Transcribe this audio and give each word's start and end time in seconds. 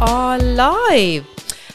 are 0.00 0.38
live. 0.38 1.26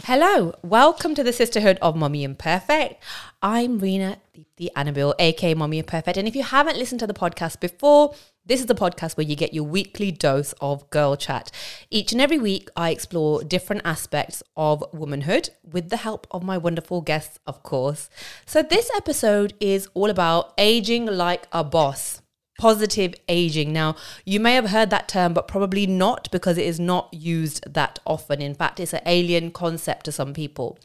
Hello, 0.05 0.54
welcome 0.63 1.13
to 1.13 1.23
the 1.23 1.33
Sisterhood 1.33 1.78
of 1.81 1.97
Mommy 1.97 2.23
Imperfect. 2.23 3.03
I'm 3.42 3.79
Rena 3.79 4.17
the 4.55 4.71
Annabelle, 4.78 5.13
aka 5.19 5.53
Mommy 5.53 5.79
Imperfect. 5.79 6.17
And 6.17 6.26
if 6.26 6.36
you 6.36 6.44
haven't 6.44 6.78
listened 6.78 7.01
to 7.01 7.08
the 7.08 7.13
podcast 7.13 7.59
before, 7.59 8.15
this 8.46 8.62
is 8.62 8.67
the 8.67 8.76
podcast 8.76 9.17
where 9.17 9.26
you 9.26 9.36
get 9.36 9.54
your 9.54 9.65
weekly 9.65 10.09
dose 10.09 10.54
of 10.62 10.90
girl 10.90 11.17
chat. 11.17 11.51
Each 11.90 12.13
and 12.13 12.22
every 12.22 12.40
week, 12.40 12.69
I 12.78 12.91
explore 12.91 13.44
different 13.44 13.81
aspects 13.83 14.42
of 14.55 14.85
womanhood 14.94 15.49
with 15.69 15.90
the 15.90 15.97
help 15.97 16.26
of 16.31 16.44
my 16.44 16.58
wonderful 16.58 17.02
guests, 17.02 17.40
of 17.45 17.62
course. 17.62 18.09
So, 18.45 18.63
this 18.63 18.90
episode 18.95 19.53
is 19.59 19.90
all 19.94 20.09
about 20.09 20.53
aging 20.58 21.08
like 21.08 21.48
a 21.52 21.63
boss 21.63 22.21
positive 22.57 23.13
aging. 23.27 23.73
Now, 23.73 23.95
you 24.25 24.39
may 24.39 24.55
have 24.55 24.70
heard 24.70 24.89
that 24.89 25.07
term, 25.07 25.34
but 25.34 25.48
probably 25.48 25.88
not 25.88 26.30
because 26.31 26.57
it 26.57 26.66
is 26.66 26.79
not 26.79 27.13
used 27.13 27.73
that 27.73 27.99
often. 28.05 28.41
In 28.41 28.53
fact, 28.53 28.79
it's 28.79 28.93
an 28.93 29.02
alien 29.05 29.52
concept 29.52 30.05
to 30.05 30.12
some 30.12 30.34
people. 30.34 30.77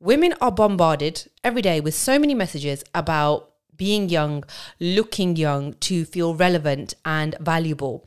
Women 0.00 0.34
are 0.40 0.52
bombarded 0.52 1.30
every 1.42 1.62
day 1.62 1.80
with 1.80 1.94
so 1.94 2.18
many 2.18 2.34
messages 2.34 2.84
about 2.94 3.50
being 3.76 4.08
young, 4.08 4.44
looking 4.78 5.36
young 5.36 5.74
to 5.74 6.04
feel 6.04 6.34
relevant 6.34 6.94
and 7.04 7.34
valuable. 7.40 8.06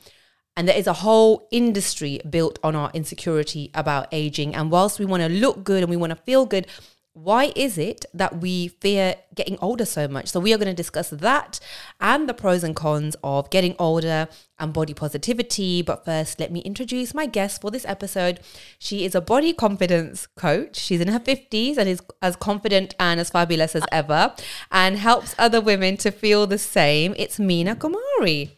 And 0.56 0.66
there 0.66 0.76
is 0.76 0.86
a 0.86 0.92
whole 0.92 1.46
industry 1.52 2.20
built 2.28 2.58
on 2.64 2.74
our 2.74 2.90
insecurity 2.92 3.70
about 3.74 4.08
aging. 4.10 4.54
And 4.54 4.70
whilst 4.70 4.98
we 4.98 5.04
want 5.04 5.22
to 5.22 5.28
look 5.28 5.62
good 5.62 5.82
and 5.82 5.90
we 5.90 5.96
want 5.96 6.10
to 6.10 6.16
feel 6.16 6.46
good, 6.46 6.66
why 7.22 7.52
is 7.56 7.78
it 7.78 8.04
that 8.14 8.40
we 8.40 8.68
fear 8.68 9.16
getting 9.34 9.58
older 9.60 9.84
so 9.84 10.06
much? 10.06 10.28
So, 10.28 10.40
we 10.40 10.52
are 10.54 10.58
going 10.58 10.68
to 10.68 10.74
discuss 10.74 11.10
that 11.10 11.58
and 12.00 12.28
the 12.28 12.34
pros 12.34 12.62
and 12.62 12.76
cons 12.76 13.16
of 13.24 13.50
getting 13.50 13.74
older 13.78 14.28
and 14.58 14.72
body 14.72 14.94
positivity. 14.94 15.82
But 15.82 16.04
first, 16.04 16.38
let 16.38 16.52
me 16.52 16.60
introduce 16.60 17.14
my 17.14 17.26
guest 17.26 17.60
for 17.60 17.70
this 17.70 17.84
episode. 17.86 18.40
She 18.78 19.04
is 19.04 19.14
a 19.14 19.20
body 19.20 19.52
confidence 19.52 20.26
coach. 20.36 20.76
She's 20.76 21.00
in 21.00 21.08
her 21.08 21.20
50s 21.20 21.76
and 21.76 21.88
is 21.88 22.00
as 22.22 22.36
confident 22.36 22.94
and 23.00 23.18
as 23.18 23.30
fabulous 23.30 23.74
as 23.74 23.84
ever 23.90 24.34
and 24.70 24.96
helps 24.96 25.34
other 25.38 25.60
women 25.60 25.96
to 25.98 26.10
feel 26.10 26.46
the 26.46 26.58
same. 26.58 27.14
It's 27.16 27.38
Mina 27.38 27.74
Kumari. 27.74 28.50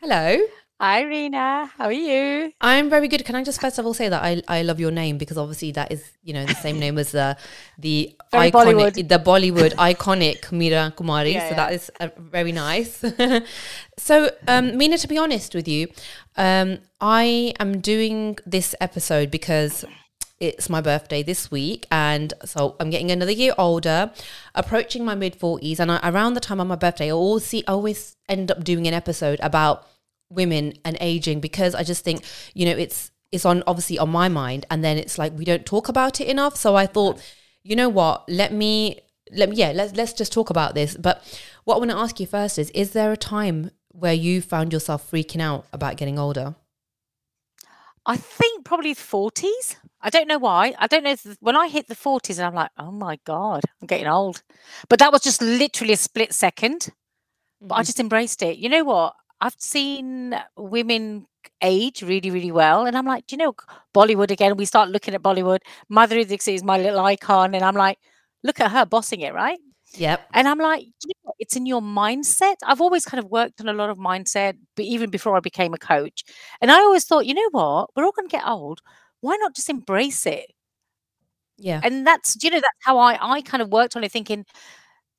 Hello. 0.00 0.38
Hi, 0.80 1.00
Rena. 1.02 1.68
How 1.76 1.86
are 1.86 1.92
you? 1.92 2.52
I'm 2.60 2.88
very 2.88 3.08
good. 3.08 3.24
Can 3.24 3.34
I 3.34 3.42
just 3.42 3.60
first 3.60 3.80
of 3.80 3.86
all 3.86 3.94
say 3.94 4.08
that 4.08 4.22
I, 4.22 4.40
I 4.46 4.62
love 4.62 4.78
your 4.78 4.92
name 4.92 5.18
because 5.18 5.36
obviously 5.36 5.72
that 5.72 5.90
is 5.90 6.04
you 6.22 6.32
know 6.32 6.46
the 6.46 6.54
same 6.54 6.78
name 6.78 6.98
as 6.98 7.10
the 7.10 7.36
the 7.78 8.14
very 8.30 8.52
iconic 8.52 8.74
Bollywood. 8.74 9.08
the 9.08 9.18
Bollywood 9.18 9.74
iconic 9.74 10.42
Meena 10.52 10.94
Kumari. 10.94 11.32
Yeah, 11.32 11.48
so 11.48 11.50
yeah. 11.50 11.56
that 11.56 11.72
is 11.72 11.90
uh, 11.98 12.08
very 12.16 12.52
nice. 12.52 13.04
so 13.98 14.30
um, 14.46 14.76
Mina, 14.78 14.98
to 14.98 15.08
be 15.08 15.18
honest 15.18 15.52
with 15.52 15.66
you, 15.66 15.88
um, 16.36 16.78
I 17.00 17.54
am 17.58 17.80
doing 17.80 18.38
this 18.46 18.76
episode 18.80 19.32
because 19.32 19.84
it's 20.38 20.70
my 20.70 20.80
birthday 20.80 21.24
this 21.24 21.50
week 21.50 21.84
and 21.90 22.32
so 22.44 22.76
i'm 22.78 22.90
getting 22.90 23.10
another 23.10 23.32
year 23.32 23.52
older 23.58 24.12
approaching 24.54 25.04
my 25.04 25.16
mid 25.16 25.36
40s 25.36 25.80
and 25.80 25.90
I, 25.90 25.98
around 26.08 26.34
the 26.34 26.40
time 26.40 26.60
of 26.60 26.68
my 26.68 26.76
birthday 26.76 27.08
i 27.08 27.10
always 27.10 27.44
see 27.44 27.64
I 27.66 27.72
always 27.72 28.14
end 28.28 28.52
up 28.52 28.62
doing 28.62 28.86
an 28.86 28.94
episode 28.94 29.40
about 29.42 29.84
women 30.30 30.74
and 30.84 30.96
aging 31.00 31.40
because 31.40 31.74
i 31.74 31.82
just 31.82 32.04
think 32.04 32.22
you 32.54 32.66
know 32.66 32.72
it's 32.76 33.10
it's 33.32 33.44
on 33.44 33.62
obviously 33.66 33.98
on 33.98 34.08
my 34.08 34.28
mind 34.28 34.66
and 34.70 34.84
then 34.84 34.96
it's 34.96 35.18
like 35.18 35.36
we 35.36 35.44
don't 35.44 35.66
talk 35.66 35.88
about 35.88 36.20
it 36.20 36.28
enough 36.28 36.56
so 36.56 36.76
i 36.76 36.86
thought 36.86 37.20
you 37.62 37.74
know 37.74 37.88
what 37.88 38.28
let 38.28 38.52
me 38.52 38.98
let 39.32 39.48
me 39.48 39.56
yeah 39.56 39.72
let's 39.72 39.94
let's 39.94 40.12
just 40.12 40.32
talk 40.32 40.50
about 40.50 40.74
this 40.74 40.96
but 40.96 41.22
what 41.64 41.76
i 41.76 41.78
want 41.78 41.90
to 41.90 41.96
ask 41.96 42.20
you 42.20 42.26
first 42.26 42.58
is 42.58 42.70
is 42.70 42.92
there 42.92 43.12
a 43.12 43.16
time 43.16 43.70
where 43.88 44.14
you 44.14 44.40
found 44.40 44.72
yourself 44.72 45.10
freaking 45.10 45.40
out 45.40 45.66
about 45.72 45.96
getting 45.96 46.18
older 46.18 46.54
I 48.08 48.16
think 48.16 48.64
probably 48.64 48.94
the 48.94 49.02
40s. 49.02 49.76
I 50.00 50.08
don't 50.08 50.28
know 50.28 50.38
why. 50.38 50.74
I 50.78 50.86
don't 50.86 51.04
know 51.04 51.10
if 51.10 51.36
when 51.40 51.56
I 51.56 51.68
hit 51.68 51.88
the 51.88 51.94
40s 51.94 52.38
and 52.38 52.46
I'm 52.46 52.54
like, 52.54 52.70
oh 52.78 52.90
my 52.90 53.18
God, 53.26 53.60
I'm 53.80 53.86
getting 53.86 54.06
old. 54.06 54.42
But 54.88 54.98
that 55.00 55.12
was 55.12 55.20
just 55.20 55.42
literally 55.42 55.92
a 55.92 55.98
split 55.98 56.32
second. 56.32 56.88
But 57.60 57.74
I 57.74 57.78
mm-hmm. 57.78 57.86
just 57.86 58.00
embraced 58.00 58.42
it. 58.42 58.56
You 58.56 58.70
know 58.70 58.82
what? 58.84 59.14
I've 59.40 59.56
seen 59.58 60.34
women 60.56 61.26
age 61.62 62.02
really, 62.02 62.30
really 62.30 62.52
well. 62.52 62.86
And 62.86 62.96
I'm 62.96 63.06
like, 63.06 63.26
do 63.26 63.36
you 63.36 63.38
know, 63.38 63.54
Bollywood 63.94 64.30
again, 64.30 64.56
we 64.56 64.64
start 64.64 64.90
looking 64.90 65.14
at 65.14 65.22
Bollywood. 65.22 65.60
Madhuri 65.90 66.26
Dixit 66.26 66.54
is 66.54 66.64
my 66.64 66.78
little 66.78 67.00
icon. 67.00 67.54
And 67.54 67.64
I'm 67.64 67.74
like, 67.74 67.98
look 68.42 68.60
at 68.60 68.70
her 68.70 68.86
bossing 68.86 69.20
it, 69.20 69.34
right? 69.34 69.58
yep 69.94 70.28
And 70.34 70.46
I'm 70.46 70.58
like, 70.58 70.82
you 70.82 71.12
know 71.24 71.28
it's 71.38 71.56
in 71.56 71.66
your 71.66 71.80
mindset. 71.80 72.56
I've 72.66 72.80
always 72.80 73.04
kind 73.04 73.22
of 73.22 73.30
worked 73.30 73.60
on 73.60 73.68
a 73.68 73.72
lot 73.72 73.90
of 73.90 73.98
mindset, 73.98 74.54
but 74.76 74.84
even 74.84 75.10
before 75.10 75.36
I 75.36 75.40
became 75.40 75.72
a 75.72 75.78
coach. 75.78 76.24
And 76.60 76.70
I 76.70 76.80
always 76.80 77.04
thought, 77.04 77.26
you 77.26 77.34
know 77.34 77.48
what? 77.52 77.90
We're 77.94 78.04
all 78.04 78.12
going 78.12 78.28
to 78.28 78.36
get 78.36 78.46
old. 78.46 78.80
Why 79.20 79.36
not 79.36 79.54
just 79.54 79.70
embrace 79.70 80.26
it? 80.26 80.50
yeah 81.56 81.80
And 81.82 82.06
that's, 82.06 82.36
you 82.42 82.50
know, 82.50 82.58
that's 82.60 82.78
how 82.80 82.98
I, 82.98 83.18
I 83.20 83.42
kind 83.42 83.62
of 83.62 83.70
worked 83.70 83.96
on 83.96 84.04
it 84.04 84.12
thinking, 84.12 84.44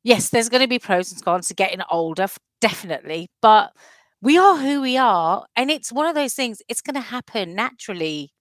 yes, 0.04 0.30
there's 0.30 0.50
going 0.50 0.62
to 0.62 0.68
be 0.68 0.80
pros 0.80 1.12
and 1.12 1.24
cons 1.24 1.48
to 1.50 1.54
getting 1.54 1.82
older, 1.92 2.28
definitely. 2.62 3.30
But 3.42 3.72
we 4.22 4.38
are 4.38 4.58
who 4.58 4.82
we 4.82 4.98
are. 4.98 5.46
And 5.56 5.70
it's 5.72 5.92
one 5.92 6.06
of 6.06 6.16
those 6.16 6.34
things, 6.34 6.62
it's 6.68 6.82
going 6.82 6.96
to 6.96 7.02
happen 7.02 7.56
naturally. 7.56 8.32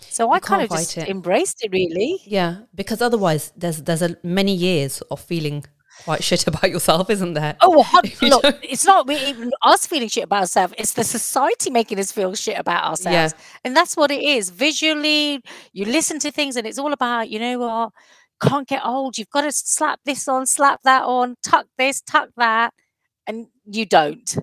So 0.00 0.30
I 0.32 0.38
kind 0.40 0.62
of 0.62 0.70
just 0.70 0.96
it. 0.98 1.08
embraced 1.08 1.64
it 1.64 1.70
really. 1.72 2.20
Yeah, 2.26 2.58
because 2.74 3.00
otherwise 3.00 3.52
there's 3.56 3.82
there's 3.82 4.02
a 4.02 4.16
many 4.22 4.54
years 4.54 5.00
of 5.02 5.20
feeling 5.20 5.64
quite 6.04 6.22
shit 6.24 6.46
about 6.50 6.68
yourself, 6.70 7.08
isn't 7.10 7.34
there? 7.34 7.56
Oh, 7.60 7.86
you 8.20 8.28
look, 8.28 8.42
don't- 8.42 8.58
it's 8.62 8.84
not 8.84 9.06
we- 9.06 9.16
even 9.16 9.50
us 9.62 9.86
feeling 9.86 10.08
shit 10.08 10.24
about 10.24 10.40
ourselves. 10.42 10.74
It's 10.78 10.94
the 10.94 11.04
society 11.04 11.70
making 11.70 11.98
us 12.00 12.10
feel 12.12 12.34
shit 12.34 12.58
about 12.58 12.84
ourselves. 12.84 13.14
yeah. 13.14 13.30
And 13.64 13.76
that's 13.76 13.96
what 13.96 14.10
it 14.10 14.22
is. 14.22 14.50
Visually, 14.50 15.40
you 15.72 15.84
listen 15.84 16.18
to 16.20 16.30
things 16.32 16.56
and 16.56 16.66
it's 16.66 16.78
all 16.78 16.92
about, 16.92 17.30
you 17.30 17.38
know 17.38 17.58
what, 17.60 17.90
can't 18.42 18.66
get 18.68 18.84
old. 18.84 19.16
You've 19.16 19.30
got 19.30 19.42
to 19.42 19.52
slap 19.52 20.00
this 20.04 20.26
on, 20.28 20.44
slap 20.46 20.80
that 20.82 21.04
on, 21.04 21.36
tuck 21.42 21.66
this, 21.78 22.02
tuck 22.02 22.30
that. 22.36 22.74
And 23.26 23.46
you 23.64 23.86
don't. 23.86 24.36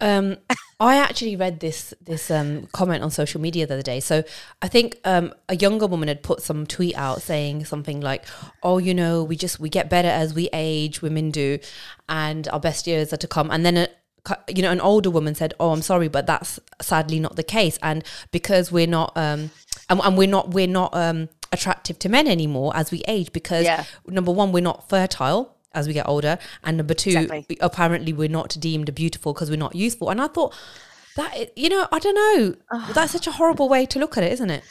Um, 0.00 0.36
I 0.80 0.96
actually 0.96 1.36
read 1.36 1.60
this 1.60 1.94
this 2.00 2.30
um, 2.30 2.66
comment 2.72 3.02
on 3.02 3.10
social 3.10 3.40
media 3.40 3.66
the 3.66 3.74
other 3.74 3.82
day. 3.82 4.00
So 4.00 4.24
I 4.60 4.68
think 4.68 4.98
um, 5.04 5.32
a 5.48 5.56
younger 5.56 5.86
woman 5.86 6.08
had 6.08 6.22
put 6.22 6.42
some 6.42 6.66
tweet 6.66 6.96
out 6.96 7.22
saying 7.22 7.64
something 7.64 8.00
like, 8.00 8.24
"Oh, 8.62 8.78
you 8.78 8.92
know, 8.92 9.22
we 9.22 9.36
just 9.36 9.60
we 9.60 9.68
get 9.68 9.88
better 9.88 10.08
as 10.08 10.34
we 10.34 10.48
age. 10.52 11.00
Women 11.00 11.30
do, 11.30 11.58
and 12.08 12.48
our 12.48 12.60
best 12.60 12.86
years 12.86 13.12
are 13.12 13.18
to 13.18 13.28
come." 13.28 13.50
And 13.50 13.64
then 13.64 13.76
a, 13.76 13.88
you 14.48 14.62
know, 14.62 14.72
an 14.72 14.80
older 14.80 15.10
woman 15.10 15.34
said, 15.34 15.54
"Oh, 15.60 15.70
I'm 15.70 15.82
sorry, 15.82 16.08
but 16.08 16.26
that's 16.26 16.58
sadly 16.82 17.20
not 17.20 17.36
the 17.36 17.44
case." 17.44 17.78
And 17.82 18.04
because 18.32 18.72
we're 18.72 18.88
not, 18.88 19.16
um, 19.16 19.50
and, 19.88 20.00
and 20.02 20.18
we're 20.18 20.28
not, 20.28 20.50
we're 20.50 20.66
not 20.66 20.94
um, 20.94 21.28
attractive 21.52 21.98
to 22.00 22.08
men 22.08 22.26
anymore 22.26 22.72
as 22.76 22.90
we 22.90 23.02
age 23.06 23.32
because 23.32 23.64
Yeah. 23.64 23.84
number 24.06 24.32
one, 24.32 24.50
we're 24.50 24.60
not 24.60 24.88
fertile 24.88 25.53
as 25.74 25.86
we 25.86 25.92
get 25.92 26.08
older, 26.08 26.38
and 26.62 26.76
number 26.76 26.94
two, 26.94 27.10
Exactly. 27.10 27.46
we- 27.48 27.58
apparently 27.60 28.12
we're 28.12 28.28
not 28.28 28.56
deemed 28.60 28.94
beautiful 28.94 29.32
because 29.32 29.50
we're 29.50 29.56
not 29.56 29.74
youthful. 29.74 30.10
And 30.10 30.20
I 30.20 30.28
thought 30.28 30.54
that 31.16 31.56
you 31.56 31.68
know, 31.68 31.86
I 31.92 31.98
don't 31.98 32.14
know, 32.14 32.54
that's 32.92 33.12
such 33.12 33.26
a 33.26 33.32
horrible 33.32 33.68
way 33.68 33.86
to 33.86 33.98
look 33.98 34.16
at 34.16 34.24
it, 34.24 34.32
isn't 34.32 34.50
it? 34.50 34.64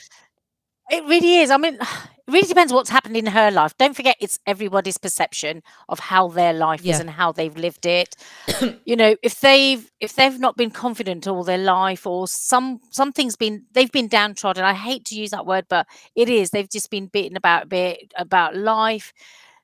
It 0.92 1.04
really 1.06 1.38
is. 1.38 1.50
I 1.50 1.58
mean, 1.58 1.76
it 1.82 2.32
really 2.32 2.48
depends 2.48 2.74
what's 2.74 2.90
happened 2.90 3.16
in 3.16 3.26
her 3.28 3.50
life. 3.50 3.74
Don't 3.78 3.96
forget, 3.96 4.18
it's 4.20 4.38
everybody's 4.46 4.98
perception 4.98 5.64
of 5.88 6.00
how 6.00 6.28
their 6.28 6.54
life 6.54 6.82
Yeah. 6.84 6.96
is 6.96 7.00
and 7.00 7.10
how 7.10 7.32
they've 7.32 7.56
lived 7.56 7.86
it. 7.86 8.16
you 8.86 8.96
know, 8.98 9.16
if 9.24 9.40
they've 9.40 9.90
if 10.02 10.16
they've 10.16 10.38
not 10.40 10.58
been 10.58 10.70
confident 10.72 11.26
all 11.28 11.44
their 11.46 11.58
life, 11.58 12.06
or 12.06 12.28
some 12.28 12.82
something's 12.92 13.38
been 13.38 13.66
they've 13.72 13.92
been 13.92 14.10
downtrodden. 14.10 14.64
I 14.66 14.74
hate 14.74 15.06
to 15.06 15.16
use 15.16 15.32
that 15.32 15.46
word, 15.46 15.66
but 15.70 15.88
it 16.16 16.28
is. 16.30 16.50
They've 16.50 16.70
just 16.70 16.92
been 16.92 17.08
beaten 17.08 17.38
about 17.38 17.64
a 17.64 17.68
bit 17.68 18.12
about 18.18 18.56
life. 18.56 19.14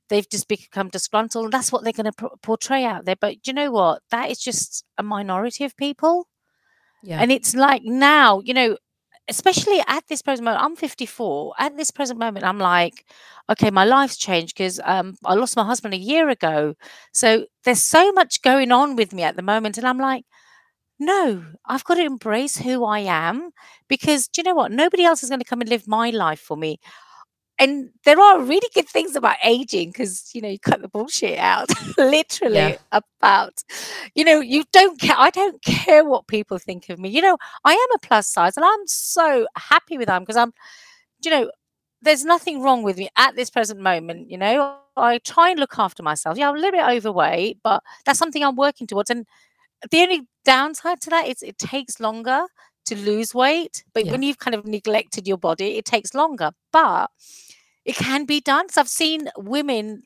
They've 0.10 0.30
just 0.30 0.48
become 0.48 0.90
disgruntled. 0.90 1.46
And 1.46 1.54
that's 1.54 1.72
what 1.72 1.84
they're 1.84 1.94
going 1.94 2.12
to 2.12 2.30
portray 2.42 2.84
out 2.84 3.06
there. 3.06 3.16
But 3.16 3.48
you 3.48 3.54
know 3.54 3.72
what? 3.72 4.02
That 4.12 4.30
is 4.30 4.40
just 4.40 4.84
a 4.98 5.04
minority 5.04 5.64
of 5.64 5.76
people. 5.78 6.28
Yeah. 7.04 7.22
And 7.22 7.32
it's 7.32 7.56
like 7.56 7.84
now, 7.84 8.42
you 8.44 8.54
know, 8.54 8.78
especially 9.30 9.82
at 9.88 10.08
this 10.08 10.22
present 10.22 10.44
moment, 10.46 10.64
I'm 10.64 10.76
54. 10.76 11.54
At 11.60 11.78
this 11.78 11.92
present 11.92 12.20
moment, 12.20 12.46
I'm 12.46 12.58
like, 12.58 13.06
okay, 13.50 13.70
my 13.70 13.86
life's 13.86 14.18
changed 14.18 14.56
because 14.56 14.80
um, 14.84 15.16
I 15.24 15.36
lost 15.36 15.56
my 15.56 15.64
husband 15.64 15.94
a 15.94 15.98
year 15.98 16.30
ago. 16.30 16.76
So 17.14 17.46
there's 17.64 17.84
so 17.84 18.12
much 18.12 18.42
going 18.42 18.72
on 18.72 18.96
with 18.96 19.14
me 19.14 19.24
at 19.24 19.36
the 19.36 19.44
moment. 19.44 19.78
And 19.78 19.88
I'm 19.88 20.00
like, 20.00 20.26
no, 21.00 21.46
I've 21.66 21.86
got 21.86 21.96
to 21.96 22.04
embrace 22.04 22.58
who 22.58 22.84
I 22.84 23.00
am 23.00 23.52
because 23.88 24.28
do 24.28 24.42
you 24.42 24.44
know 24.44 24.56
what? 24.56 24.72
Nobody 24.72 25.06
else 25.06 25.24
is 25.24 25.30
going 25.30 25.40
to 25.40 25.46
come 25.46 25.62
and 25.62 25.70
live 25.70 25.88
my 25.88 26.10
life 26.10 26.42
for 26.42 26.58
me. 26.58 26.80
And 27.60 27.90
there 28.06 28.20
are 28.20 28.42
really 28.42 28.68
good 28.74 28.88
things 28.88 29.16
about 29.16 29.36
aging 29.44 29.90
because, 29.90 30.32
you 30.34 30.42
know, 30.42 30.48
you 30.50 30.60
cut 30.60 30.82
the 30.82 30.88
bullshit 30.88 31.38
out, 31.40 31.70
literally 31.98 32.56
Yeah. 32.70 32.78
about, 32.92 33.64
you 34.16 34.24
know, 34.24 34.40
you 34.40 34.64
don't 34.72 35.00
care. 35.00 35.16
I 35.18 35.30
don't 35.30 35.62
care 35.64 36.06
what 36.06 36.28
people 36.28 36.58
think 36.58 36.90
of 36.90 37.00
me. 37.00 37.10
You 37.10 37.22
know, 37.22 37.38
I 37.66 37.74
am 37.74 37.96
a 37.96 38.00
plus 38.00 38.28
size 38.30 38.56
and 38.58 38.66
I'm 38.66 38.88
so 38.88 39.46
happy 39.58 39.98
with 39.98 40.08
that 40.08 40.20
because 40.20 40.38
I'm, 40.38 40.54
you 41.24 41.32
know, 41.32 41.52
there's 42.02 42.26
nothing 42.26 42.62
wrong 42.62 42.84
with 42.84 42.98
me 42.98 43.10
at 43.18 43.36
this 43.36 43.50
present 43.50 43.80
moment. 43.82 44.30
You 44.32 44.38
know, 44.38 44.78
I 44.98 45.20
try 45.20 45.50
and 45.50 45.60
look 45.60 45.78
after 45.80 46.04
myself. 46.04 46.38
Yeah, 46.38 46.50
I'm 46.50 46.56
a 46.56 46.60
little 46.60 46.80
bit 46.80 46.88
overweight, 46.88 47.60
but 47.64 47.84
that's 48.06 48.20
something 48.20 48.44
I'm 48.44 48.56
working 48.56 48.88
towards. 48.88 49.10
And 49.10 49.26
the 49.92 50.02
only 50.02 50.22
downside 50.46 51.02
to 51.02 51.10
that 51.12 51.28
is 51.28 51.42
it 51.44 51.58
takes 51.58 52.00
longer 52.00 52.44
to 52.90 52.96
lose 52.98 53.34
weight. 53.34 53.84
But 53.94 54.06
Yeah. 54.06 54.12
when 54.12 54.24
you've 54.24 54.40
kind 54.40 54.56
of 54.56 54.66
neglected 54.66 55.28
your 55.28 55.38
body, 55.38 55.78
it 55.78 55.86
takes 55.86 56.14
longer. 56.14 56.52
But 56.72 57.10
it 57.86 57.96
can 57.96 58.26
be 58.26 58.40
done. 58.42 58.70
So 58.70 58.82
I've 58.82 58.90
seen 58.90 59.30
women 59.38 60.04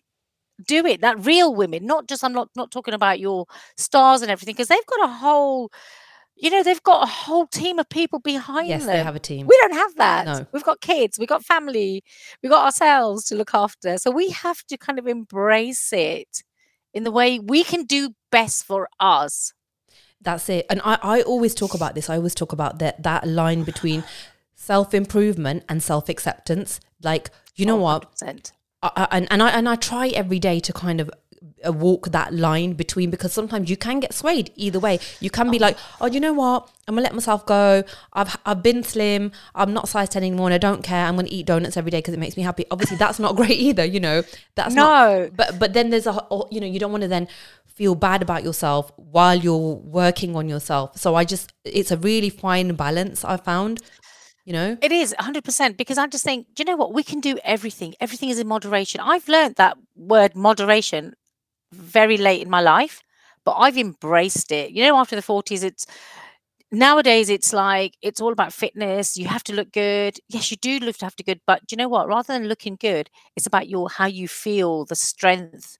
do 0.65 0.85
it, 0.85 1.01
that 1.01 1.25
real 1.25 1.53
women, 1.53 1.85
not 1.85 2.07
just 2.07 2.23
I'm 2.23 2.31
not 2.33 2.49
not 2.55 2.71
talking 2.71 2.93
about 2.93 3.19
your 3.19 3.45
stars 3.75 4.21
and 4.21 4.29
everything, 4.31 4.53
because 4.53 4.67
they've 4.67 4.85
got 4.85 5.09
a 5.09 5.11
whole, 5.11 5.71
you 6.35 6.49
know, 6.51 6.61
they've 6.63 6.83
got 6.83 7.03
a 7.03 7.11
whole 7.11 7.47
team 7.47 7.79
of 7.79 7.89
people 7.89 8.19
behind 8.19 8.67
Yes, 8.67 8.85
them. 8.85 8.95
they 8.95 9.03
have 9.03 9.15
a 9.15 9.19
team. 9.19 9.47
We 9.47 9.57
don't 9.61 9.73
have 9.73 9.95
that. 9.95 10.25
No. 10.25 10.45
We've 10.53 10.63
got 10.63 10.79
kids, 10.79 11.17
we've 11.17 11.27
got 11.27 11.43
family, 11.43 12.03
we've 12.41 12.51
got 12.51 12.65
ourselves 12.65 13.25
to 13.25 13.35
look 13.35 13.53
after. 13.55 13.97
So 13.97 14.11
we 14.11 14.29
have 14.29 14.63
to 14.67 14.77
kind 14.77 14.99
of 14.99 15.07
embrace 15.07 15.91
it 15.91 16.43
in 16.93 17.03
the 17.03 17.11
way 17.11 17.39
we 17.39 17.63
can 17.63 17.83
do 17.85 18.11
best 18.31 18.63
for 18.65 18.87
us. 18.99 19.53
That's 20.23 20.47
it. 20.49 20.65
And 20.69 20.81
I, 20.83 20.97
I 21.01 21.21
always 21.21 21.53
talk 21.53 21.73
about 21.73 21.95
this. 21.95 22.09
I 22.09 22.15
always 22.17 22.33
talk 22.35 22.51
about 22.53 22.79
that 22.79 23.03
that 23.03 23.27
line 23.27 23.63
between 23.63 24.03
self 24.55 24.93
improvement 24.93 25.63
and 25.69 25.83
self 25.83 26.09
acceptance. 26.09 26.79
Like, 27.01 27.29
you 27.55 27.65
know 27.65 27.77
Oh, 27.77 27.81
what? 27.81 28.15
100%. 28.15 28.51
I, 28.81 28.91
I- 28.95 29.07
and 29.17 29.27
and 29.31 29.43
I 29.43 29.49
and 29.49 29.67
I 29.69 29.75
try 29.75 30.07
every 30.09 30.39
day 30.39 30.59
to 30.61 30.73
kind 30.73 30.99
of 31.01 31.09
walk 31.65 32.11
that 32.11 32.33
line 32.33 32.73
between 32.73 33.09
because 33.09 33.33
sometimes 33.33 33.69
you 33.69 33.77
can 33.77 33.99
get 33.99 34.13
swayed 34.13 34.51
either 34.55 34.79
way. 34.79 34.99
You 35.19 35.29
can 35.29 35.51
be 35.51 35.59
like, 35.59 35.77
oh, 36.01 36.07
you 36.07 36.19
know 36.19 36.33
what? 36.33 36.69
I'm 36.87 36.95
gonna 36.95 37.03
let 37.03 37.13
myself 37.13 37.45
go. 37.45 37.83
I've 38.13 38.37
I've 38.45 38.61
been 38.63 38.83
slim. 38.83 39.31
I'm 39.55 39.73
not 39.73 39.87
size 39.87 40.09
ten 40.09 40.23
anymore, 40.23 40.47
and 40.47 40.53
I 40.53 40.57
don't 40.57 40.83
care. 40.83 41.05
I'm 41.05 41.15
gonna 41.15 41.29
eat 41.31 41.45
donuts 41.45 41.77
every 41.77 41.91
day 41.91 41.99
because 41.99 42.13
it 42.13 42.19
makes 42.19 42.37
me 42.37 42.43
happy. 42.43 42.65
Obviously, 42.71 42.97
that's 42.97 43.19
not 43.19 43.35
great 43.41 43.57
either. 43.59 43.85
You 43.85 43.99
know, 43.99 44.23
that's 44.55 44.75
not. 44.75 45.11
No. 45.11 45.29
But 45.35 45.59
but 45.59 45.73
then 45.73 45.89
there's 45.89 46.07
a 46.07 46.25
oh, 46.31 46.47
you 46.51 46.59
know 46.59 46.67
you 46.67 46.79
don't 46.79 46.91
want 46.91 47.03
to 47.03 47.07
then 47.07 47.27
feel 47.67 47.95
bad 47.95 48.21
about 48.21 48.43
yourself 48.43 48.91
while 48.97 49.35
you're 49.35 49.75
working 49.75 50.35
on 50.35 50.47
yourself. 50.47 50.97
So 50.97 51.15
I 51.15 51.23
just 51.23 51.53
it's 51.63 51.91
a 51.91 51.97
really 51.97 52.29
fine 52.29 52.75
balance 52.75 53.23
I 53.23 53.37
found. 53.37 53.81
You 54.45 54.51
know. 54.51 54.77
It 54.81 54.91
is 54.91 55.15
100% 55.21 55.77
because 55.77 55.97
I 55.97 56.05
just 56.07 56.25
think, 56.25 56.47
do 56.53 56.63
you 56.63 56.65
know 56.65 56.75
what? 56.75 56.93
We 56.93 57.01
can 57.01 57.21
do 57.21 57.37
everything. 57.45 57.95
Everything 58.01 58.27
is 58.27 58.39
in 58.39 58.45
moderation. 58.45 58.99
I've 58.99 59.29
learned 59.29 59.55
that 59.55 59.77
word 59.95 60.35
moderation 60.35 61.15
very 61.73 62.17
late 62.17 62.41
in 62.41 62.49
my 62.49 62.61
life, 62.61 63.01
but 63.45 63.53
I've 63.53 63.77
embraced 63.77 64.51
it. 64.51 64.71
You 64.71 64.83
know, 64.83 64.97
after 64.97 65.15
the 65.15 65.21
40s, 65.21 65.63
it's 65.63 65.85
nowadays 66.71 67.29
it's 67.29 67.53
like 67.53 67.95
it's 68.01 68.19
all 68.19 68.31
about 68.31 68.51
fitness. 68.51 69.15
You 69.15 69.27
have 69.27 69.43
to 69.45 69.53
look 69.53 69.71
good. 69.71 70.17
Yes, 70.27 70.51
you 70.51 70.57
do 70.57 70.79
look 70.79 70.97
to 70.97 71.05
have 71.05 71.15
to 71.17 71.23
good, 71.23 71.41
but 71.45 71.61
you 71.71 71.77
know 71.77 71.87
what? 71.87 72.07
Rather 72.07 72.33
than 72.33 72.47
looking 72.47 72.77
good, 72.79 73.09
it's 73.35 73.47
about 73.47 73.69
your 73.69 73.89
how 73.89 74.07
you 74.07 74.27
feel, 74.27 74.85
the 74.85 74.95
strength. 74.95 75.77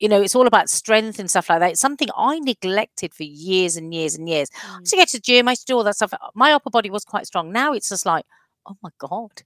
You 0.00 0.08
know, 0.08 0.20
it's 0.20 0.34
all 0.34 0.46
about 0.46 0.68
strength 0.68 1.18
and 1.18 1.30
stuff 1.30 1.48
like 1.48 1.60
that. 1.60 1.70
It's 1.72 1.80
something 1.80 2.08
I 2.16 2.38
neglected 2.40 3.14
for 3.14 3.22
years 3.22 3.76
and 3.76 3.94
years 3.94 4.16
and 4.16 4.28
years. 4.28 4.50
I 4.66 4.78
used 4.78 4.86
mm. 4.86 4.90
to 4.90 4.96
get 4.96 5.08
to 5.08 5.18
the 5.18 5.22
gym, 5.22 5.48
I 5.48 5.52
used 5.52 5.66
to 5.66 5.72
do 5.72 5.76
all 5.76 5.84
that 5.84 5.96
stuff. 5.96 6.12
My 6.34 6.52
upper 6.52 6.70
body 6.70 6.90
was 6.90 7.04
quite 7.04 7.26
strong. 7.26 7.52
Now 7.52 7.72
it's 7.72 7.88
just 7.88 8.06
like, 8.06 8.24
oh 8.66 8.76
my 8.82 8.90
God. 8.98 9.42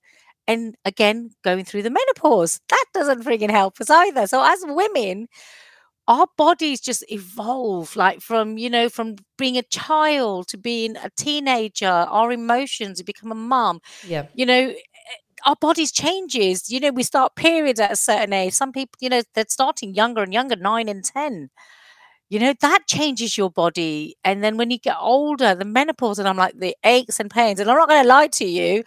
And 0.47 0.77
again, 0.87 1.31
going 1.45 1.65
through 1.65 1.83
the 1.83 1.91
menopause, 1.91 2.61
that 2.71 2.85
doesn't 2.95 3.25
freaking 3.25 3.51
help 3.51 3.81
us 3.81 3.91
either. 3.91 4.27
So 4.27 4.43
as 4.43 4.65
women, 4.67 5.29
our 6.09 6.27
bodies 6.39 6.81
just 6.81 7.05
evolve 7.13 7.95
like 7.95 8.21
from 8.21 8.59
you 8.59 8.71
know 8.71 8.89
from 8.89 9.17
being 9.37 9.57
a 9.59 9.63
child 9.65 10.49
to 10.49 10.57
being 10.59 10.97
a 10.97 11.11
teenager 11.17 11.87
our 11.87 12.33
emotions 12.33 12.99
you 12.99 13.05
become 13.05 13.31
a 13.31 13.37
mom 13.37 13.81
Yeah. 14.03 14.25
you 14.35 14.47
know 14.47 14.71
eh, 14.71 14.75
our 15.47 15.57
bodies 15.61 15.93
changes 15.93 16.71
you 16.71 16.81
know 16.81 16.91
we 16.91 17.03
start 17.05 17.37
periods 17.37 17.79
at 17.81 17.93
a 17.93 17.97
certain 17.97 18.33
age. 18.33 18.55
Some 18.55 18.73
people 18.73 18.97
you 19.01 19.09
know 19.11 19.23
they're 19.35 19.45
starting 19.49 19.95
younger 19.95 20.23
and 20.23 20.33
younger 20.33 20.57
9 20.57 20.89
and 20.89 21.05
10 21.05 21.51
you 22.31 22.39
know 22.41 22.55
that 22.61 22.81
changes 22.89 23.39
your 23.39 23.51
body. 23.51 24.17
And 24.25 24.43
then 24.45 24.57
when 24.57 24.71
you 24.71 24.79
get 24.79 24.97
older 25.01 25.55
the 25.55 25.65
menopause 25.65 26.19
and 26.19 26.29
i'm 26.29 26.37
like 26.37 26.59
the 26.59 26.77
aches 26.85 27.21
and 27.21 27.31
pains. 27.31 27.61
And 27.61 27.71
i'm 27.71 27.77
not 27.77 27.89
going 27.89 28.03
to 28.03 28.09
lie 28.09 28.29
to 28.29 28.45
you 28.47 28.83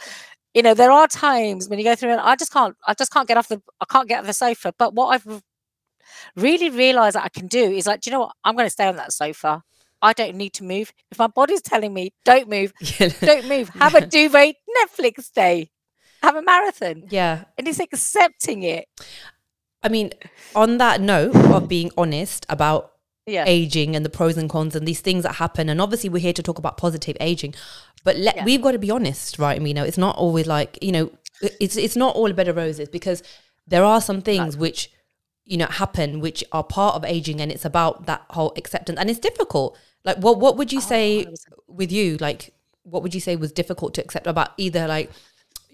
you 0.53 0.61
know 0.63 0.73
there 0.73 0.91
are 0.91 1.07
times 1.07 1.69
when 1.69 1.79
you 1.79 1.85
go 1.85 1.95
through 1.95 2.11
and 2.11 2.21
i 2.21 2.35
just 2.35 2.51
can't 2.53 2.75
i 2.87 2.93
just 2.93 3.13
can't 3.13 3.27
get 3.27 3.37
off 3.37 3.47
the 3.47 3.61
i 3.81 3.85
can't 3.85 4.09
get 4.09 4.19
off 4.21 4.25
the 4.27 4.33
sofa. 4.33 4.73
But 4.77 4.93
what 4.95 5.07
i've 5.09 5.41
really 6.35 6.69
realize 6.69 7.13
that 7.13 7.23
i 7.23 7.29
can 7.29 7.47
do 7.47 7.59
is 7.63 7.87
like 7.87 8.01
do 8.01 8.09
you 8.09 8.13
know 8.13 8.21
what? 8.21 8.35
I'm 8.43 8.55
going 8.55 8.65
to 8.67 8.71
stay 8.71 8.87
on 8.87 8.95
that 8.97 9.13
sofa. 9.13 9.63
I 10.03 10.13
don't 10.13 10.35
need 10.35 10.53
to 10.53 10.63
move. 10.63 10.91
If 11.11 11.19
my 11.19 11.27
body's 11.27 11.61
telling 11.61 11.93
me 11.93 12.11
don't 12.25 12.49
move 12.49 12.73
don't 13.21 13.47
move. 13.47 13.69
Have 13.69 13.93
a 13.95 14.05
duvet 14.05 14.55
netflix 14.81 15.31
day. 15.31 15.69
Have 16.23 16.35
a 16.35 16.41
marathon. 16.41 17.03
Yeah. 17.09 17.43
and 17.57 17.67
it's 17.67 17.79
accepting 17.79 18.63
it. 18.63 18.87
I 19.83 19.89
mean, 19.89 20.11
on 20.55 20.77
that 20.77 21.01
note 21.01 21.35
of 21.35 21.67
being 21.67 21.91
honest 21.97 22.45
about 22.49 22.91
yeah. 23.25 23.43
aging 23.47 23.95
and 23.95 24.05
the 24.05 24.09
pros 24.09 24.37
and 24.37 24.49
cons 24.49 24.75
and 24.75 24.87
these 24.87 25.01
things 25.01 25.23
that 25.23 25.35
happen, 25.35 25.69
and 25.69 25.81
obviously 25.81 26.09
we're 26.09 26.19
here 26.19 26.33
to 26.33 26.43
talk 26.43 26.59
about 26.59 26.77
positive 26.77 27.17
aging, 27.19 27.55
but 28.03 28.15
let, 28.17 28.35
Yeah. 28.35 28.45
we've 28.45 28.61
got 28.61 28.71
to 28.73 28.79
be 28.79 28.91
honest, 28.91 29.39
right? 29.39 29.57
Amina? 29.59 29.85
It's 29.85 29.97
not 29.97 30.15
always 30.17 30.45
like 30.47 30.77
you 30.81 30.91
know, 30.91 31.11
it's 31.59 31.75
it's 31.77 31.95
not 31.95 32.15
all 32.15 32.29
a 32.29 32.33
bed 32.33 32.47
of 32.47 32.55
roses 32.55 32.89
because 32.89 33.23
there 33.67 33.83
are 33.83 34.01
some 34.01 34.21
things 34.21 34.57
which 34.57 34.91
you 35.45 35.57
know 35.57 35.65
happen 35.67 36.19
which 36.19 36.43
are 36.51 36.63
part 36.63 36.95
of 36.95 37.03
aging, 37.05 37.41
and 37.41 37.51
it's 37.51 37.65
about 37.65 38.05
that 38.05 38.23
whole 38.31 38.53
acceptance, 38.57 38.99
and 38.99 39.09
it's 39.09 39.19
difficult. 39.19 39.77
Like, 40.03 40.17
what 40.17 40.39
what 40.39 40.57
would 40.57 40.71
you 40.71 40.79
Oh, 40.79 40.81
say 40.81 41.25
100%. 41.25 41.53
with 41.67 41.91
you? 41.91 42.17
Like, 42.17 42.53
what 42.83 43.03
would 43.03 43.13
you 43.13 43.21
say 43.21 43.35
was 43.35 43.51
difficult 43.51 43.93
to 43.95 44.01
accept 44.03 44.27
about 44.27 44.49
either 44.57 44.87
like 44.87 45.11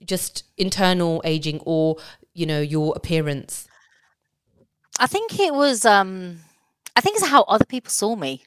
just 0.06 0.44
internal 0.58 1.22
aging 1.26 1.60
or 1.66 1.98
you 2.34 2.46
know 2.46 2.62
your 2.62 2.94
appearance? 2.96 3.68
I 5.00 5.08
think 5.08 5.40
it 5.40 5.54
was 5.54 5.86
um 5.86 6.40
I 6.96 7.02
think 7.02 7.18
it's 7.18 7.28
how 7.28 7.44
other 7.44 7.66
people 7.66 7.90
saw 7.92 8.16
me. 8.16 8.44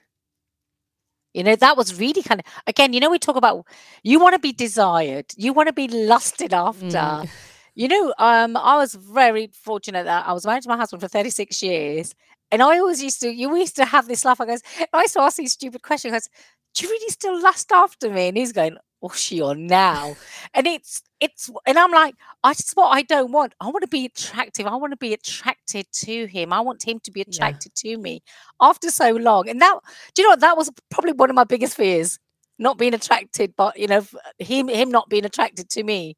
You 1.33 1.45
know, 1.45 1.55
that 1.55 1.77
was 1.77 1.99
really 1.99 2.23
kind 2.23 2.41
of 2.41 2.47
again, 2.67 2.93
you 2.93 2.99
know, 3.01 3.11
we 3.11 3.19
talk 3.19 3.37
about 3.37 3.65
you 4.03 4.19
want 4.19 4.35
to 4.35 4.41
be 4.41 4.53
desired, 4.53 5.27
you 5.37 5.53
want 5.53 5.69
to 5.69 5.73
be 5.73 5.87
lusted 5.89 6.53
after. 6.53 6.85
Mm. 6.87 7.29
You 7.75 7.89
know, 7.89 8.15
um, 8.19 8.57
I 8.57 8.77
was 8.77 8.95
very 8.95 9.49
fortunate 9.53 10.05
that 10.05 10.27
I 10.27 10.33
was 10.33 10.47
married 10.47 10.63
to 10.65 10.69
my 10.69 10.77
husband 10.77 11.01
for 11.03 11.09
36 11.09 11.63
years. 11.63 12.15
And 12.53 12.63
I 12.63 12.79
always 12.79 13.03
used 13.03 13.21
to, 13.21 13.31
you 13.31 13.55
used 13.57 13.77
to 13.77 13.85
have 13.85 14.09
this 14.09 14.25
laugh. 14.25 14.41
I 14.41 14.47
goes, 14.47 14.63
I 14.93 15.03
used 15.03 15.15
to 15.15 15.21
ask 15.21 15.37
these 15.37 15.53
stupid 15.53 15.83
questions. 15.83 16.13
I 16.13 16.17
goes, 16.17 16.29
Do 16.75 16.85
you 16.87 16.91
really 16.91 17.11
still 17.11 17.41
lust 17.41 17.71
after 17.73 18.11
me? 18.11 18.29
And 18.29 18.37
he's 18.37 18.53
going, 18.53 18.77
What's 18.99 19.21
she 19.21 19.41
on 19.41 19.67
now? 19.67 20.19
And 20.53 20.67
it's, 20.67 21.01
it's, 21.21 21.49
and 21.67 21.79
I'm 21.79 21.91
like, 21.93 22.17
I 22.45 22.53
just 22.53 22.77
what 22.77 22.89
I 22.89 23.03
don't 23.03 23.33
want. 23.33 23.55
I 23.61 23.67
want 23.69 23.83
to 23.83 23.89
be 23.89 24.05
attractive. 24.05 24.67
I 24.67 24.75
want 24.77 24.93
to 24.93 24.97
be 24.99 25.15
attracted 25.15 25.87
to 25.93 26.27
him. 26.27 26.53
I 26.53 26.61
want 26.61 26.83
him 26.87 27.01
to 27.05 27.11
be 27.11 27.21
Yeah. 27.21 27.27
attracted 27.33 27.75
to 27.77 27.97
me 27.97 28.23
after 28.61 28.91
so 28.91 29.13
long. 29.13 29.49
And 29.49 29.61
that, 29.63 29.79
do 30.15 30.23
you 30.23 30.29
know 30.29 30.33
what? 30.33 30.41
That 30.41 30.57
was 30.57 30.71
probably 30.91 31.13
one 31.13 31.31
of 31.31 31.37
my 31.37 31.45
biggest 31.45 31.77
fears, 31.77 32.19
not 32.59 32.77
being 32.79 32.95
attracted, 32.95 33.55
but 33.57 33.79
you 33.79 33.87
know, 33.87 34.05
him, 34.39 34.69
him 34.69 34.91
not 34.91 35.09
being 35.09 35.25
attracted 35.25 35.71
to 35.71 35.83
me. 35.85 36.17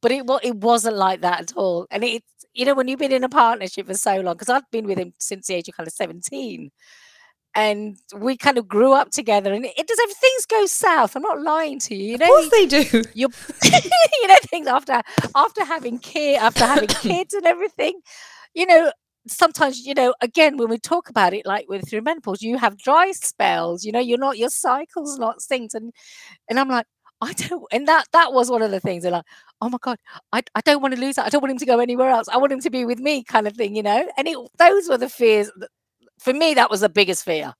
But 0.00 0.12
it 0.12 0.24
it 0.42 0.56
wasn't 0.56 0.96
like 0.96 1.22
that 1.22 1.40
at 1.40 1.52
all. 1.56 1.86
And 1.90 2.04
it's 2.04 2.26
you 2.54 2.64
know 2.64 2.74
when 2.74 2.88
you've 2.88 2.98
been 2.98 3.12
in 3.12 3.24
a 3.24 3.28
partnership 3.28 3.86
for 3.86 3.94
so 3.94 4.20
long, 4.20 4.34
because 4.34 4.48
I've 4.48 4.70
been 4.70 4.86
with 4.86 4.98
him 4.98 5.12
since 5.18 5.46
the 5.46 5.54
age 5.54 5.68
of 5.68 5.76
kind 5.76 5.86
of 5.86 5.92
seventeen, 5.92 6.70
and 7.54 7.96
we 8.14 8.36
kind 8.36 8.58
of 8.58 8.68
grew 8.68 8.92
up 8.92 9.10
together. 9.10 9.52
And 9.52 9.64
it 9.64 9.86
does 9.86 9.98
things 10.14 10.46
go 10.46 10.66
south. 10.66 11.16
I'm 11.16 11.22
not 11.22 11.40
lying 11.42 11.78
to 11.80 11.94
you. 11.96 12.12
You 12.12 12.18
know, 12.18 12.26
Of 12.26 12.30
course 12.30 12.50
they 12.50 12.66
do. 12.66 13.02
you 13.14 13.28
you 13.64 14.28
know 14.28 14.36
things 14.44 14.66
after 14.68 15.02
after 15.34 15.64
having 15.64 15.98
kid 15.98 16.38
after 16.38 16.64
having 16.64 16.88
kids 17.02 17.34
and 17.34 17.46
everything. 17.46 18.00
You 18.54 18.66
know, 18.66 18.92
sometimes 19.26 19.84
you 19.84 19.94
know 19.94 20.14
again 20.20 20.56
when 20.56 20.68
we 20.68 20.78
talk 20.78 21.10
about 21.10 21.34
it 21.34 21.44
like 21.44 21.66
with 21.68 21.88
through 21.88 22.02
menopause, 22.02 22.42
you 22.42 22.56
have 22.58 22.78
dry 22.78 23.10
spells. 23.12 23.84
You 23.84 23.92
know, 23.92 24.00
you're 24.00 24.18
not 24.18 24.38
your 24.38 24.50
cycle's 24.50 25.18
not 25.18 25.40
synced, 25.40 25.74
and 25.74 25.92
and 26.48 26.60
I'm 26.60 26.68
like. 26.68 26.86
I 27.20 27.32
don't, 27.32 27.64
and 27.72 27.88
that 27.88 28.06
that 28.12 28.32
was 28.32 28.50
one 28.50 28.62
of 28.62 28.70
the 28.70 28.80
things. 28.80 29.04
And 29.04 29.12
like, 29.12 29.24
oh 29.60 29.68
my 29.68 29.78
god, 29.80 29.98
I, 30.32 30.42
I 30.54 30.60
don't 30.60 30.80
want 30.82 30.94
to 30.94 31.00
lose 31.00 31.16
that. 31.16 31.26
I 31.26 31.28
don't 31.30 31.40
want 31.42 31.50
him 31.52 31.58
to 31.58 31.66
go 31.66 31.80
anywhere 31.80 32.10
else. 32.10 32.28
I 32.28 32.36
want 32.36 32.52
him 32.52 32.60
to 32.60 32.70
be 32.70 32.84
with 32.84 33.00
me, 33.00 33.24
kind 33.24 33.46
of 33.46 33.54
thing, 33.56 33.74
you 33.74 33.82
know. 33.82 34.08
And 34.16 34.28
it, 34.28 34.38
those 34.58 34.88
were 34.88 34.98
the 34.98 35.08
fears. 35.08 35.50
For 36.20 36.32
me, 36.32 36.54
that 36.54 36.70
was 36.70 36.80
the 36.80 36.88
biggest 36.88 37.24
fear. 37.24 37.54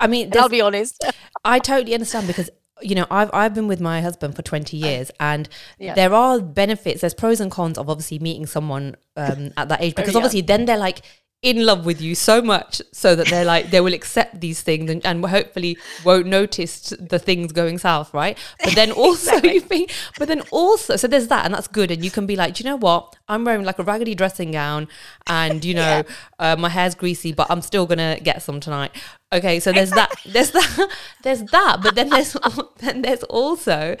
I 0.00 0.06
mean, 0.08 0.32
I'll 0.36 0.48
be 0.48 0.60
honest. 0.60 1.04
I 1.44 1.58
totally 1.60 1.94
understand 1.94 2.26
because 2.26 2.50
you 2.82 2.96
know 2.96 3.06
I've 3.10 3.30
I've 3.32 3.54
been 3.54 3.68
with 3.68 3.80
my 3.80 4.00
husband 4.00 4.34
for 4.34 4.42
twenty 4.42 4.76
years, 4.76 5.10
and 5.20 5.48
Yeah. 5.78 5.94
there 5.94 6.12
are 6.12 6.40
benefits. 6.40 7.00
There's 7.02 7.14
pros 7.14 7.40
and 7.40 7.50
cons 7.50 7.78
of 7.78 7.88
obviously 7.88 8.18
meeting 8.18 8.46
someone 8.46 8.96
um, 9.16 9.52
at 9.56 9.68
that 9.68 9.80
age 9.82 9.94
because 9.94 10.14
young. 10.14 10.22
obviously 10.22 10.40
then 10.40 10.64
they're 10.64 10.76
like 10.76 11.02
in 11.44 11.64
love 11.66 11.84
with 11.84 12.00
you 12.00 12.14
so 12.14 12.40
much 12.40 12.80
so 12.90 13.14
that 13.14 13.28
they're 13.28 13.44
like 13.44 13.70
they 13.70 13.80
will 13.80 13.92
accept 13.92 14.40
these 14.40 14.62
things 14.62 14.90
and, 14.90 15.04
and 15.04 15.24
hopefully 15.26 15.76
won't 16.02 16.26
notice 16.26 16.94
the 16.98 17.18
things 17.18 17.52
going 17.52 17.76
south 17.76 18.12
right? 18.14 18.38
But 18.64 18.74
then 18.74 18.90
also 19.04 19.36
you 19.42 19.60
think 19.60 19.92
but 20.18 20.26
then 20.26 20.40
also 20.50 20.96
so 20.96 21.06
there's 21.06 21.28
that 21.28 21.44
and 21.44 21.52
that's 21.52 21.68
good 21.68 21.90
and 21.90 22.02
you 22.02 22.10
can 22.10 22.24
be 22.26 22.34
like 22.34 22.54
do 22.54 22.64
you 22.64 22.70
know 22.70 22.76
what? 22.76 23.14
I'm 23.28 23.44
wearing 23.44 23.64
like 23.64 23.78
a 23.78 23.82
raggedy 23.82 24.14
dressing 24.14 24.52
gown 24.52 24.88
and 25.26 25.62
you 25.64 25.74
know 25.80 26.04
uh, 26.38 26.56
my 26.56 26.70
hair's 26.70 26.94
greasy 26.94 27.32
but 27.32 27.50
i'm 27.50 27.62
still 27.62 27.86
gonna 27.86 28.18
get 28.22 28.42
some 28.42 28.58
tonight. 28.58 28.92
Okay 29.30 29.60
so 29.60 29.70
there's 29.70 29.90
that 29.90 30.12
there's 30.24 30.52
that 30.52 30.88
there's 31.22 31.42
that 31.42 31.82
but 31.82 31.94
then 31.94 32.08
there's 32.08 32.36
then 32.78 33.02
there's 33.02 33.22
also 33.24 33.96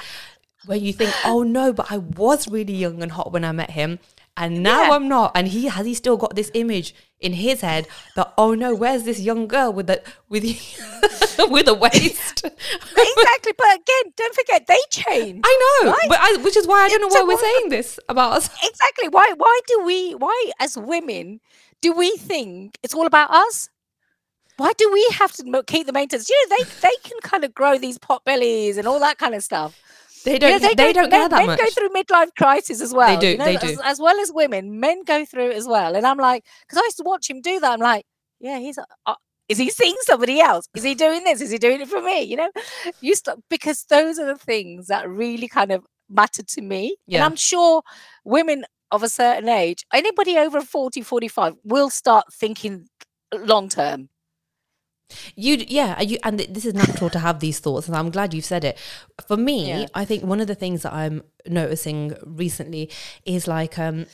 where 0.66 0.78
you 0.78 0.92
think, 0.92 1.12
oh 1.24 1.42
no, 1.42 1.72
but 1.72 1.90
I 1.90 1.98
was 1.98 2.48
really 2.48 2.74
young 2.74 3.02
and 3.02 3.12
hot 3.12 3.32
when 3.32 3.44
I 3.44 3.52
met 3.52 3.70
him. 3.70 3.98
And 4.36 4.62
now 4.62 4.82
Yeah. 4.82 4.90
I'm 4.92 5.08
not. 5.08 5.32
And 5.34 5.48
he 5.48 5.66
has 5.66 5.86
he 5.86 5.94
still 5.94 6.16
got 6.16 6.34
this 6.34 6.50
image 6.54 6.94
in 7.20 7.32
his 7.34 7.60
head 7.60 7.86
that 8.16 8.32
oh 8.36 8.54
no, 8.54 8.74
where's 8.74 9.04
this 9.04 9.20
young 9.20 9.46
girl 9.48 9.72
with 9.72 9.86
the 9.86 10.02
with 10.28 10.42
with 11.50 11.68
a 11.68 11.74
waist? 11.74 12.44
exactly. 12.44 13.52
But 13.56 13.74
again, 13.74 14.12
don't 14.16 14.34
forget 14.34 14.66
they 14.66 14.78
change. 14.90 15.40
I 15.44 15.80
know, 15.84 15.90
Right? 15.92 16.08
but 16.08 16.18
I, 16.20 16.36
which 16.42 16.56
is 16.56 16.66
why 16.66 16.84
I 16.84 16.88
don't 16.88 17.00
know 17.00 17.08
So 17.10 17.20
why 17.20 17.28
we're 17.28 17.34
what- 17.34 17.40
saying 17.44 17.68
this 17.68 17.98
about 18.08 18.32
us. 18.32 18.48
exactly. 18.62 19.08
Why? 19.08 19.32
Why 19.36 19.60
do 19.66 19.82
we? 19.84 20.14
Why, 20.14 20.50
as 20.60 20.76
women, 20.76 21.40
do 21.80 21.92
we 21.92 22.10
think 22.16 22.78
it's 22.82 22.94
all 22.94 23.06
about 23.06 23.30
us? 23.30 23.68
Why 24.56 24.72
do 24.78 24.88
we 24.92 25.04
have 25.14 25.32
to 25.32 25.64
keep 25.66 25.86
the 25.86 25.92
maintenance? 25.92 26.28
You 26.30 26.46
know, 26.48 26.56
they 26.58 26.64
they 26.88 26.94
can 27.02 27.18
kind 27.22 27.42
of 27.44 27.54
grow 27.54 27.76
these 27.76 27.98
pot 27.98 28.24
bellies 28.24 28.76
and 28.78 28.86
all 28.86 29.00
that 29.00 29.18
kind 29.18 29.34
of 29.34 29.42
stuff. 29.42 29.76
They 30.24 30.38
don't. 30.38 30.62
know, 30.62 30.68
they, 30.74 30.92
don't 30.92 31.10
men, 31.10 31.20
care 31.20 31.28
that 31.28 31.38
men 31.38 31.46
much. 31.46 31.58
go 31.58 31.70
through 31.70 31.90
midlife 31.90 32.30
crisis 32.36 32.80
as 32.80 32.94
well. 32.94 33.14
They 33.14 33.20
do, 33.20 33.28
you 33.32 33.36
know, 33.38 33.44
they 33.44 33.56
as, 33.56 33.76
do. 33.76 33.82
as 33.84 34.00
well 34.00 34.18
as 34.18 34.32
women. 34.32 34.80
Men 34.80 35.04
go 35.04 35.24
through 35.24 35.50
it 35.50 35.56
as 35.56 35.66
well. 35.66 35.94
And 35.94 36.06
I'm 36.06 36.18
like, 36.18 36.44
because 36.62 36.78
I 36.78 36.86
used 36.86 36.96
to 36.98 37.04
watch 37.04 37.28
him 37.28 37.40
do 37.40 37.60
that. 37.60 37.72
I'm 37.72 37.80
like, 37.80 38.06
yeah, 38.40 38.58
he's. 38.58 38.78
Uh, 38.78 39.14
is 39.48 39.58
he 39.58 39.68
seeing 39.68 39.96
somebody 40.00 40.40
else? 40.40 40.66
Is 40.74 40.82
he 40.82 40.94
doing 40.94 41.24
this? 41.24 41.40
Is 41.42 41.50
he 41.50 41.58
doing 41.58 41.82
it 41.82 41.88
for 41.88 42.00
me? 42.00 42.22
You 42.22 42.36
know, 42.36 42.50
you 43.00 43.14
stop 43.14 43.38
because 43.50 43.84
those 43.90 44.18
are 44.18 44.26
the 44.26 44.38
things 44.38 44.86
that 44.86 45.08
really 45.08 45.48
kind 45.48 45.70
of 45.70 45.84
matter 46.08 46.42
to 46.42 46.62
me. 46.62 46.96
Yeah. 47.06 47.18
And 47.18 47.24
I'm 47.24 47.36
sure 47.36 47.82
women 48.24 48.64
of 48.90 49.02
a 49.02 49.08
certain 49.08 49.48
age, 49.48 49.84
anybody 49.92 50.38
over 50.38 50.60
40, 50.62 51.02
45 51.02 51.54
will 51.64 51.90
start 51.90 52.32
thinking 52.32 52.86
long 53.34 53.68
term. 53.68 54.08
You 55.36 55.64
yeah, 55.68 56.00
you 56.00 56.18
and 56.24 56.38
this 56.40 56.64
is 56.64 56.74
natural 56.74 57.10
to 57.10 57.18
have 57.18 57.40
these 57.40 57.58
thoughts, 57.60 57.86
and 57.86 57.96
I'm 57.96 58.10
glad 58.10 58.32
you've 58.34 58.44
said 58.44 58.64
it. 58.64 58.78
For 59.28 59.36
me, 59.36 59.68
Yeah. 59.68 59.86
I 59.94 60.04
think 60.04 60.24
one 60.24 60.40
of 60.40 60.46
the 60.46 60.54
things 60.54 60.82
that 60.82 60.92
I'm 60.92 61.22
noticing 61.46 62.14
recently 62.24 62.90
is 63.24 63.46
like 63.46 63.78
um 63.78 64.06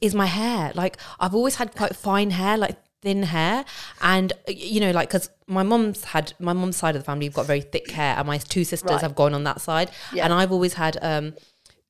is 0.00 0.14
my 0.14 0.26
hair. 0.26 0.72
Like 0.74 0.96
I've 1.20 1.34
always 1.34 1.56
had 1.56 1.74
quite 1.74 1.94
fine 1.94 2.30
hair, 2.30 2.56
like 2.56 2.76
thin 3.02 3.22
hair, 3.24 3.64
and 4.00 4.32
you 4.48 4.80
know, 4.80 4.90
like 4.90 5.08
because 5.10 5.30
my 5.46 5.62
mum's 5.62 6.04
had 6.04 6.32
my 6.40 6.52
mum's 6.52 6.76
side 6.76 6.96
of 6.96 7.02
the 7.02 7.06
family, 7.06 7.26
have 7.26 7.34
got 7.34 7.46
very 7.46 7.60
thick 7.60 7.90
hair, 7.90 8.16
and 8.16 8.26
my 8.26 8.38
two 8.38 8.64
sisters 8.64 8.90
Right. 8.90 9.00
have 9.02 9.14
gone 9.14 9.34
on 9.34 9.44
that 9.44 9.60
side, 9.60 9.90
Yeah. 10.12 10.24
and 10.24 10.32
I've 10.32 10.50
always 10.52 10.74
had 10.74 10.98
um 11.02 11.34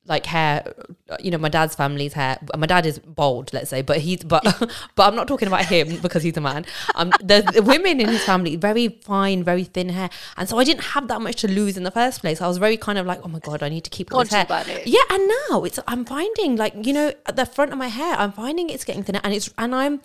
like 0.09 0.27
hair 0.27 0.75
you 1.21 1.31
know 1.31 1.39
my 1.39 1.49
dad's 1.49 1.75
family's 1.75 2.15
hair. 2.15 2.39
My 2.57 2.67
dad 2.67 2.87
is 2.87 2.99
bald 2.99 3.53
let's 3.53 3.71
say 3.71 3.83
but 3.83 3.99
he's 3.99 4.25
but 4.25 4.43
but 4.97 5.07
i'm 5.07 5.15
not 5.15 5.29
talking 5.29 5.49
about 5.49 5.65
him 5.67 5.99
because 6.01 6.23
he's 6.23 6.37
a 6.37 6.41
man. 6.41 6.65
Um 6.95 7.11
the, 7.23 7.49
the 7.55 7.63
women 7.63 8.01
in 8.01 8.09
his 8.09 8.25
family 8.25 8.57
very 8.57 8.89
fine 8.89 9.45
very 9.45 9.65
thin 9.65 9.91
hair. 9.91 10.11
And 10.37 10.49
so 10.49 10.59
i 10.59 10.65
didn't 10.65 10.85
have 10.95 11.09
that 11.09 11.21
much 11.21 11.37
to 11.43 11.49
lose 11.49 11.77
in 11.77 11.83
the 11.85 11.91
first 11.91 12.21
place. 12.21 12.41
I 12.41 12.49
was 12.49 12.59
very 12.59 12.77
kind 12.77 12.99
of 12.99 13.07
like 13.07 13.21
oh 13.25 13.29
my 13.29 13.39
god 13.39 13.63
i 13.63 13.69
need 13.69 13.85
to 13.85 13.91
keep 13.91 14.11
this 14.25 14.33
hair. 14.33 14.47
yeah 14.87 15.03
and 15.11 15.31
now 15.51 15.65
it's 15.65 15.79
i'm 15.87 16.05
finding 16.05 16.57
like 16.57 16.75
you 16.87 16.93
know 16.93 17.13
at 17.27 17.37
the 17.37 17.47
front 17.47 17.73
of 17.73 17.79
my 17.79 17.89
hair 17.89 18.15
i'm 18.17 18.33
finding 18.33 18.71
it's 18.71 18.85
getting 18.85 19.03
thinner 19.03 19.21
and 19.23 19.35
it's 19.35 19.51
and 19.59 19.75
i'm 19.75 20.01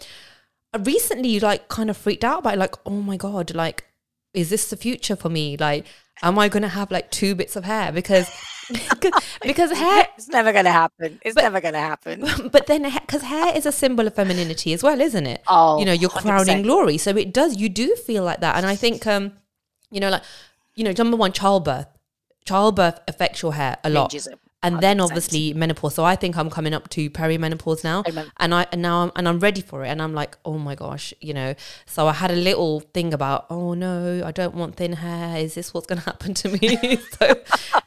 recently 0.80 1.40
like 1.40 1.68
kind 1.70 1.90
of 1.90 1.98
freaked 1.98 2.24
out 2.24 2.44
by 2.44 2.56
like 2.56 2.76
oh 2.86 3.02
my 3.02 3.18
god 3.18 3.54
like 3.54 3.86
is 4.34 4.50
this 4.50 4.70
the 4.70 4.78
future 4.78 5.16
for 5.16 5.30
me? 5.30 5.58
Like 5.58 5.86
am 6.22 6.38
i 6.40 6.50
gonna 6.50 6.68
have 6.70 6.92
like 6.92 7.12
two 7.12 7.36
bits 7.36 7.56
of 7.56 7.64
hair? 7.64 7.92
Because 7.92 8.30
because 9.42 9.72
hair 9.72 10.08
It's 10.18 10.30
never 10.30 10.52
going 10.52 10.66
to 10.66 10.72
happen. 10.72 11.20
It's 11.24 11.36
never 11.36 11.60
going 11.62 11.74
to 11.74 11.80
happen. 11.80 12.26
but 12.52 12.68
then 12.68 12.84
because 12.84 13.24
hair 13.24 13.56
is 13.56 13.66
a 13.66 13.72
symbol 13.72 14.08
of 14.08 14.16
femininity 14.16 14.74
as 14.74 14.84
well 14.84 15.00
isn't 15.02 15.28
it 15.28 15.42
Oh, 15.48 15.80
you 15.80 15.86
know 15.86 15.92
your 15.94 16.10
100%. 16.10 16.22
crowning 16.22 16.62
glory 16.64 16.98
so 16.98 17.12
it 17.12 17.34
does 17.34 17.58
you 17.58 17.70
do 17.70 17.96
feel 17.96 18.24
like 18.24 18.40
that 18.42 18.56
and 18.56 18.66
i 18.66 18.76
think 18.76 19.06
um 19.08 19.34
you 19.92 20.00
know 20.00 20.10
like 20.10 20.24
you 20.76 20.84
know 20.84 20.94
number 20.98 21.18
one 21.18 21.32
childbirth 21.32 21.88
childbirth 22.46 23.00
affects 23.08 23.42
your 23.42 23.54
hair 23.54 23.78
a 23.84 23.90
lot 23.90 24.10
Changes 24.12 24.28
it, 24.28 24.40
and 24.64 24.82
then 24.82 24.98
100%. 24.98 25.04
obviously 25.04 25.54
menopause 25.54 25.96
so 25.96 26.04
i 26.04 26.16
think 26.16 26.36
i'm 26.38 26.50
coming 26.50 26.74
up 26.74 26.90
to 26.90 27.10
perimenopause 27.10 27.84
now 27.84 28.04
and 28.38 28.54
i 28.56 28.66
and 28.72 28.82
now 28.82 29.04
I'm, 29.04 29.12
and 29.16 29.28
i'm 29.28 29.40
ready 29.40 29.62
for 29.62 29.84
it 29.86 29.90
and 29.90 30.02
i'm 30.02 30.14
like 30.14 30.38
oh 30.46 30.58
my 30.58 30.76
gosh 30.76 31.14
you 31.22 31.34
know 31.34 31.54
so 31.86 32.08
i 32.08 32.14
had 32.14 32.32
a 32.32 32.36
little 32.36 32.80
thing 32.80 33.14
about 33.14 33.46
oh 33.50 33.74
no 33.74 34.24
i 34.26 34.32
don't 34.32 34.56
want 34.56 34.76
thin 34.78 34.94
hair 34.94 35.38
is 35.38 35.54
this 35.56 35.74
what's 35.74 35.86
going 35.86 36.00
to 36.02 36.06
happen 36.06 36.34
to 36.34 36.50
me 36.50 36.98
so 37.20 37.36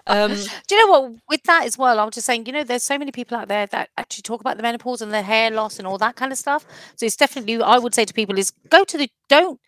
um 0.06 0.36
Do 0.66 0.74
you 0.74 0.86
know 0.86 0.92
what? 0.92 1.12
With 1.28 1.42
that 1.44 1.64
as 1.64 1.78
well, 1.78 1.98
I'm 1.98 2.10
just 2.10 2.26
saying, 2.26 2.46
you 2.46 2.52
know, 2.52 2.64
there's 2.64 2.82
so 2.82 2.98
many 2.98 3.12
people 3.12 3.36
out 3.36 3.48
there 3.48 3.66
that 3.66 3.90
actually 3.96 4.22
talk 4.22 4.40
about 4.40 4.56
the 4.56 4.62
menopause 4.62 5.02
and 5.02 5.12
the 5.12 5.22
hair 5.22 5.50
loss 5.50 5.78
and 5.78 5.86
all 5.86 5.98
that 5.98 6.16
kind 6.16 6.32
of 6.32 6.38
stuff. 6.38 6.66
So 6.96 7.06
it's 7.06 7.16
definitely, 7.16 7.60
I 7.62 7.78
would 7.78 7.94
say 7.94 8.04
to 8.04 8.14
people, 8.14 8.38
is 8.38 8.52
go 8.68 8.84
to 8.84 8.98
the, 8.98 9.08
don't, 9.28 9.60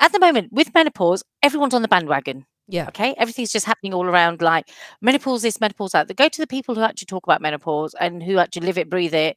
at 0.00 0.12
the 0.12 0.18
moment 0.18 0.52
with 0.52 0.74
menopause, 0.74 1.22
everyone's 1.42 1.74
on 1.74 1.82
the 1.82 1.88
bandwagon. 1.88 2.46
Yeah 2.68 2.88
Okay. 2.88 3.14
Everything's 3.18 3.52
just 3.52 3.66
happening 3.66 3.94
all 3.94 4.06
around 4.06 4.40
like 4.42 4.68
menopause, 5.00 5.42
this, 5.42 5.60
menopause, 5.60 5.92
that. 5.92 6.14
Go 6.16 6.28
to 6.28 6.40
the 6.40 6.46
people 6.46 6.74
who 6.74 6.82
actually 6.82 7.06
talk 7.06 7.24
about 7.26 7.40
menopause 7.42 7.94
and 8.00 8.22
who 8.22 8.38
actually 8.38 8.66
live 8.66 8.78
it, 8.78 8.90
breathe 8.90 9.14
it. 9.14 9.36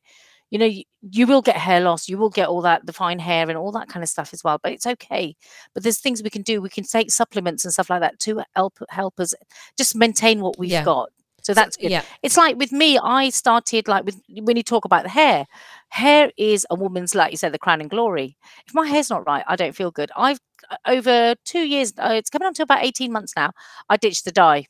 You 0.50 0.60
know, 0.60 0.66
you, 0.66 0.84
you 1.02 1.28
will 1.28 1.42
get 1.42 1.58
hair 1.58 1.82
loss, 1.82 2.08
you 2.08 2.18
will 2.18 2.30
get 2.30 2.48
all 2.48 2.62
that, 2.62 2.86
the 2.86 2.94
fine 2.94 3.20
hair 3.20 3.50
and 3.50 3.58
all 3.58 3.72
that 3.74 3.90
kind 3.90 4.02
of 4.02 4.10
stuff 4.10 4.30
as 4.34 4.44
well. 4.46 4.60
But 4.64 4.72
it's 4.72 4.88
okay. 4.88 5.36
But 5.74 5.84
there's 5.84 6.00
things 6.00 6.24
we 6.24 6.30
can 6.30 6.42
do. 6.42 6.62
We 6.62 6.70
can 6.70 6.86
take 6.86 7.12
supplements 7.12 7.66
and 7.66 7.74
stuff 7.74 7.90
like 7.90 8.00
that 8.02 8.20
to 8.20 8.44
help 8.56 8.80
help 8.90 9.20
us 9.20 9.34
just 9.78 9.96
maintain 9.96 10.40
what 10.40 10.58
we've 10.58 10.72
Yeah. 10.72 10.86
got. 10.86 11.10
So 11.42 11.54
that's 11.54 11.78
good. 11.78 11.92
yeah 11.92 12.02
It's 12.24 12.36
like 12.38 12.58
with 12.58 12.72
me, 12.74 12.98
I 12.98 13.30
started 13.30 13.88
like 13.88 14.04
with 14.06 14.22
when 14.42 14.58
you 14.58 14.64
talk 14.64 14.86
about 14.86 15.04
the 15.04 15.10
hair, 15.10 15.46
hair 15.90 16.32
is 16.38 16.66
a 16.70 16.76
woman's, 16.76 17.16
like 17.16 17.32
you 17.32 17.38
said, 17.38 17.54
the 17.54 17.60
crown 17.60 17.80
and 17.82 17.90
glory. 17.90 18.38
If 18.68 18.74
my 18.74 18.86
hair's 18.88 19.10
not 19.10 19.26
right, 19.26 19.44
I 19.48 19.56
don't 19.56 19.74
feel 19.76 19.92
good. 19.92 20.12
I've 20.16 20.40
over 20.86 21.36
two 21.46 21.62
years, 21.68 21.94
uh, 21.98 22.14
it's 22.14 22.30
coming 22.30 22.46
on 22.48 22.54
to 22.56 22.64
about 22.64 22.84
18 22.84 23.12
months 23.12 23.34
now, 23.36 23.52
I 23.90 23.98
ditched 23.98 24.26
the 24.26 24.32
dye. 24.32 24.66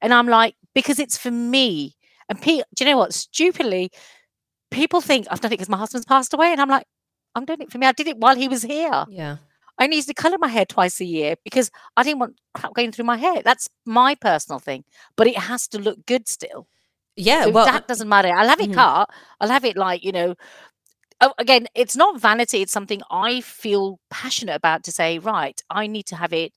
And 0.00 0.14
I'm 0.14 0.26
like, 0.28 0.54
because 0.74 0.98
it's 0.98 1.18
for 1.18 1.30
me. 1.30 1.94
And 2.28 2.40
pe- 2.40 2.62
do 2.74 2.84
you 2.84 2.90
know 2.90 2.96
what? 2.98 3.12
Stupidly, 3.12 3.90
people 4.70 5.00
think 5.00 5.26
I've 5.30 5.40
done 5.40 5.50
it 5.52 5.56
because 5.56 5.68
my 5.68 5.76
husband's 5.76 6.06
passed 6.06 6.32
away. 6.32 6.52
And 6.52 6.60
I'm 6.60 6.68
like, 6.68 6.86
I'm 7.34 7.44
doing 7.44 7.60
it 7.60 7.70
for 7.70 7.78
me. 7.78 7.86
I 7.86 7.92
did 7.92 8.08
it 8.08 8.18
while 8.18 8.36
he 8.36 8.48
was 8.48 8.62
here. 8.62 9.04
yeah 9.08 9.36
I 9.78 9.84
only 9.84 9.96
used 9.96 10.08
to 10.08 10.14
colour 10.14 10.36
my 10.38 10.48
hair 10.48 10.66
twice 10.66 11.00
a 11.00 11.06
year 11.06 11.36
because 11.42 11.70
I 11.96 12.02
didn't 12.02 12.18
want 12.18 12.36
crap 12.52 12.74
going 12.74 12.92
through 12.92 13.06
my 13.06 13.16
hair. 13.16 13.40
That's 13.42 13.66
my 13.86 14.14
personal 14.14 14.58
thing. 14.58 14.84
But 15.16 15.26
it 15.26 15.38
has 15.38 15.66
to 15.68 15.78
look 15.78 16.04
good 16.06 16.28
still. 16.28 16.66
yeah 17.16 17.44
So 17.44 17.50
well 17.50 17.64
that 17.64 17.88
doesn't 17.88 18.08
matter. 18.08 18.28
I'll 18.28 18.48
have 18.48 18.60
it 18.60 18.70
Mhm. 18.70 18.74
cut. 18.74 19.08
I'll 19.40 19.48
have 19.48 19.64
it 19.64 19.76
like, 19.78 20.04
you 20.04 20.12
know, 20.12 20.34
oh, 21.20 21.32
again, 21.38 21.66
it's 21.74 21.96
not 21.96 22.20
vanity. 22.20 22.62
It's 22.62 22.72
something 22.72 23.00
I 23.10 23.40
feel 23.40 23.98
passionate 24.10 24.54
about 24.56 24.84
to 24.84 24.92
say, 24.92 25.18
right, 25.18 25.60
I 25.70 25.86
need 25.86 26.06
to 26.06 26.16
have 26.16 26.32
it 26.32 26.52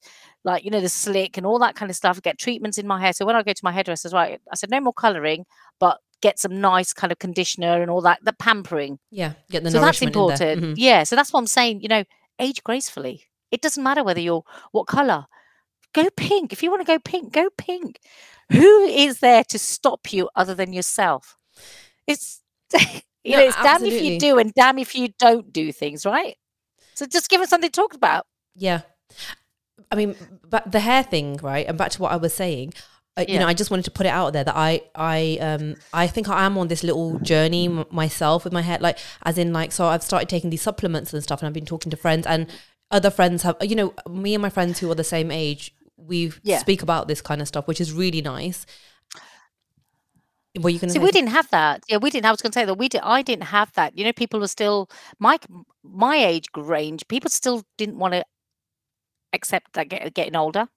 like, 0.46 0.64
you 0.66 0.72
know, 0.72 0.82
the 0.82 0.90
slick 0.90 1.38
and 1.38 1.46
all 1.46 1.60
that 1.60 1.76
kind 1.76 1.90
of 1.90 1.96
stuff, 1.96 2.22
get 2.22 2.38
treatments 2.38 2.78
in 2.78 2.86
my 2.88 3.00
hair. 3.00 3.14
So 3.14 3.26
when 3.26 3.36
I 3.36 3.44
go 3.44 3.54
to 3.54 3.64
my 3.64 3.72
hairdresser's, 3.72 4.14
right, 4.14 4.40
I 4.52 4.56
said, 4.56 4.70
no 4.72 4.80
more 4.82 4.94
colouring, 4.94 5.46
but 5.80 6.00
get 6.22 6.40
some 6.40 6.60
nice 6.62 6.94
kind 6.94 7.12
of 7.12 7.20
conditioner 7.20 7.82
and 7.82 7.92
all 7.92 8.02
that, 8.02 8.20
the 8.24 8.34
pampering. 8.34 9.00
yeah 9.12 9.34
get 9.50 9.64
the 9.64 9.72
so 9.72 9.80
that's 9.82 10.02
nourishment 10.02 10.16
in 10.16 10.28
there. 10.38 10.52
important. 10.52 10.78
Mhm. 10.78 10.82
Yeah. 10.82 11.04
So 11.04 11.16
that's 11.16 11.34
what 11.34 11.40
I'm 11.40 11.48
saying, 11.48 11.82
you 11.82 11.88
know, 11.90 12.04
age 12.40 12.64
gracefully. 12.64 13.24
It 13.52 13.62
doesn't 13.62 13.84
matter 13.84 14.04
whether 14.04 14.22
you're 14.22 14.44
what 14.72 14.88
colour. 14.88 15.26
Go 15.94 16.10
pink. 16.16 16.52
If 16.54 16.64
you 16.64 16.72
want 16.72 16.82
to 16.82 16.92
go 16.92 16.98
pink, 17.00 17.32
go 17.34 17.50
pink. 17.58 18.00
Who 18.52 18.82
is 18.86 19.20
there 19.20 19.44
to 19.46 19.60
stop 19.60 20.12
you 20.12 20.30
other 20.36 20.56
than 20.56 20.74
yourself? 20.74 21.38
It's 22.08 22.42
you 23.24 23.32
No, 23.32 23.38
know, 23.40 23.46
it's 23.46 23.56
damn 23.56 23.84
if 23.86 24.02
you 24.02 24.20
do 24.20 24.38
and 24.38 24.54
damn 24.54 24.78
if 24.80 24.96
you 24.96 25.10
don't 25.20 25.52
do 25.52 25.72
things, 25.72 26.06
right? 26.06 26.36
So 26.96 27.06
just 27.06 27.30
give 27.30 27.42
us 27.42 27.50
something 27.50 27.70
to 27.70 27.82
talk 27.82 27.94
about. 27.94 28.26
Yeah. 28.56 28.82
I 29.92 29.96
mean, 29.96 30.16
but 30.48 30.72
the 30.72 30.80
hair 30.80 31.04
thing, 31.04 31.38
right? 31.42 31.66
And 31.68 31.78
back 31.78 31.92
to 31.92 32.02
what 32.02 32.12
I 32.12 32.18
was 32.18 32.34
saying, 32.34 32.74
uh, 33.18 33.26
you 33.28 33.36
Yeah. 33.36 33.42
know, 33.42 33.48
I 33.48 33.54
just 33.54 33.70
wanted 33.72 33.86
to 33.86 33.92
put 33.92 34.06
it 34.06 34.10
out 34.10 34.34
there 34.34 34.44
that 34.44 34.56
I, 34.56 34.82
I, 34.96 35.38
um, 35.40 35.76
I 35.94 36.08
think 36.08 36.28
I 36.30 36.46
am 36.46 36.58
on 36.58 36.68
this 36.68 36.84
little 36.84 37.20
journey 37.20 37.66
m- 37.68 37.86
myself 37.92 38.44
with 38.44 38.54
my 38.54 38.62
hair, 38.62 38.80
like, 38.80 38.98
as 39.24 39.38
in, 39.38 39.54
like, 39.54 39.72
so 39.72 39.86
I've 39.86 40.04
started 40.04 40.30
taking 40.30 40.50
these 40.50 40.62
supplements 40.64 41.14
and 41.14 41.22
stuff, 41.22 41.40
and 41.42 41.48
I've 41.48 41.54
been 41.54 41.66
talking 41.66 41.90
to 41.92 41.98
friends, 41.98 42.26
and 42.26 42.48
other 42.92 43.12
friends 43.12 43.44
have, 43.44 43.56
you 43.62 43.76
know, 43.76 43.94
me 44.10 44.34
and 44.34 44.42
my 44.42 44.50
friends 44.50 44.80
who 44.80 44.90
are 44.92 44.96
the 44.96 45.04
same 45.04 45.30
age, 45.32 45.74
we 45.96 46.32
Yeah. 46.44 46.58
speak 46.58 46.82
about 46.82 47.08
this 47.08 47.22
kind 47.22 47.42
of 47.42 47.48
stuff, 47.48 47.68
which 47.68 47.80
is 47.82 47.92
really 47.92 48.22
nice. 48.22 48.66
Were 50.60 50.70
you 50.70 50.80
to 50.80 50.90
See, 50.90 51.00
we 51.00 51.12
didn't 51.12 51.32
have 51.32 51.50
that. 51.50 51.84
Yeah, 51.90 51.98
we 51.98 52.12
didn't. 52.12 52.28
I 52.28 52.32
was 52.32 52.42
going 52.42 52.52
to 52.52 52.60
say 52.60 52.66
that 52.66 52.76
we 52.76 52.88
did. 52.88 53.02
I 53.04 53.24
didn't 53.24 53.46
have 53.46 53.72
that. 53.74 53.98
You 53.98 54.04
know, 54.06 54.14
people 54.14 54.40
were 54.40 54.48
still 54.48 54.90
my 55.20 55.40
my 55.84 56.16
age 56.18 56.46
range. 56.56 57.08
People 57.08 57.30
still 57.32 57.64
didn't 57.78 57.98
want 57.98 58.14
to 58.14 58.24
accept 59.34 59.74
that 59.74 59.90
get, 59.90 60.14
getting 60.14 60.36
older. 60.36 60.68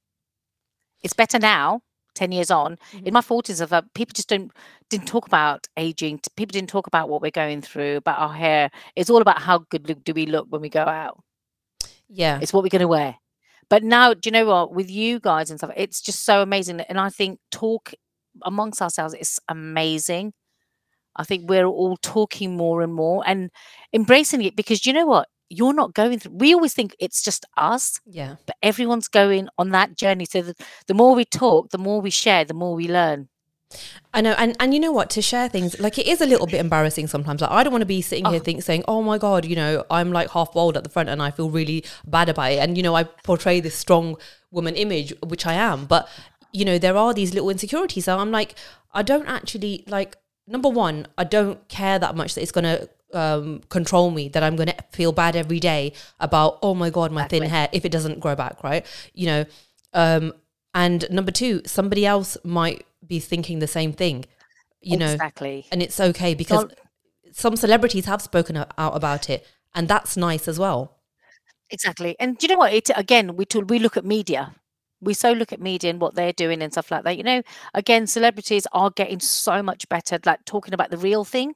It's 1.02 1.12
better 1.12 1.38
now. 1.38 1.82
Ten 2.14 2.32
years 2.32 2.50
on, 2.50 2.78
Mhm. 2.94 3.06
in 3.08 3.12
my 3.12 3.20
forties, 3.20 3.60
of 3.60 3.74
uh, 3.74 3.82
people 3.94 4.14
just 4.14 4.30
don't 4.30 4.50
didn't 4.88 5.06
talk 5.06 5.26
about 5.26 5.66
aging. 5.76 6.20
People 6.36 6.52
didn't 6.54 6.70
talk 6.70 6.86
about 6.86 7.10
what 7.10 7.20
we're 7.20 7.30
going 7.30 7.60
through, 7.60 7.96
about 7.96 8.18
our 8.18 8.32
hair. 8.32 8.70
It's 8.94 9.10
all 9.10 9.20
about 9.20 9.42
how 9.42 9.58
good 9.68 10.02
do 10.02 10.14
we 10.14 10.24
look 10.24 10.46
when 10.48 10.62
we 10.62 10.70
go 10.70 10.84
out. 10.84 11.22
Yeah. 12.08 12.38
It's 12.40 12.54
what 12.54 12.62
we're 12.62 12.70
going 12.70 12.80
to 12.80 12.88
wear. 12.88 13.16
But 13.68 13.82
now, 13.82 14.14
do 14.14 14.28
you 14.28 14.30
know 14.30 14.46
what? 14.46 14.72
With 14.72 14.90
you 14.90 15.20
guys 15.20 15.50
and 15.50 15.58
stuff, 15.60 15.72
it's 15.76 16.00
just 16.00 16.24
so 16.24 16.40
amazing. 16.40 16.80
And 16.80 16.98
I 16.98 17.10
think 17.10 17.38
talk 17.50 17.92
amongst 18.44 18.80
ourselves 18.82 19.14
is 19.14 19.38
amazing. 19.48 20.32
I 21.16 21.24
think 21.24 21.48
we're 21.48 21.64
all 21.66 21.96
talking 22.02 22.56
more 22.56 22.82
and 22.82 22.92
more 22.92 23.22
and 23.26 23.50
embracing 23.92 24.42
it 24.42 24.54
because 24.56 24.84
you 24.86 24.92
know 24.92 25.06
what? 25.06 25.28
You're 25.48 25.72
not 25.72 25.94
going 25.94 26.18
through. 26.18 26.32
We 26.34 26.52
always 26.54 26.74
think 26.74 26.94
it's 26.98 27.22
just 27.22 27.46
us, 27.56 28.00
Yeah. 28.04 28.34
but 28.46 28.56
everyone's 28.62 29.08
going 29.08 29.48
on 29.58 29.70
that 29.70 29.96
journey. 29.96 30.26
So 30.26 30.42
the, 30.42 30.54
the 30.88 30.94
more 30.94 31.14
we 31.14 31.24
talk, 31.24 31.70
the 31.70 31.78
more 31.78 32.00
we 32.00 32.10
share, 32.10 32.44
the 32.44 32.52
more 32.52 32.74
we 32.74 32.88
learn. 32.88 33.28
I 34.14 34.20
know, 34.20 34.32
and 34.38 34.56
and 34.60 34.72
you 34.72 34.78
know 34.80 34.92
what? 34.92 35.10
To 35.10 35.22
share 35.22 35.48
things 35.48 35.78
like 35.80 35.98
it 35.98 36.06
is 36.06 36.20
a 36.20 36.26
little 36.26 36.46
bit 36.46 36.60
embarrassing 36.60 37.08
sometimes. 37.08 37.40
Like 37.40 37.50
I 37.50 37.64
don't 37.64 37.72
want 37.72 37.82
to 37.82 37.86
be 37.86 38.00
sitting 38.00 38.24
here 38.24 38.36
Oh. 38.40 38.44
think 38.44 38.62
saying, 38.62 38.84
"Oh 38.86 39.02
my 39.02 39.18
god," 39.18 39.44
you 39.44 39.56
know, 39.56 39.84
I'm 39.90 40.12
like 40.12 40.30
half 40.30 40.52
bald 40.52 40.76
at 40.76 40.84
the 40.84 40.88
front, 40.90 41.08
and 41.08 41.20
I 41.20 41.32
feel 41.32 41.50
really 41.50 41.84
bad 42.06 42.28
about 42.28 42.52
it. 42.52 42.58
And 42.60 42.76
you 42.76 42.82
know, 42.84 42.94
I 42.94 43.02
portray 43.02 43.58
this 43.60 43.74
strong 43.74 44.16
woman 44.52 44.76
image, 44.76 45.12
which 45.26 45.46
I 45.46 45.54
am, 45.54 45.86
but 45.86 46.08
you 46.56 46.64
know, 46.64 46.78
there 46.78 46.96
are 46.96 47.12
these 47.12 47.34
little 47.34 47.50
insecurities. 47.50 48.06
So 48.06 48.18
I'm 48.18 48.30
like, 48.30 48.54
I 48.92 49.02
don't 49.02 49.26
actually 49.26 49.84
like. 49.86 50.16
Number 50.48 50.68
one, 50.68 51.08
I 51.18 51.24
don't 51.24 51.66
care 51.68 51.98
that 51.98 52.14
much 52.14 52.34
that 52.34 52.42
it's 52.42 52.52
gonna 52.52 52.88
um, 53.12 53.60
control 53.68 54.10
me. 54.10 54.28
That 54.28 54.42
I'm 54.42 54.56
gonna 54.56 54.76
feel 54.90 55.12
bad 55.12 55.36
every 55.36 55.60
day 55.60 55.92
about, 56.20 56.58
oh 56.62 56.74
my 56.74 56.88
god, 56.88 57.12
my 57.12 57.26
thin 57.26 57.42
Exactly. 57.42 57.58
hair 57.58 57.68
if 57.72 57.84
it 57.84 57.92
doesn't 57.92 58.20
grow 58.20 58.34
back, 58.36 58.62
right? 58.62 58.86
You 59.12 59.26
know, 59.26 59.44
um, 59.92 60.32
and 60.72 61.04
number 61.10 61.32
two, 61.32 61.62
somebody 61.66 62.06
else 62.06 62.38
might 62.44 62.86
be 63.06 63.18
thinking 63.18 63.58
the 63.58 63.66
same 63.66 63.92
thing, 63.92 64.24
you 64.80 64.96
know, 64.96 65.12
exactly. 65.12 65.66
and 65.72 65.82
it's 65.82 65.98
okay 66.00 66.32
because 66.34 66.66
some 67.32 67.56
celebrities 67.56 68.06
have 68.06 68.22
spoken 68.22 68.56
out 68.56 68.70
about 68.78 69.28
it, 69.28 69.44
and 69.74 69.88
that's 69.88 70.16
nice 70.16 70.48
as 70.48 70.58
well. 70.58 70.96
Exactly. 71.70 72.14
And 72.20 72.38
do 72.38 72.46
you 72.46 72.54
know 72.54 72.58
what? 72.58 72.72
It 72.72 72.88
again, 72.94 73.36
we 73.36 73.46
we 73.68 73.78
look 73.78 73.96
at 73.96 74.04
media. 74.04 74.54
We 75.00 75.14
so 75.14 75.32
look 75.32 75.52
at 75.52 75.60
media 75.60 75.90
and 75.90 76.00
what 76.00 76.14
they're 76.14 76.32
doing 76.32 76.62
and 76.62 76.72
stuff 76.72 76.90
like 76.90 77.04
that. 77.04 77.16
You 77.16 77.22
know, 77.22 77.42
again, 77.74 78.06
celebrities 78.06 78.66
are 78.72 78.90
getting 78.90 79.20
so 79.20 79.62
much 79.62 79.88
better, 79.88 80.18
like 80.24 80.44
talking 80.44 80.74
about 80.74 80.90
the 80.90 80.98
real 80.98 81.24
thing. 81.24 81.54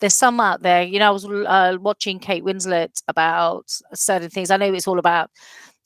There's 0.00 0.14
some 0.14 0.40
out 0.40 0.62
there. 0.62 0.82
You 0.82 0.98
know, 0.98 1.08
I 1.08 1.10
was 1.10 1.24
uh, 1.24 1.76
watching 1.80 2.18
Kate 2.18 2.44
Winslet 2.44 3.02
about 3.08 3.70
certain 3.94 4.30
things. 4.30 4.50
I 4.50 4.56
know 4.56 4.72
it's 4.72 4.88
all 4.88 4.98
about 4.98 5.30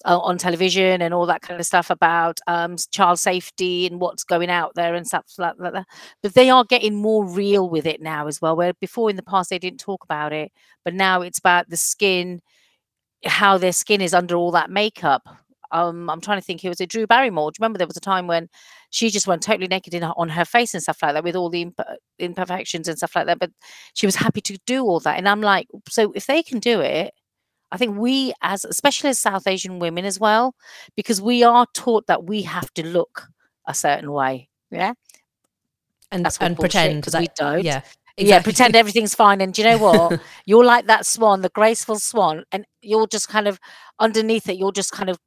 uh, 0.04 0.18
on 0.18 0.38
television 0.38 1.02
and 1.02 1.12
all 1.12 1.26
that 1.26 1.42
kind 1.42 1.60
of 1.60 1.66
stuff 1.66 1.90
about 1.90 2.38
um, 2.46 2.76
child 2.92 3.18
safety 3.18 3.86
and 3.86 4.00
what's 4.00 4.24
going 4.24 4.50
out 4.50 4.72
there 4.74 4.94
and 4.94 5.06
stuff 5.06 5.26
like 5.38 5.56
that. 5.58 5.84
But 6.22 6.34
they 6.34 6.50
are 6.50 6.64
getting 6.64 6.94
more 6.94 7.26
real 7.26 7.68
with 7.68 7.86
it 7.86 8.00
now 8.00 8.26
as 8.26 8.40
well. 8.40 8.56
Where 8.56 8.72
before 8.74 9.10
in 9.10 9.16
the 9.16 9.22
past 9.22 9.50
they 9.50 9.58
didn't 9.58 9.80
talk 9.80 10.04
about 10.04 10.32
it, 10.32 10.52
but 10.84 10.94
now 10.94 11.22
it's 11.22 11.38
about 11.38 11.68
the 11.68 11.76
skin 11.76 12.40
how 13.24 13.58
their 13.58 13.72
skin 13.72 14.00
is 14.00 14.14
under 14.14 14.36
all 14.36 14.50
that 14.52 14.70
makeup. 14.70 15.26
Um, 15.72 16.08
I'm 16.10 16.20
trying 16.20 16.38
to 16.38 16.44
think. 16.44 16.60
Who 16.62 16.68
was 16.68 16.80
it? 16.80 16.90
Drew 16.90 17.06
Barrymore. 17.06 17.50
Do 17.50 17.56
you 17.58 17.62
remember 17.62 17.78
there 17.78 17.86
was 17.86 17.96
a 17.96 18.00
time 18.00 18.26
when 18.26 18.48
she 18.90 19.10
just 19.10 19.26
went 19.26 19.42
totally 19.42 19.66
naked 19.68 19.94
in 19.94 20.02
her, 20.02 20.12
on 20.16 20.28
her 20.30 20.44
face 20.44 20.74
and 20.74 20.82
stuff 20.82 20.98
like 21.02 21.14
that, 21.14 21.24
with 21.24 21.36
all 21.36 21.50
the 21.50 21.62
imp- 21.62 21.80
imperfections 22.18 22.88
and 22.88 22.96
stuff 22.96 23.14
like 23.16 23.26
that. 23.26 23.38
But 23.38 23.50
she 23.94 24.06
was 24.06 24.16
happy 24.16 24.40
to 24.42 24.58
do 24.66 24.84
all 24.84 25.00
that. 25.00 25.18
And 25.18 25.28
I'm 25.28 25.40
like, 25.40 25.66
so 25.88 26.12
if 26.14 26.26
they 26.26 26.42
can 26.42 26.58
do 26.60 26.80
it, 26.80 27.12
I 27.72 27.76
think 27.78 27.98
we, 27.98 28.32
as 28.42 28.64
especially 28.64 29.10
as 29.10 29.18
South 29.18 29.46
Asian 29.46 29.78
women 29.80 30.04
as 30.04 30.20
well, 30.20 30.54
because 30.96 31.20
we 31.20 31.42
are 31.42 31.66
taught 31.74 32.06
that 32.06 32.24
we 32.24 32.42
have 32.42 32.72
to 32.74 32.86
look 32.86 33.28
a 33.66 33.74
certain 33.74 34.12
way. 34.12 34.48
Yeah, 34.70 34.94
And 36.12 36.24
That's 36.24 36.38
and 36.38 36.56
pretend 36.56 37.02
'cause 37.04 37.12
that 37.12 37.20
we 37.22 37.28
don't. 37.36 37.64
yeah, 37.64 37.82
yeah, 38.16 38.40
pretend 38.40 38.76
everything's 38.76 39.14
fine. 39.14 39.40
And 39.40 39.52
do 39.52 39.62
you 39.62 39.68
know 39.68 39.78
what? 39.78 40.20
you're 40.46 40.64
like 40.64 40.86
that 40.86 41.06
swan, 41.06 41.42
the 41.42 41.48
graceful 41.50 41.98
swan, 41.98 42.44
and 42.52 42.64
you're 42.82 43.06
just 43.08 43.28
kind 43.28 43.48
of 43.48 43.58
underneath 43.98 44.48
it. 44.48 44.56
You're 44.56 44.72
just 44.72 44.92
kind 44.92 45.10
of, 45.10 45.18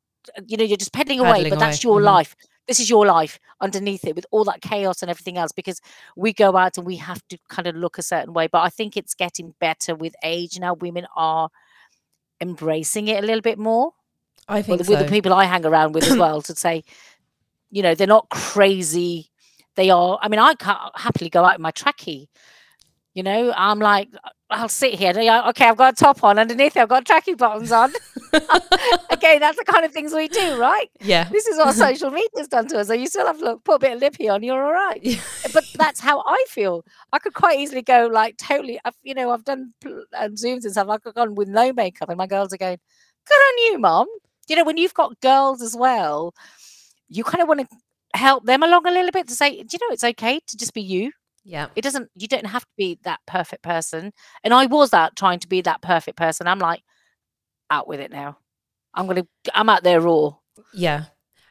you 0.45 0.57
know, 0.57 0.63
you're 0.63 0.77
just 0.77 0.93
pedaling 0.93 1.19
away, 1.19 1.49
but 1.49 1.59
that's 1.59 1.83
away, 1.83 1.91
your 1.91 2.01
mhm. 2.01 2.05
life. 2.05 2.35
This 2.67 2.79
is 2.79 2.89
your 2.89 3.05
life 3.05 3.39
underneath 3.61 4.05
it 4.05 4.15
with 4.15 4.27
all 4.31 4.43
that 4.43 4.61
chaos 4.61 5.01
and 5.01 5.09
everything 5.09 5.37
else 5.37 5.51
because 5.51 5.81
we 6.15 6.33
go 6.33 6.55
out 6.55 6.77
and 6.77 6.85
we 6.85 6.97
have 6.97 7.21
to 7.29 7.37
kind 7.49 7.67
of 7.67 7.75
look 7.75 7.97
a 7.97 8.03
certain 8.03 8.33
way. 8.33 8.47
But 8.47 8.61
I 8.61 8.69
think 8.69 8.95
it's 8.95 9.15
getting 9.15 9.55
better 9.59 9.95
with 9.95 10.13
age 10.23 10.59
now. 10.59 10.75
Women 10.75 11.07
are 11.15 11.49
embracing 12.39 13.07
it 13.07 13.23
a 13.23 13.25
little 13.25 13.41
bit 13.41 13.57
more 13.57 13.93
I 14.47 14.61
think 14.61 14.79
with 14.79 14.87
so. 14.87 14.95
the 14.95 15.09
people 15.09 15.33
I 15.33 15.45
hang 15.45 15.65
around 15.65 15.93
with 15.93 16.05
as 16.05 16.17
well 16.17 16.41
to 16.43 16.55
say, 16.55 16.83
you 17.71 17.83
know, 17.83 17.95
they're 17.95 18.07
not 18.07 18.29
crazy. 18.29 19.29
They 19.75 19.89
are. 19.89 20.19
I 20.21 20.27
mean, 20.27 20.39
I 20.39 20.55
can't 20.55 20.79
happily 20.95 21.29
go 21.29 21.45
out 21.45 21.55
in 21.55 21.61
my 21.61 21.71
trackie. 21.71 22.27
You 23.13 23.23
know, 23.23 23.53
I'm 23.55 23.79
like, 23.79 24.09
I'll 24.49 24.69
sit 24.69 24.93
here. 24.93 25.11
Okay, 25.11 25.65
I've 25.65 25.77
got 25.77 25.93
a 25.93 25.95
top 25.95 26.23
on 26.23 26.39
underneath. 26.39 26.77
I've 26.77 26.89
got 26.89 27.05
trackie 27.05 27.37
bottoms 27.37 27.71
on. 27.71 27.91
Again, 29.09 29.39
that's 29.39 29.57
the 29.57 29.65
kind 29.65 29.83
of 29.83 29.91
things 29.91 30.13
we 30.13 30.27
do, 30.27 30.59
right? 30.59 30.89
yeah, 31.01 31.27
This 31.29 31.47
is 31.47 31.57
what 31.57 31.75
social 31.75 32.11
media's 32.11 32.47
done 32.47 32.67
to 32.67 32.79
us. 32.79 32.87
So 32.87 32.93
you 32.93 33.07
still 33.07 33.25
have 33.25 33.39
to 33.39 33.45
look, 33.45 33.63
put 33.63 33.75
a 33.75 33.79
bit 33.79 33.93
of 33.93 33.99
lippy 33.99 34.29
on. 34.29 34.43
You're 34.43 34.63
all 34.63 34.71
right 34.71 35.19
but 35.53 35.65
that's 35.75 35.99
how 35.99 36.21
I 36.25 36.43
feel. 36.47 36.85
I 37.11 37.19
could 37.19 37.33
quite 37.33 37.59
easily 37.59 37.81
go 37.81 38.09
like 38.11 38.37
totally. 38.37 38.79
I've, 38.85 38.95
you 39.03 39.13
know, 39.13 39.31
I've 39.31 39.43
done 39.43 39.73
um, 39.85 40.35
zooms 40.35 40.63
and 40.63 40.71
stuff. 40.71 40.87
I've 40.89 41.13
gone 41.13 41.35
with 41.35 41.47
no 41.47 41.73
makeup, 41.73 42.09
and 42.09 42.17
my 42.17 42.27
girls 42.27 42.53
are 42.53 42.57
going, 42.57 42.77
"Good 43.27 43.33
on 43.33 43.71
you, 43.73 43.79
mom." 43.79 44.07
You 44.47 44.55
know, 44.55 44.63
when 44.63 44.77
you've 44.77 44.93
got 44.93 45.19
girls 45.21 45.61
as 45.61 45.75
well, 45.75 46.33
you 47.07 47.23
kind 47.23 47.41
of 47.41 47.47
want 47.47 47.61
to 47.61 47.67
help 48.15 48.45
them 48.45 48.63
along 48.63 48.87
a 48.87 48.91
little 48.91 49.11
bit 49.11 49.27
to 49.27 49.35
say, 49.35 49.63
"Do 49.63 49.77
you 49.79 49.87
know, 49.87 49.93
it's 49.93 50.03
okay 50.03 50.39
to 50.47 50.57
just 50.57 50.73
be 50.73 50.81
you. 50.81 51.11
Yeah. 51.49 51.67
It 51.75 51.81
doesn't. 51.81 52.09
You 52.15 52.27
don't 52.27 52.45
have 52.45 52.63
to 52.63 52.71
be 52.77 52.99
that 53.03 53.19
perfect 53.25 53.63
person." 53.63 54.11
And 54.43 54.53
I 54.53 54.65
was 54.67 54.91
that 54.91 55.15
trying 55.15 55.39
to 55.39 55.47
be 55.47 55.61
that 55.61 55.81
perfect 55.81 56.17
person. 56.17 56.47
I'm 56.47 56.59
like, 56.59 56.81
out 57.69 57.87
with 57.87 57.99
it 57.99 58.11
now. 58.11 58.37
I'm 58.93 59.07
gonna. 59.07 59.25
I'm 59.53 59.69
out 59.69 59.83
there 59.83 59.99
raw. 60.01 60.31
Yeah, 60.73 61.05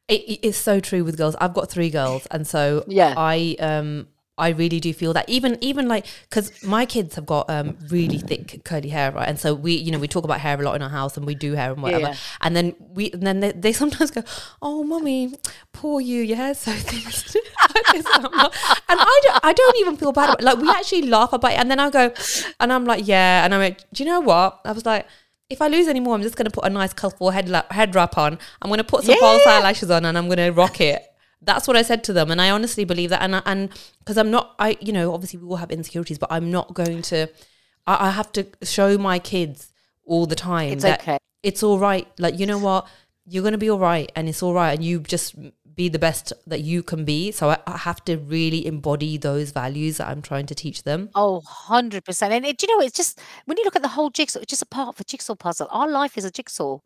it, 0.08 0.20
it- 0.22 0.40
it's 0.48 0.58
so 0.58 0.80
true 0.80 1.04
with 1.04 1.16
girls. 1.16 1.36
I've 1.40 1.54
got 1.54 1.70
three 1.70 1.90
girls, 1.90 2.26
and 2.30 2.46
so 2.46 2.84
Yeah. 2.86 3.14
I 3.16 3.56
um 3.58 4.08
I 4.38 4.50
really 4.50 4.80
do 4.80 4.92
feel 4.92 5.12
that 5.14 5.28
even 5.28 5.58
even 5.60 5.88
like 5.88 6.06
because 6.28 6.62
my 6.62 6.86
kids 6.86 7.14
have 7.16 7.26
got 7.26 7.50
um 7.50 7.76
really 7.88 8.18
thick 8.18 8.62
curly 8.64 8.88
hair, 8.88 9.10
right? 9.12 9.28
And 9.28 9.38
so 9.38 9.54
we 9.54 9.72
you 9.74 9.90
know 9.90 9.98
we 9.98 10.08
talk 10.08 10.24
about 10.24 10.40
hair 10.40 10.58
a 10.60 10.62
lot 10.62 10.76
in 10.76 10.82
our 10.82 10.88
house, 10.88 11.16
and 11.16 11.26
we 11.26 11.34
do 11.34 11.52
hair 11.54 11.72
and 11.72 11.82
whatever. 11.82 12.08
Yeah. 12.08 12.14
And 12.40 12.54
then 12.56 12.74
we 12.94 13.10
and 13.12 13.26
then 13.26 13.40
they, 13.40 13.52
they 13.52 13.72
sometimes 13.72 14.10
go, 14.10 14.22
"Oh, 14.62 14.84
mommy, 14.84 15.34
poor 15.72 16.00
you, 16.00 16.22
your 16.22 16.36
hair's 16.36 16.58
so 16.58 16.72
thin." 16.72 17.02
and 17.94 18.04
I 19.00 19.20
don't, 19.24 19.40
I 19.42 19.52
don't 19.52 19.76
even 19.78 19.96
feel 19.96 20.12
bad 20.12 20.24
about 20.30 20.40
it. 20.40 20.44
Like 20.44 20.58
we 20.58 20.68
actually 20.70 21.02
laugh 21.02 21.32
about 21.32 21.52
it, 21.52 21.58
and 21.58 21.70
then 21.70 21.80
I 21.80 21.90
go, 21.90 22.12
and 22.60 22.72
I'm 22.72 22.84
like, 22.84 23.06
yeah, 23.06 23.44
and 23.44 23.54
I'm 23.54 23.60
like, 23.60 23.78
do 23.92 24.02
you 24.02 24.08
know 24.08 24.20
what? 24.20 24.60
I 24.64 24.72
was 24.72 24.86
like. 24.86 25.06
If 25.50 25.62
I 25.62 25.68
lose 25.68 25.88
any 25.88 25.98
more, 25.98 26.14
I'm 26.14 26.20
just 26.20 26.36
going 26.36 26.44
to 26.44 26.50
put 26.50 26.66
a 26.66 26.68
nice 26.68 26.92
colourful 26.92 27.30
head, 27.30 27.48
la- 27.48 27.62
head 27.70 27.94
wrap 27.94 28.18
on. 28.18 28.38
I'm 28.60 28.68
going 28.68 28.76
to 28.76 28.84
put 28.84 29.04
some 29.04 29.16
false 29.18 29.40
Yeah. 29.46 29.52
eyelashes 29.52 29.90
on 29.90 30.04
and 30.04 30.18
I'm 30.18 30.26
going 30.26 30.36
to 30.36 30.50
rock 30.50 30.78
it. 30.82 31.02
That's 31.40 31.68
what 31.68 31.76
I 31.76 31.82
said 31.82 32.02
to 32.04 32.12
them. 32.12 32.30
And 32.30 32.40
I 32.40 32.50
honestly 32.50 32.84
believe 32.84 33.10
that. 33.10 33.22
And, 33.22 33.36
I- 33.36 33.42
and 33.46 33.70
because 34.00 34.18
I'm 34.18 34.30
not, 34.30 34.54
I, 34.58 34.76
you 34.80 34.92
know, 34.92 35.14
obviously 35.14 35.38
we 35.38 35.48
all 35.48 35.56
have 35.56 35.70
insecurities, 35.70 36.18
but 36.18 36.30
I'm 36.32 36.50
not 36.50 36.74
going 36.74 37.02
to, 37.02 37.28
I, 37.86 38.08
I 38.08 38.10
have 38.10 38.32
to 38.32 38.46
show 38.62 38.98
my 38.98 39.18
kids 39.18 39.72
all 40.04 40.26
the 40.26 40.34
time 40.34 40.72
It's 40.72 40.82
that 40.82 41.00
okay. 41.02 41.18
it's 41.42 41.62
all 41.62 41.78
right. 41.78 42.08
Like, 42.18 42.38
you 42.38 42.46
know 42.46 42.58
what? 42.58 42.86
You're 43.26 43.42
going 43.42 43.52
to 43.52 43.58
be 43.58 43.70
all 43.70 43.78
right 43.78 44.10
and 44.16 44.28
it's 44.28 44.42
all 44.42 44.54
right. 44.54 44.72
And 44.72 44.82
you 44.84 45.00
just 45.00 45.36
be 45.74 45.88
the 45.88 45.98
best 45.98 46.32
that 46.46 46.62
you 46.62 46.82
can 46.82 47.04
be. 47.04 47.30
So 47.30 47.50
I, 47.50 47.58
I 47.66 47.76
have 47.76 48.04
to 48.06 48.16
really 48.16 48.66
embody 48.66 49.16
those 49.16 49.52
values 49.52 49.98
that 49.98 50.08
I'm 50.08 50.22
trying 50.22 50.46
to 50.46 50.54
teach 50.54 50.82
them. 50.82 51.08
Oh, 51.14 51.42
100%. 51.68 52.30
And 52.30 52.44
it, 52.44 52.58
do 52.58 52.66
you 52.68 52.76
know, 52.76 52.84
it's 52.84 52.96
just 52.96 53.20
when 53.44 53.56
you 53.58 53.64
look 53.64 53.76
at 53.76 53.82
the 53.82 53.88
whole 53.88 54.10
jigsaw, 54.10 54.40
it's 54.40 54.50
just 54.50 54.62
a 54.62 54.66
part 54.66 54.88
of 54.88 54.96
the 54.96 55.04
jigsaw 55.04 55.36
puzzle. 55.36 55.68
Our 55.70 55.88
life 55.88 56.18
is 56.18 56.24
a 56.24 56.32
jigsaw 56.32 56.78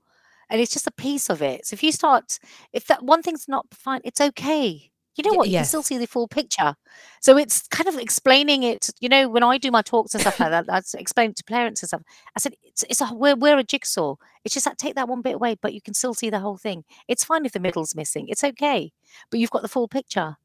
and 0.53 0.61
it's 0.61 0.73
just 0.73 0.87
a 0.87 0.93
piece 0.93 1.31
of 1.31 1.41
it. 1.41 1.67
So 1.67 1.75
if 1.75 1.83
you 1.83 1.91
start, 1.91 2.38
if 2.75 2.87
that 2.87 3.03
one 3.03 3.23
thing's 3.23 3.49
not 3.49 3.67
fine, 3.73 4.03
it's 4.05 4.21
okay. 4.21 4.91
You 5.17 5.25
know 5.25 5.37
what? 5.37 5.49
You 5.49 5.57
can 5.57 5.65
still 5.65 5.83
see 5.83 5.97
the 5.99 6.07
full 6.07 6.29
picture. 6.29 6.75
So 7.21 7.38
it's 7.38 7.67
kind 7.69 7.88
of 7.88 7.99
explaining 7.99 8.62
it. 8.62 8.91
You 9.01 9.09
know, 9.09 9.29
when 9.29 9.43
I 9.43 9.57
do 9.57 9.71
my 9.71 9.81
talks 9.81 10.15
and 10.15 10.21
stuff 10.21 10.38
like 10.41 10.51
that, 10.51 10.67
I 10.71 10.83
explain 10.99 11.31
it 11.31 11.37
to 11.37 11.45
parents 11.45 11.83
and 11.83 11.88
stuff. 11.88 12.03
I 12.37 12.41
said, 12.41 12.55
it's, 12.62 12.83
it's 12.85 13.01
a, 13.01 13.12
we're, 13.15 13.35
we're 13.35 13.59
a 13.59 13.65
jigsaw. 13.65 14.17
It's 14.45 14.53
just 14.55 14.67
that 14.67 14.79
take 14.79 14.95
that 14.95 15.09
one 15.09 15.23
bit 15.23 15.35
away, 15.35 15.57
but 15.61 15.73
you 15.73 15.81
can 15.81 15.95
still 15.95 16.15
see 16.15 16.29
the 16.29 16.41
whole 16.41 16.59
thing. 16.59 16.85
It's 17.09 17.25
fine 17.25 17.47
if 17.47 17.53
the 17.53 17.61
middle's 17.61 17.95
missing. 17.95 18.29
It's 18.29 18.45
okay. 18.45 18.93
But 19.31 19.41
you've 19.41 19.51
got 19.51 19.62
the 19.62 19.69
full 19.69 19.88
picture. 19.88 20.37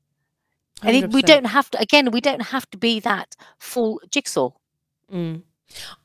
And 0.84 0.96
it, 0.96 1.12
we 1.12 1.22
100%. 1.22 1.26
don't 1.26 1.46
have 1.46 1.70
to, 1.72 1.82
again, 1.82 2.12
we 2.12 2.22
don't 2.22 2.43
have 2.43 2.70
to 2.70 2.78
be 2.78 3.02
that 3.02 3.36
full 3.60 4.00
jigsaw. 4.10 4.52
Mm. 5.12 5.43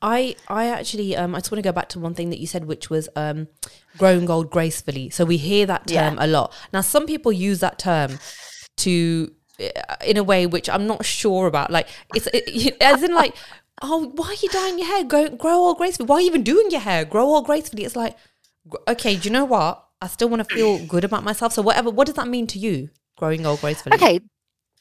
I 0.01 0.35
I 0.47 0.67
actually 0.69 1.15
um 1.15 1.35
I 1.35 1.39
just 1.39 1.51
want 1.51 1.63
to 1.63 1.67
go 1.67 1.71
back 1.73 1.89
to 1.89 1.99
one 1.99 2.13
thing 2.13 2.29
that 2.29 2.39
you 2.39 2.47
said, 2.47 2.65
which 2.65 2.89
was 2.89 3.09
um 3.15 3.47
growing 3.97 4.29
old 4.29 4.49
gracefully. 4.49 5.09
So 5.09 5.25
we 5.25 5.37
hear 5.37 5.65
that 5.65 5.83
Yeah. 5.89 6.09
term 6.09 6.19
a 6.19 6.27
lot. 6.27 6.53
Now 6.73 6.81
some 6.81 7.05
people 7.05 7.31
use 7.31 7.59
that 7.59 7.79
term 7.79 8.19
to 8.77 9.31
uh, 9.59 9.95
in 10.05 10.17
a 10.17 10.23
way 10.23 10.45
which 10.45 10.69
I'm 10.69 10.87
not 10.87 11.05
sure 11.05 11.47
about. 11.47 11.71
Like 11.71 11.87
it's 12.13 12.27
it, 12.33 12.75
as 12.81 13.03
in 13.03 13.13
like, 13.13 13.35
oh, 13.81 14.11
why 14.15 14.27
are 14.27 14.41
you 14.41 14.49
dyeing 14.49 14.79
your 14.79 14.87
hair? 14.87 15.03
Go 15.03 15.29
grow 15.29 15.59
all 15.59 15.75
gracefully. 15.75 16.07
Why 16.07 16.17
are 16.17 16.21
you 16.21 16.27
even 16.27 16.43
doing 16.43 16.69
your 16.71 16.81
hair? 16.81 17.05
Grow 17.05 17.25
all 17.27 17.41
gracefully. 17.41 17.85
It's 17.85 17.95
like, 17.95 18.17
okay, 18.87 19.15
do 19.15 19.27
you 19.27 19.33
know 19.33 19.45
what? 19.45 19.85
I 20.01 20.07
still 20.07 20.27
want 20.27 20.41
to 20.41 20.53
feel 20.53 20.79
good 20.85 21.03
about 21.05 21.23
myself. 21.23 21.53
So 21.53 21.61
whatever. 21.61 21.89
What 21.89 22.07
does 22.07 22.15
that 22.15 22.27
mean 22.27 22.47
to 22.47 22.59
you? 22.59 22.89
Growing 23.17 23.45
old 23.45 23.61
gracefully. 23.61 23.95
Okay. 23.95 24.19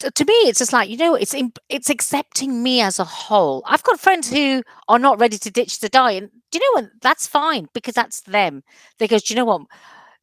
To 0.03 0.25
me, 0.25 0.35
it's 0.49 0.59
just 0.59 0.73
like 0.73 0.89
you 0.91 0.97
know, 0.97 1.15
it's 1.15 1.35
it's 1.69 1.91
accepting 1.91 2.63
me 2.63 2.81
as 2.81 2.99
a 2.99 3.05
whole. 3.05 3.63
I've 3.67 3.83
got 3.85 4.01
friends 4.01 4.29
who 4.31 4.63
are 4.89 4.99
not 4.99 5.21
ready 5.21 5.39
to 5.39 5.51
ditch 5.51 5.79
the 5.81 5.91
and 5.95 6.31
do 6.51 6.59
you 6.59 6.75
know 6.75 6.83
what? 6.83 6.91
That's 7.01 7.27
fine 7.27 7.69
because 7.73 7.95
that's 7.95 8.21
them. 8.23 8.63
They 8.99 9.07
go, 9.09 9.19
do 9.19 9.33
you 9.33 9.37
know 9.37 9.45
what? 9.45 9.63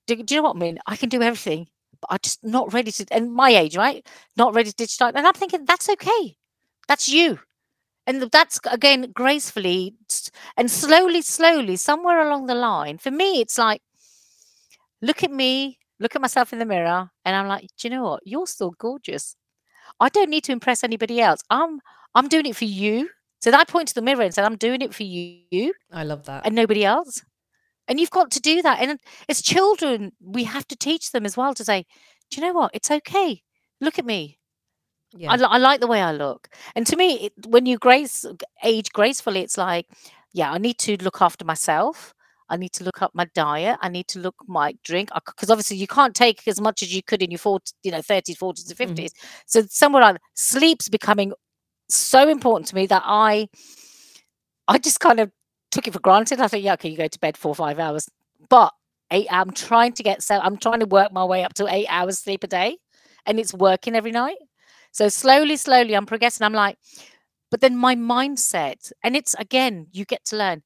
Do, 0.08 0.16
do 0.24 0.36
you 0.36 0.42
know 0.42 0.50
what 0.50 0.58
I 0.58 0.60
mean? 0.60 0.80
I 0.88 0.96
can 0.98 1.10
do 1.10 1.22
everything, 1.22 1.68
but 2.02 2.10
I'm 2.12 2.20
just 2.24 2.44
not 2.44 2.74
ready 2.74 2.92
to. 2.94 3.06
And 3.12 3.34
my 3.34 3.52
age, 3.52 3.78
right? 3.78 4.06
Not 4.38 4.54
ready 4.54 4.70
to 4.72 4.76
ditch 4.76 4.98
dye, 4.98 5.10
and 5.16 5.28
I'm 5.28 5.34
thinking 5.34 5.66
that's 5.66 5.90
okay. 5.90 6.36
That's 6.88 7.10
you, 7.10 7.40
and 8.08 8.22
that's 8.32 8.60
again 8.72 9.12
gracefully 9.14 9.96
and 10.58 10.72
slowly, 10.72 11.22
slowly, 11.24 11.78
somewhere 11.78 12.22
along 12.28 12.48
the 12.48 12.56
line. 12.56 12.98
For 13.00 13.12
me, 13.12 13.42
it's 13.42 13.58
like 13.58 13.82
look 15.02 15.24
at 15.24 15.32
me, 15.32 15.78
look 16.00 16.16
at 16.16 16.22
myself 16.22 16.54
in 16.54 16.60
the 16.60 16.66
mirror, 16.66 17.10
and 17.26 17.36
I'm 17.36 17.48
like, 17.48 17.68
do 17.78 17.88
you 17.88 17.90
know 17.90 18.04
what? 18.04 18.22
You're 18.26 18.48
still 18.48 18.72
gorgeous. 18.72 19.36
I 20.00 20.10
don't 20.10 20.30
need 20.30 20.44
to 20.46 20.52
impress 20.52 20.84
anybody 20.84 21.22
else. 21.22 21.42
I'm 21.50 21.80
I'm 22.16 22.28
doing 22.28 22.46
it 22.46 22.56
for 22.56 22.66
you. 22.66 23.10
So 23.42 23.52
I 23.52 23.64
point 23.64 23.88
to 23.90 23.96
the 23.96 24.02
mirror 24.02 24.22
and 24.24 24.34
said, 24.34 24.44
I'm 24.46 24.58
doing 24.58 24.82
it 24.82 24.94
for 24.94 25.04
you 25.04 25.74
I 25.94 26.04
love 26.04 26.26
that. 26.26 26.46
and 26.46 26.56
nobody 26.56 26.84
else. 26.84 27.24
And 27.88 28.00
you've 28.00 28.12
got 28.12 28.32
to 28.32 28.40
do 28.42 28.62
that. 28.62 28.82
And 28.82 29.00
as 29.30 29.42
children, 29.42 30.12
we 30.20 30.44
have 30.44 30.68
to 30.68 30.76
teach 30.76 31.12
them 31.12 31.26
as 31.26 31.38
well 31.38 31.54
to 31.54 31.64
say, 31.64 31.86
do 32.30 32.42
you 32.42 32.48
know 32.48 32.54
what? 32.54 32.72
It's 32.74 32.92
okay. 32.92 33.42
Look 33.80 33.98
at 33.98 34.06
me. 34.06 34.40
yeah. 35.16 35.32
I, 35.32 35.38
I 35.38 35.58
like 35.58 35.80
the 35.80 35.88
way 35.88 36.02
I 36.02 36.12
look. 36.12 36.50
And 36.76 36.86
to 36.88 36.96
me, 36.96 37.28
it, 37.28 37.34
when 37.48 37.66
you 37.66 37.78
grace 37.78 38.26
age 38.64 38.92
gracefully, 38.92 39.40
it's 39.40 39.58
like, 39.58 39.88
yeah, 40.34 40.52
I 40.52 40.58
need 40.58 40.78
to 40.80 40.98
look 41.02 41.22
after 41.22 41.46
myself. 41.46 42.14
I 42.50 42.58
need 42.58 42.74
to 42.74 42.84
look 42.84 43.02
up 43.02 43.12
my 43.14 43.26
diet. 43.36 43.78
I 43.82 43.90
need 43.90 44.08
to 44.10 44.20
look 44.20 44.36
my 44.48 44.76
drink 44.84 45.10
because 45.26 45.50
obviously 45.50 45.78
you 45.78 45.88
can't 45.88 46.16
take 46.16 46.48
as 46.48 46.60
much 46.60 46.82
as 46.82 46.94
you 46.94 47.04
could 47.04 47.22
in 47.22 47.32
your 47.32 47.38
40, 47.40 47.72
you 47.84 47.92
know, 47.92 48.02
30s, 48.02 48.38
40s, 48.38 48.70
and 48.70 48.78
Mhm. 48.78 48.96
50s. 48.96 49.14
So 49.46 49.64
somewhere 49.70 50.04
on 50.04 50.18
sleep's 50.36 50.90
becoming 50.90 51.34
so 51.90 52.30
important 52.30 52.68
to 52.70 52.76
me 52.76 52.88
that 52.88 53.04
I, 53.06 53.50
I 54.68 54.78
just 54.78 55.00
kind 55.00 55.20
of 55.20 55.32
took 55.72 55.88
it 55.88 55.94
for 55.94 56.00
granted. 56.00 56.40
I 56.42 56.48
think, 56.48 56.64
yeah, 56.64 56.74
okay, 56.74 56.90
you 56.90 56.98
go 56.98 57.08
to 57.08 57.20
bed 57.20 57.38
four 57.38 57.52
or 57.52 57.56
five 57.56 57.80
hours, 57.80 58.08
but 58.50 58.74
eight. 59.12 59.28
I'm 59.32 59.52
trying 59.52 59.94
to 59.94 60.04
get 60.04 60.22
so 60.24 60.40
I'm 60.40 60.58
trying 60.58 60.80
to 60.82 60.86
work 60.86 61.12
my 61.12 61.26
way 61.26 61.44
up 61.44 61.54
to 61.56 61.68
eight 61.74 61.88
hours 61.90 62.20
sleep 62.20 62.44
a 62.44 62.48
day, 62.48 62.78
and 63.26 63.40
it's 63.40 63.54
working 63.54 63.96
every 63.96 64.12
night. 64.12 64.38
So 64.92 65.10
slowly, 65.10 65.56
slowly, 65.58 65.96
I'm 65.96 66.06
progressing. 66.06 66.46
I'm 66.46 66.54
like, 66.54 66.78
but 67.52 67.62
then 67.62 67.76
my 67.78 67.96
mindset, 67.96 68.92
and 69.04 69.16
it's 69.16 69.34
again, 69.36 69.88
you 69.92 70.06
get 70.06 70.26
to 70.26 70.38
learn 70.38 70.64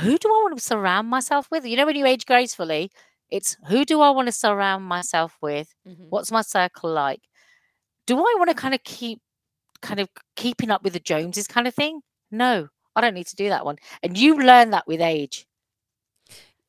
who 0.00 0.18
do 0.18 0.28
I 0.28 0.40
want 0.42 0.56
to 0.58 0.62
surround 0.64 1.08
myself 1.08 1.48
with? 1.50 1.66
You 1.66 1.76
know, 1.76 1.86
when 1.86 1.96
you 1.96 2.06
age 2.06 2.26
gracefully, 2.26 2.90
it's 3.30 3.56
who 3.68 3.84
do 3.84 4.00
I 4.00 4.10
want 4.10 4.28
to 4.28 4.32
surround 4.32 4.84
myself 4.84 5.36
with? 5.42 5.74
Mhm. 5.86 6.08
What's 6.10 6.30
my 6.32 6.42
circle 6.42 6.90
like? 6.92 7.22
Do 8.06 8.18
I 8.18 8.34
want 8.38 8.50
to 8.50 8.54
kind 8.56 8.74
of 8.74 8.82
keep 8.84 9.20
kind 9.82 10.00
of 10.00 10.08
keeping 10.36 10.70
up 10.70 10.82
with 10.84 10.94
the 10.94 11.00
Joneses 11.00 11.46
kind 11.48 11.66
of 11.68 11.74
thing? 11.74 12.02
No, 12.30 12.68
I 12.96 13.00
don't 13.02 13.14
need 13.14 13.28
to 13.28 13.36
do 13.36 13.48
that 13.50 13.64
one. 13.64 13.78
And 14.02 14.18
you 14.18 14.38
learn 14.40 14.70
that 14.70 14.86
with 14.86 15.00
age. 15.00 15.46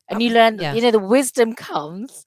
And 0.08 0.22
you 0.22 0.28
Um, 0.30 0.34
learn, 0.34 0.58
yeah. 0.58 0.72
you 0.74 0.80
know, 0.82 0.90
the 0.90 0.98
wisdom 0.98 1.54
comes 1.54 2.26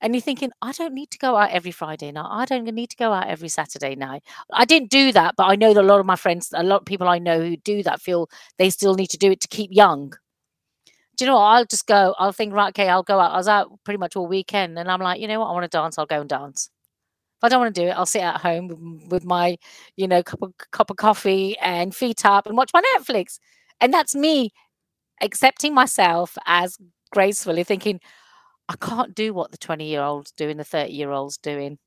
and 0.00 0.14
you're 0.14 0.22
thinking, 0.22 0.52
I 0.62 0.72
don't 0.72 0.94
need 0.94 1.10
to 1.12 1.18
go 1.18 1.36
out 1.36 1.50
every 1.50 1.72
Friday 1.72 2.12
night. 2.12 2.28
I 2.30 2.44
don't 2.46 2.64
need 2.64 2.90
to 2.90 2.96
go 2.96 3.12
out 3.12 3.28
every 3.28 3.48
Saturday 3.48 3.96
night. 3.96 4.22
I 4.52 4.64
didn't 4.64 4.90
do 4.90 5.12
that, 5.12 5.36
but 5.36 5.44
I 5.46 5.56
know 5.56 5.74
that 5.74 5.82
a 5.82 5.86
lot 5.86 6.00
of 6.00 6.06
my 6.06 6.16
friends, 6.16 6.50
a 6.54 6.62
lot 6.62 6.80
of 6.82 6.86
people 6.86 7.08
I 7.08 7.18
know 7.18 7.40
who 7.40 7.56
do 7.56 7.82
that 7.84 8.00
feel 8.00 8.28
they 8.58 8.70
still 8.70 8.94
need 8.94 9.08
to 9.10 9.18
do 9.18 9.30
it 9.32 9.40
to 9.42 9.48
keep 9.48 9.70
young. 9.72 10.14
Do 11.18 11.24
you 11.26 11.30
know 11.32 11.36
what? 11.36 11.42
I'll 11.44 11.66
just 11.66 11.86
go, 11.86 12.14
I'll 12.18 12.32
think, 12.32 12.54
right, 12.54 12.70
okay, 12.70 12.88
I'll 12.88 13.02
go 13.02 13.20
out. 13.20 13.32
I 13.32 13.38
was 13.38 13.48
out 13.48 13.72
pretty 13.84 13.98
much 13.98 14.16
all 14.16 14.28
weekend 14.28 14.78
and 14.78 14.90
I'm 14.90 15.00
like, 15.00 15.20
you 15.20 15.28
know 15.28 15.40
what? 15.40 15.48
I 15.48 15.52
want 15.52 15.64
to 15.64 15.68
dance. 15.78 15.98
I'll 15.98 16.06
go 16.06 16.20
and 16.20 16.30
dance. 16.30 16.70
If 17.38 17.44
I 17.44 17.50
don't 17.50 17.60
want 17.60 17.74
to 17.74 17.82
do 17.82 17.88
it, 17.88 17.92
I'll 17.92 18.06
sit 18.06 18.22
at 18.22 18.40
home 18.40 18.68
with, 19.08 19.24
my, 19.24 19.58
you 19.96 20.08
know, 20.08 20.22
cup 20.22 20.42
of, 20.42 20.54
cup 20.72 20.90
of 20.90 20.96
coffee 20.98 21.58
and 21.58 21.94
feet 21.94 22.24
up 22.24 22.46
and 22.46 22.56
watch 22.56 22.70
my 22.74 22.82
Netflix. 22.96 23.38
And 23.80 23.94
that's 23.94 24.14
me 24.14 24.50
accepting 25.22 25.74
myself 25.74 26.38
as 26.46 26.78
gracefully 27.12 27.64
thinking, 27.64 28.00
I 28.68 28.76
can't 28.76 29.14
do 29.14 29.34
what 29.34 29.52
the 29.52 29.58
20 29.58 29.86
year 29.86 30.02
old's 30.02 30.32
doing, 30.32 30.56
the 30.58 30.64
30 30.64 30.92
year 30.92 31.10
old's 31.12 31.38
doing. 31.38 31.78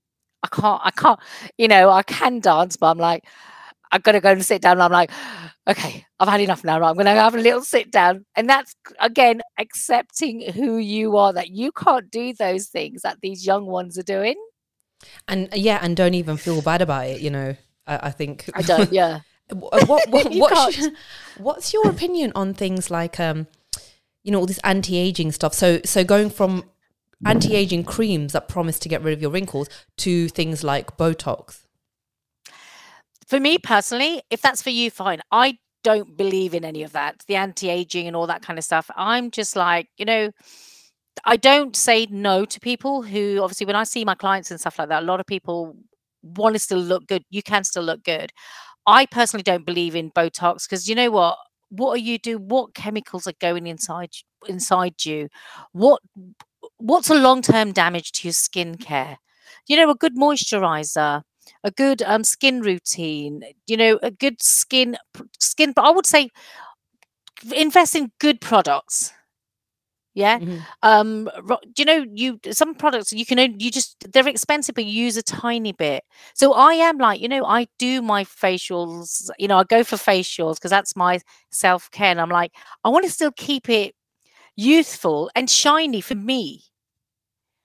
I 0.44 0.48
can't, 0.50 0.82
I 0.84 0.92
can't, 0.92 1.20
you 1.58 1.68
know, 1.68 1.90
I 1.92 2.04
can 2.04 2.40
dance, 2.40 2.78
but 2.78 2.88
I'm 2.92 2.98
like, 3.00 3.26
I've 3.92 4.04
got 4.04 4.14
to 4.14 4.22
go 4.22 4.32
and 4.32 4.46
sit 4.46 4.62
down. 4.62 4.74
And 4.74 4.84
I'm 4.84 4.92
like, 4.92 5.12
okay, 5.68 6.06
I've 6.20 6.28
had 6.28 6.42
enough 6.42 6.64
now. 6.64 6.80
Right, 6.80 6.90
I'm 6.90 6.96
going 6.96 7.06
to 7.06 7.12
have 7.12 7.36
a 7.36 7.40
little 7.40 7.62
sit 7.62 7.92
down. 7.92 8.26
And 8.36 8.50
that's, 8.50 8.76
again, 9.00 9.42
accepting 9.58 10.52
who 10.54 10.78
you 10.78 11.18
are, 11.18 11.34
that 11.34 11.50
you 11.50 11.72
can't 11.72 12.10
do 12.10 12.34
those 12.34 12.68
things 12.68 13.02
that 13.02 13.20
these 13.22 13.46
young 13.46 13.66
ones 13.66 13.98
are 13.98 14.04
doing. 14.04 14.36
And 15.28 15.48
uh, 15.52 15.58
yeah, 15.58 15.80
and 15.82 15.98
don't 15.98 16.14
even 16.14 16.38
feel 16.38 16.62
bad 16.62 16.82
about 16.82 17.08
it. 17.08 17.22
You 17.22 17.32
know, 17.32 17.56
I, 17.88 18.08
I 18.08 18.12
think 18.12 18.50
I 18.54 18.62
don't, 18.62 18.92
yeah. 18.92 19.22
what 19.54 19.88
what, 19.88 20.10
what 20.10 20.32
You 20.32 20.42
what's, 20.42 20.78
can't. 20.78 20.98
what's 21.38 21.74
your 21.74 21.90
opinion 21.90 22.32
on 22.36 22.54
things 22.54 22.90
like 22.90 23.20
um 23.20 23.48
you 24.24 24.32
know 24.32 24.40
all 24.40 24.46
this 24.46 24.60
anti-aging 24.64 25.32
stuff 25.34 25.54
so 25.54 25.82
so 25.84 26.04
going 26.04 26.30
from 26.30 26.64
anti-aging 27.26 27.84
creams 27.84 28.34
that 28.34 28.48
promise 28.48 28.80
to 28.80 28.90
get 28.90 29.02
rid 29.04 29.14
of 29.14 29.22
your 29.22 29.30
wrinkles 29.30 29.68
to 29.98 30.30
things 30.30 30.64
like 30.64 30.96
botox 30.98 31.61
For 33.32 33.40
me 33.40 33.58
personally, 33.58 34.22
if 34.30 34.42
that's 34.42 34.62
for 34.62 34.72
you, 34.72 34.92
fine. 34.92 35.22
I 35.32 35.58
don't 35.86 36.18
believe 36.18 36.54
in 36.54 36.66
any 36.66 36.84
of 36.84 36.92
that, 36.92 37.24
the 37.30 37.38
anti 37.38 37.70
aging 37.70 38.06
and 38.06 38.14
all 38.14 38.28
that 38.28 38.42
kind 38.42 38.60
of 38.60 38.66
stuff. 38.66 38.92
I'm 38.98 39.32
just 39.32 39.56
like, 39.56 39.88
you 39.96 40.04
know, 40.04 40.32
I 41.24 41.38
don't 41.38 41.74
say 41.74 42.08
no 42.12 42.44
to 42.44 42.60
people 42.60 43.04
who 43.04 43.40
obviously 43.42 43.66
when 43.66 43.78
I 43.78 43.86
see 43.86 44.04
my 44.04 44.16
clients 44.16 44.52
and 44.52 44.60
stuff 44.60 44.78
like 44.78 44.90
that, 44.90 45.04
a 45.04 45.06
lot 45.06 45.22
of 45.22 45.26
people 45.28 45.78
want 46.24 46.56
to 46.56 46.60
still 46.60 46.80
look 46.80 47.08
good. 47.08 47.24
You 47.30 47.42
can 47.42 47.64
still 47.64 47.84
look 47.84 48.04
good. 48.04 48.34
I 48.86 49.06
personally 49.06 49.44
don't 49.44 49.66
believe 49.66 49.96
in 49.96 50.12
Botox 50.12 50.68
because 50.68 50.90
you 50.90 50.96
know 50.96 51.12
what? 51.12 51.38
What 51.70 51.92
are 51.92 52.04
you 52.04 52.20
do? 52.20 52.38
What 52.38 52.74
chemicals 52.76 53.28
are 53.28 53.34
going 53.40 53.66
inside 53.66 54.10
inside 54.50 55.06
you? 55.06 55.30
What 55.72 56.02
what's 56.80 57.10
a 57.10 57.16
long 57.16 57.42
term 57.42 57.72
damage 57.72 58.12
to 58.12 58.28
your 58.28 58.34
skincare? 58.34 59.16
You 59.70 59.78
know, 59.78 59.90
a 59.90 59.96
good 59.96 60.18
moisturizer, 60.18 61.22
a 61.64 61.72
good 61.72 62.02
um, 62.04 62.24
skin 62.24 62.62
routine. 62.62 63.44
You 63.68 63.78
know, 63.78 64.00
a 64.04 64.12
good 64.12 64.42
skin 64.42 64.98
skin. 65.40 65.74
But 65.74 65.84
I 65.86 65.92
would 65.92 66.06
say 66.06 66.30
invest 67.54 67.96
in 67.96 68.12
good 68.20 68.42
products. 68.42 69.14
Yeah 70.14 70.40
Mhm. 70.40 70.68
um 70.84 71.30
do 71.74 71.80
you 71.80 71.86
know 71.86 72.06
you 72.14 72.40
some 72.52 72.74
products 72.76 73.14
you 73.14 73.26
can 73.26 73.40
only 73.40 73.56
you 73.64 73.72
just 73.72 73.96
they're 74.12 74.28
expensive 74.28 74.76
but 74.76 74.84
you 74.86 75.06
use 75.06 75.16
a 75.16 75.22
tiny 75.24 75.72
bit 75.72 76.04
so 76.34 76.54
i 76.54 76.74
am 76.74 76.98
like 76.98 77.22
you 77.22 77.30
know 77.30 77.46
i 77.46 77.68
do 77.80 78.02
my 78.02 78.24
facials 78.26 79.30
you 79.38 79.48
know 79.48 79.58
i 79.58 79.64
go 79.64 79.84
for 79.84 79.96
facials 79.96 80.56
because 80.56 80.72
that's 80.72 80.96
my 80.98 81.20
self-care 81.52 82.12
and 82.12 82.20
i'm 82.20 82.30
like 82.30 82.52
i 82.84 82.90
want 82.90 83.06
to 83.06 83.12
still 83.12 83.32
keep 83.38 83.70
it 83.70 83.94
youthful 84.56 85.30
and 85.36 85.50
shiny 85.50 86.02
for 86.02 86.16
me 86.16 86.64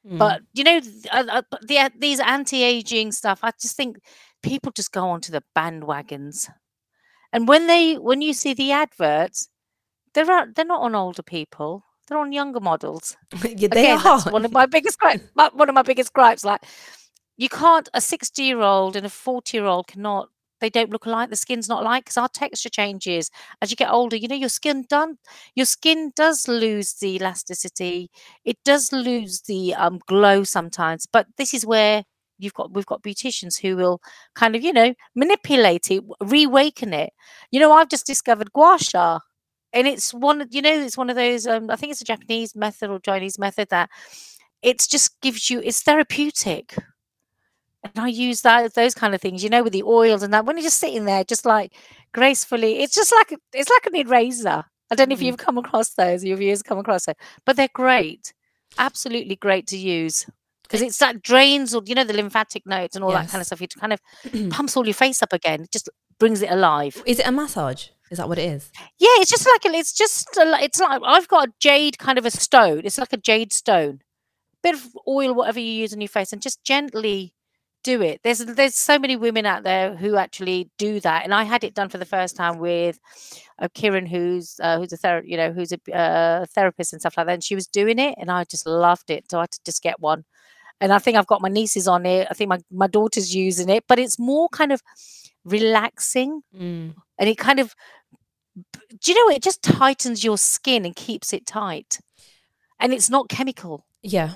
Mm. 0.06 0.18
but 0.18 0.42
you 0.54 0.62
know 0.62 0.80
uh, 1.10 1.24
uh, 1.28 1.42
the, 1.66 1.78
uh, 1.78 1.88
these 1.98 2.20
anti-aging 2.20 3.10
stuff 3.10 3.40
i 3.42 3.50
just 3.60 3.76
think 3.76 3.98
people 4.40 4.70
just 4.70 4.92
go 4.92 5.08
onto 5.08 5.32
the 5.32 5.42
bandwagons 5.56 6.48
and 7.32 7.48
when 7.48 7.66
they 7.66 7.94
when 7.94 8.22
you 8.22 8.32
see 8.32 8.54
the 8.54 8.70
adverts 8.70 9.48
they're 10.14 10.24
not, 10.24 10.54
they're 10.54 10.64
not 10.64 10.82
on 10.82 10.94
older 10.94 11.24
people 11.24 11.82
they're 12.06 12.18
on 12.18 12.32
younger 12.32 12.60
models 12.60 13.16
yeah, 13.44 13.68
they 13.68 13.92
Again, 13.92 14.06
are 14.06 14.20
one 14.30 14.44
of 14.44 14.52
my 14.52 14.66
biggest 14.76 14.98
gripes. 14.98 15.24
One 15.34 15.68
of 15.68 15.74
my 15.74 15.82
biggest 15.82 16.12
gripes. 16.12 16.44
Like, 16.44 16.62
you 17.36 17.48
can't. 17.48 17.88
A 17.94 18.00
sixty-year-old 18.00 18.96
and 18.96 19.04
a 19.04 19.10
forty-year-old 19.10 19.88
cannot. 19.88 20.28
They 20.60 20.70
don't 20.70 20.90
look 20.90 21.06
alike. 21.06 21.30
The 21.30 21.36
skin's 21.36 21.68
not 21.68 21.82
alike 21.82 22.04
because 22.04 22.16
our 22.16 22.28
texture 22.28 22.68
changes 22.70 23.30
as 23.60 23.70
you 23.70 23.76
get 23.76 23.90
older. 23.90 24.16
You 24.16 24.28
know, 24.28 24.34
your 24.36 24.48
skin 24.48 24.84
done. 24.88 25.18
Your 25.54 25.66
skin 25.66 26.12
does 26.16 26.48
lose 26.48 26.94
the 26.94 27.16
elasticity. 27.16 28.10
It 28.44 28.58
does 28.64 28.92
lose 28.92 29.42
the 29.42 29.74
um, 29.74 30.00
glow 30.06 30.44
sometimes. 30.44 31.06
But 31.10 31.26
this 31.36 31.52
is 31.54 31.66
where 31.66 32.04
you've 32.38 32.54
got 32.54 32.72
we've 32.72 32.86
got 32.86 33.02
beauticians 33.02 33.60
who 33.60 33.76
will 33.76 34.00
kind 34.34 34.54
of 34.56 34.62
you 34.62 34.72
know 34.72 34.94
manipulate 35.14 35.90
it, 35.90 36.02
reawaken 36.20 36.92
it. 36.94 37.12
You 37.50 37.60
know, 37.60 37.72
I've 37.72 37.88
just 37.88 38.06
discovered 38.06 38.52
gua 38.52 38.78
sha 38.80 39.20
and 39.72 39.86
it's 39.86 40.12
one 40.14 40.46
you 40.50 40.62
know 40.62 40.72
it's 40.80 40.96
one 40.96 41.10
of 41.10 41.16
those 41.16 41.46
um, 41.46 41.70
i 41.70 41.76
think 41.76 41.90
it's 41.92 42.00
a 42.00 42.04
japanese 42.04 42.54
method 42.54 42.90
or 42.90 42.98
chinese 43.00 43.38
method 43.38 43.68
that 43.70 43.90
it's 44.62 44.86
just 44.86 45.20
gives 45.20 45.50
you 45.50 45.60
it's 45.64 45.82
therapeutic 45.82 46.76
and 47.94 48.04
i 48.04 48.08
use 48.08 48.42
that 48.42 48.74
those 48.74 48.94
kind 48.94 49.14
of 49.14 49.20
things 49.20 49.42
you 49.44 49.50
know 49.50 49.62
with 49.62 49.72
the 49.72 49.82
oils 49.82 50.22
and 50.22 50.32
that 50.34 50.44
when 50.44 50.56
you're 50.56 50.64
just 50.64 50.78
sitting 50.80 51.04
there 51.04 51.24
just 51.24 51.44
like 51.46 51.72
gracefully 52.12 52.80
it's 52.82 52.94
just 52.94 53.12
like 53.12 53.34
it's 53.52 53.70
like 53.70 53.86
an 53.86 53.96
eraser 53.96 54.64
i 54.90 54.94
don't 54.94 55.08
know 55.08 55.14
if 55.14 55.20
Mm. 55.20 55.24
you've 55.26 55.36
come 55.36 55.58
across 55.58 55.90
those 55.94 56.24
your 56.24 56.36
viewers 56.36 56.62
come 56.62 56.78
across 56.78 57.08
it 57.08 57.16
but 57.44 57.56
they're 57.56 57.68
great 57.72 58.32
absolutely 58.78 59.36
great 59.36 59.66
to 59.68 59.76
use 59.76 60.26
because 60.62 60.82
it's 60.82 60.98
that 60.98 61.22
drains 61.22 61.74
all 61.74 61.82
you 61.86 61.94
know 61.94 62.04
the 62.04 62.12
lymphatic 62.14 62.66
nodes 62.66 62.96
and 62.96 63.04
all 63.04 63.12
that 63.12 63.28
kind 63.28 63.40
of 63.40 63.46
stuff 63.46 63.62
it 63.62 63.74
kind 63.78 63.92
of 63.92 64.00
pumps 64.50 64.76
all 64.76 64.86
your 64.86 64.94
face 64.94 65.22
up 65.22 65.32
again 65.32 65.62
it 65.62 65.70
just 65.70 65.88
brings 66.18 66.42
it 66.42 66.50
alive 66.50 67.02
is 67.06 67.18
it 67.18 67.26
a 67.26 67.32
massage 67.32 67.88
is 68.10 68.18
that 68.18 68.28
what 68.28 68.38
it 68.38 68.48
is 68.48 68.70
yeah, 68.98 69.08
it's 69.18 69.30
just 69.30 69.46
like 69.46 69.64
a, 69.72 69.76
it's 69.76 69.92
just 69.92 70.28
a, 70.36 70.58
it's 70.62 70.80
like 70.80 71.02
I've 71.04 71.26
got 71.26 71.48
a 71.48 71.52
jade 71.58 71.98
kind 71.98 72.18
of 72.18 72.24
a 72.24 72.30
stone. 72.30 72.82
It's 72.84 72.98
like 72.98 73.12
a 73.12 73.16
jade 73.16 73.52
stone. 73.52 73.98
Bit 74.62 74.76
of 74.76 74.86
oil, 75.08 75.34
whatever 75.34 75.58
you 75.58 75.72
use 75.72 75.92
on 75.92 76.00
your 76.00 76.08
face, 76.08 76.32
and 76.32 76.40
just 76.40 76.62
gently 76.62 77.34
do 77.92 78.02
it. 78.02 78.20
There's 78.24 78.40
there's 78.58 78.74
so 78.74 78.98
many 78.98 79.16
women 79.16 79.46
out 79.46 79.62
there 79.62 79.94
who 79.96 80.16
actually 80.16 80.68
do 80.78 81.00
that, 81.00 81.24
and 81.24 81.32
I 81.32 81.44
had 81.52 81.64
it 81.64 81.74
done 81.74 81.88
for 81.88 81.98
the 81.98 82.12
first 82.16 82.36
time 82.36 82.58
with 82.58 82.98
uh, 83.62 83.68
Kieran, 83.74 84.06
who's 84.06 84.46
uh, 84.62 84.76
who's 84.78 84.92
a 84.92 84.96
ther- 84.96 85.24
you 85.24 85.36
know 85.40 85.50
who's 85.52 85.72
a 85.72 85.80
uh, 86.04 86.46
therapist 86.54 86.92
and 86.92 87.00
stuff 87.02 87.16
like 87.16 87.26
that. 87.26 87.34
And 87.34 87.44
she 87.44 87.54
was 87.54 87.66
doing 87.80 87.98
it, 87.98 88.14
and 88.20 88.30
I 88.30 88.44
just 88.44 88.66
loved 88.66 89.10
it. 89.10 89.30
So 89.30 89.38
I 89.38 89.42
had 89.42 89.52
to 89.52 89.60
just 89.64 89.82
get 89.82 90.00
one. 90.00 90.24
And 90.80 90.92
I 90.92 90.98
think 90.98 91.16
I've 91.16 91.26
got 91.32 91.40
my 91.40 91.48
nieces 91.48 91.88
on 91.88 92.04
it. 92.06 92.26
I 92.30 92.34
think 92.34 92.50
my 92.50 92.58
my 92.70 92.88
daughter's 92.88 93.34
using 93.34 93.68
it, 93.68 93.84
but 93.88 93.98
it's 93.98 94.18
more 94.18 94.48
kind 94.50 94.72
of 94.72 94.82
relaxing 95.44 96.42
Mm. 96.54 96.94
and 97.18 97.28
it 97.28 97.38
kind 97.38 97.60
of 97.60 97.74
do 99.00 99.12
you 99.12 99.14
know 99.14 99.34
it 99.34 99.42
just 99.42 99.62
tightens 99.62 100.24
your 100.24 100.36
skin 100.38 100.84
and 100.84 100.96
keeps 100.96 101.32
it 101.32 101.46
tight 101.46 102.00
and 102.80 102.92
it's 102.92 103.08
not 103.08 103.28
chemical 103.28 103.86
yeah 104.02 104.30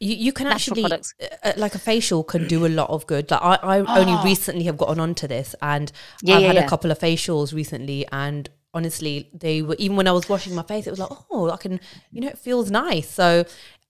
You, 0.00 0.14
you 0.16 0.32
can 0.32 0.46
actually 0.46 0.82
products. 0.82 1.14
uh, 1.42 1.52
like 1.56 1.74
a 1.74 1.78
facial 1.78 2.24
can 2.24 2.46
do 2.48 2.66
a 2.66 2.68
lot 2.68 2.90
of 2.90 3.06
good. 3.06 3.30
Like 3.30 3.42
I, 3.42 3.54
I 3.62 3.78
only 4.00 4.12
Oh. 4.14 4.22
recently 4.24 4.64
have 4.64 4.76
gotten 4.78 5.00
onto 5.00 5.26
this, 5.26 5.54
and 5.62 5.90
Yeah, 6.22 6.36
I've 6.36 6.40
yeah, 6.42 6.46
had 6.48 6.56
yeah. 6.56 6.64
a 6.66 6.68
couple 6.68 6.90
of 6.90 6.98
facials 6.98 7.52
recently, 7.54 8.06
and 8.12 8.48
honestly, 8.74 9.30
they 9.32 9.62
were 9.62 9.76
even 9.78 9.96
when 9.96 10.06
I 10.08 10.12
was 10.12 10.28
washing 10.28 10.54
my 10.54 10.62
face, 10.62 10.86
it 10.86 10.90
was 10.90 10.98
like, 10.98 11.10
oh, 11.30 11.50
I 11.50 11.56
can, 11.56 11.80
you 12.12 12.20
know, 12.20 12.28
it 12.28 12.38
feels 12.38 12.70
nice. 12.70 13.08
So 13.10 13.44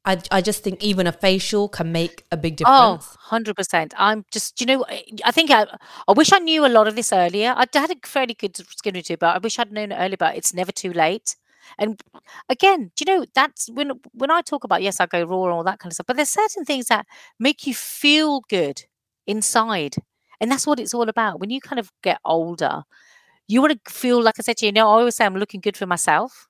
I, 0.05 0.19
I 0.31 0.41
just 0.41 0.63
think 0.63 0.83
even 0.85 1.09
a 1.09 1.13
facial 1.13 1.69
can 1.69 1.91
make 1.91 2.25
a 2.31 2.37
big 2.37 2.55
difference. 2.57 2.79
Oh, 2.79 2.97
difference. 3.33 3.73
100%. 3.91 3.93
I'm 3.99 4.25
just, 4.31 4.61
you 4.61 4.67
know, 4.69 4.85
I 4.89 5.03
I 5.25 5.33
think 5.33 5.51
I, 5.51 5.67
I 6.07 6.13
wish 6.13 6.33
I 6.33 6.39
knew 6.39 6.65
a 6.65 6.69
lot 6.69 6.87
of 6.87 6.95
this 6.95 7.13
earlier. 7.13 7.53
I 7.57 7.67
had 7.75 7.91
a 7.91 7.97
fairly 8.07 8.35
good 8.35 8.57
skin 8.57 8.95
routine, 8.95 9.17
but 9.19 9.35
I 9.35 9.39
wish 9.39 9.59
I'd 9.59 9.73
known 9.73 9.91
it 9.91 9.97
earlier, 9.97 10.17
but 10.17 10.37
it's 10.37 10.55
never 10.55 10.71
too 10.71 10.93
late. 10.93 11.35
And 11.79 12.01
again, 12.49 12.91
do 12.97 13.05
you 13.07 13.19
know, 13.19 13.27
that's 13.35 13.69
when 13.71 13.93
when 14.13 14.31
I 14.31 14.43
talk 14.43 14.65
about, 14.65 14.83
yes, 14.83 15.01
I 15.01 15.07
go 15.07 15.25
raw 15.25 15.45
and 15.45 15.53
all 15.53 15.65
that 15.65 15.79
kind 15.79 15.91
of 15.91 15.95
stuff, 15.95 16.07
but 16.07 16.17
there's 16.17 16.31
certain 16.31 16.65
things 16.65 16.87
that 16.87 17.07
make 17.39 17.67
you 17.67 17.75
feel 17.75 18.41
good 18.49 18.85
inside. 19.27 19.97
And 20.41 20.51
that's 20.51 20.67
what 20.67 20.81
it's 20.81 20.95
all 20.95 21.09
about. 21.09 21.41
When 21.41 21.51
you 21.51 21.61
kind 21.61 21.79
of 21.79 21.91
get 22.03 22.19
older, 22.25 22.85
you 23.49 23.61
want 23.63 23.85
to 23.85 23.93
feel, 23.93 24.23
like 24.23 24.37
I 24.39 24.43
said 24.43 24.59
to 24.59 24.67
you, 24.67 24.69
you 24.69 24.73
know, 24.75 24.89
I 24.89 24.99
always 25.01 25.17
say 25.17 25.27
I'm 25.27 25.37
looking 25.37 25.61
good 25.61 25.77
for 25.77 25.87
myself. 25.87 26.49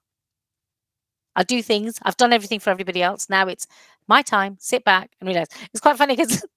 I 1.35 1.43
do 1.43 1.63
things. 1.63 1.99
I've 2.03 2.17
done 2.17 2.33
everything 2.33 2.61
for 2.61 2.71
everybody 2.71 3.03
else. 3.03 3.29
Now 3.29 3.47
it's 3.49 3.67
my 4.09 4.23
time. 4.23 4.57
Sit 4.61 4.85
back 4.85 5.11
and 5.21 5.29
relax. 5.29 5.55
It's 5.73 5.81
quite 5.81 5.99
funny 5.99 6.17
because 6.17 6.45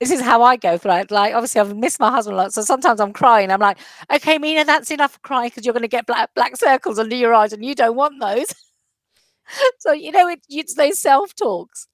this 0.00 0.10
is 0.10 0.20
how 0.20 0.42
I 0.42 0.56
go 0.56 0.76
through 0.78 0.92
it. 0.92 1.10
Like, 1.10 1.34
obviously, 1.34 1.60
I've 1.60 1.76
missed 1.76 2.00
my 2.00 2.10
husband 2.10 2.34
a 2.34 2.38
lot, 2.38 2.52
so 2.52 2.62
sometimes 2.62 3.00
I'm 3.00 3.12
crying. 3.12 3.50
I'm 3.50 3.60
like, 3.60 3.78
"Okay, 4.12 4.38
Mina, 4.38 4.64
that's 4.64 4.90
enough 4.90 5.20
crying 5.22 5.48
because 5.48 5.64
you're 5.64 5.72
going 5.72 5.82
to 5.82 5.88
get 5.88 6.06
black 6.06 6.34
black 6.34 6.56
circles 6.56 6.98
under 6.98 7.16
your 7.16 7.32
eyes, 7.34 7.52
and 7.52 7.64
you 7.64 7.74
don't 7.74 7.96
want 7.96 8.20
those." 8.20 8.46
so 9.78 9.92
you 9.92 10.10
know, 10.12 10.28
it, 10.28 10.40
it's 10.48 10.74
those 10.74 10.98
self 10.98 11.34
talks. 11.34 11.88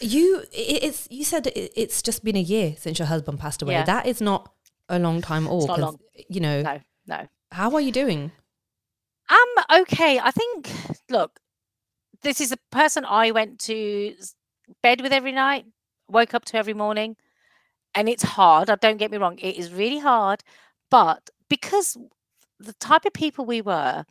You, 0.00 0.44
it, 0.52 0.84
it's 0.84 1.08
you 1.10 1.24
said 1.24 1.48
it, 1.48 1.72
it's 1.76 2.02
just 2.02 2.22
been 2.22 2.36
a 2.36 2.40
year 2.40 2.74
since 2.78 2.98
your 2.98 3.08
husband 3.08 3.40
passed 3.40 3.62
away. 3.62 3.74
Yeah. 3.74 3.84
That 3.84 4.06
is 4.06 4.20
not 4.20 4.52
a 4.88 4.98
long 4.98 5.20
time 5.20 5.46
at 5.46 5.50
all. 5.50 5.66
long. 5.66 5.98
You 6.28 6.40
know, 6.40 6.62
No, 6.62 6.80
no. 7.06 7.28
how 7.50 7.74
are 7.74 7.80
you 7.80 7.92
doing? 7.92 8.30
I'm 9.28 9.82
okay. 9.82 10.18
I 10.18 10.30
think, 10.30 10.70
look, 11.10 11.40
this 12.22 12.40
is 12.40 12.52
a 12.52 12.56
person 12.70 13.04
I 13.04 13.30
went 13.32 13.58
to 13.60 14.14
bed 14.82 15.00
with 15.00 15.12
every 15.12 15.32
night, 15.32 15.66
woke 16.10 16.34
up 16.34 16.44
to 16.46 16.56
every 16.56 16.74
morning, 16.74 17.16
and 17.94 18.08
it's 18.08 18.22
hard. 18.22 18.70
uh, 18.70 18.76
Don't 18.80 18.98
get 18.98 19.10
me 19.10 19.18
wrong, 19.18 19.38
it 19.38 19.56
is 19.56 19.72
really 19.72 19.98
hard. 19.98 20.42
But 20.90 21.30
because 21.48 21.96
the 22.60 22.74
type 22.74 23.04
of 23.04 23.12
people 23.12 23.44
we 23.46 23.62
were, 23.62 24.04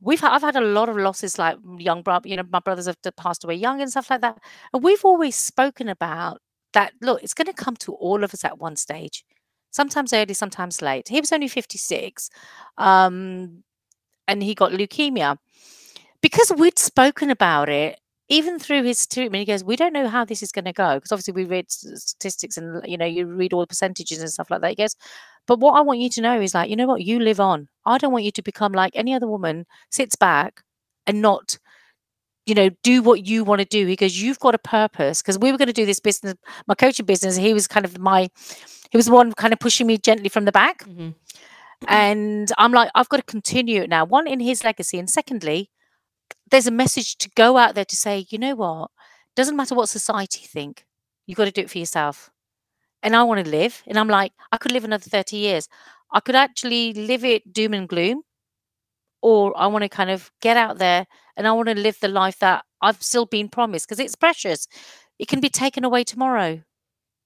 we've 0.00 0.22
I've 0.24 0.42
had 0.42 0.56
a 0.56 0.60
lot 0.60 0.88
of 0.88 0.96
losses, 0.96 1.38
like 1.38 1.58
young 1.78 2.02
brother, 2.02 2.28
you 2.28 2.36
know, 2.36 2.44
my 2.50 2.60
brothers 2.60 2.86
have 2.86 2.98
passed 3.16 3.44
away 3.44 3.54
young 3.54 3.80
and 3.80 3.90
stuff 3.90 4.10
like 4.10 4.20
that. 4.22 4.38
And 4.72 4.82
we've 4.82 5.04
always 5.04 5.36
spoken 5.36 5.88
about 5.88 6.40
that. 6.74 6.92
Look, 7.00 7.22
it's 7.22 7.34
going 7.34 7.46
to 7.46 7.52
come 7.52 7.76
to 7.76 7.92
all 7.94 8.24
of 8.24 8.34
us 8.34 8.44
at 8.44 8.58
one 8.58 8.76
stage, 8.76 9.24
sometimes 9.70 10.12
early, 10.12 10.34
sometimes 10.34 10.82
late. 10.82 11.08
He 11.08 11.20
was 11.20 11.32
only 11.32 11.48
56. 11.48 12.30
Um, 12.78 13.62
and 14.28 14.42
he 14.42 14.54
got 14.54 14.72
leukemia. 14.72 15.38
Because 16.22 16.52
we'd 16.56 16.78
spoken 16.78 17.30
about 17.30 17.68
it, 17.68 18.00
even 18.28 18.58
through 18.58 18.82
his 18.84 19.06
treatment, 19.06 19.40
he 19.40 19.44
goes, 19.46 19.64
"We 19.64 19.76
don't 19.76 19.92
know 19.92 20.08
how 20.08 20.24
this 20.24 20.42
is 20.42 20.52
going 20.52 20.64
to 20.66 20.72
go." 20.72 20.94
Because 20.96 21.12
obviously 21.12 21.32
we 21.34 21.44
read 21.44 21.70
statistics 21.70 22.56
and 22.56 22.82
you 22.86 22.96
know 22.98 23.06
you 23.06 23.26
read 23.26 23.52
all 23.52 23.60
the 23.60 23.66
percentages 23.66 24.20
and 24.20 24.30
stuff 24.30 24.50
like 24.50 24.60
that. 24.62 24.70
He 24.70 24.76
goes, 24.76 24.96
"But 25.46 25.60
what 25.60 25.74
I 25.78 25.82
want 25.82 26.00
you 26.00 26.10
to 26.10 26.20
know 26.20 26.40
is 26.40 26.54
like, 26.54 26.70
you 26.70 26.76
know 26.76 26.86
what, 26.86 27.02
you 27.02 27.20
live 27.20 27.40
on. 27.40 27.68
I 27.86 27.98
don't 27.98 28.12
want 28.12 28.24
you 28.24 28.32
to 28.32 28.42
become 28.42 28.72
like 28.72 28.92
any 28.96 29.14
other 29.14 29.28
woman, 29.28 29.66
sits 29.90 30.16
back 30.16 30.62
and 31.06 31.22
not." 31.22 31.58
You 32.46 32.54
know, 32.54 32.70
do 32.84 33.02
what 33.02 33.26
you 33.26 33.42
want 33.44 33.60
to 33.60 33.64
do 33.64 33.86
because 33.86 34.22
you've 34.22 34.38
got 34.38 34.54
a 34.54 34.58
purpose. 34.58 35.20
Because 35.22 35.38
we 35.38 35.50
were 35.52 35.58
going 35.58 35.66
to 35.68 35.72
do 35.72 35.86
this 35.86 36.00
business, 36.00 36.34
my 36.68 36.74
coaching 36.76 37.04
business. 37.06 37.36
He 37.36 37.52
was 37.52 37.66
kind 37.66 37.84
of 37.84 37.98
my, 37.98 38.30
he 38.90 38.96
was 38.96 39.06
the 39.06 39.12
one 39.12 39.32
kind 39.32 39.52
of 39.52 39.58
pushing 39.60 39.86
me 39.86 39.98
gently 39.98 40.28
from 40.28 40.44
the 40.44 40.52
back 40.52 40.84
Mhm. 40.84 41.14
and 41.88 42.52
I'm 42.58 42.72
like, 42.72 42.90
I've 42.94 43.08
got 43.08 43.18
to 43.18 43.22
continue 43.24 43.82
it 43.82 43.90
now. 43.90 44.04
One 44.04 44.26
in 44.26 44.40
his 44.40 44.64
legacy, 44.64 44.98
and 44.98 45.10
secondly, 45.10 45.70
there's 46.50 46.66
a 46.66 46.72
message 46.72 47.16
to 47.18 47.30
go 47.30 47.56
out 47.56 47.74
there 47.74 47.84
to 47.84 47.96
say, 47.96 48.26
you 48.30 48.38
know 48.38 48.54
what? 48.54 48.90
Doesn't 49.34 49.56
matter 49.56 49.74
what 49.74 49.88
society 49.88 50.46
think. 50.46 50.84
You've 51.26 51.36
got 51.36 51.46
to 51.46 51.50
do 51.50 51.62
it 51.62 51.70
for 51.70 51.78
yourself. 51.78 52.30
And 53.02 53.14
I 53.14 53.22
want 53.24 53.44
to 53.44 53.50
live. 53.50 53.82
And 53.86 53.98
I'm 53.98 54.08
like, 54.08 54.32
I 54.52 54.56
could 54.56 54.72
live 54.72 54.84
another 54.84 55.08
30 55.08 55.36
years. 55.36 55.68
I 56.12 56.20
could 56.20 56.36
actually 56.36 56.92
live 56.94 57.24
it 57.24 57.52
doom 57.52 57.74
and 57.74 57.88
gloom, 57.88 58.22
or 59.22 59.52
I 59.56 59.66
want 59.66 59.82
to 59.82 59.88
kind 59.88 60.10
of 60.10 60.30
get 60.40 60.56
out 60.56 60.78
there 60.78 61.06
and 61.36 61.46
I 61.46 61.52
want 61.52 61.68
to 61.68 61.74
live 61.74 61.98
the 62.00 62.08
life 62.08 62.38
that 62.38 62.64
I've 62.80 63.02
still 63.02 63.26
been 63.26 63.48
promised 63.48 63.86
because 63.88 64.00
it's 64.00 64.14
precious. 64.14 64.68
It 65.18 65.28
can 65.28 65.40
be 65.40 65.48
taken 65.48 65.84
away 65.84 66.04
tomorrow. 66.04 66.62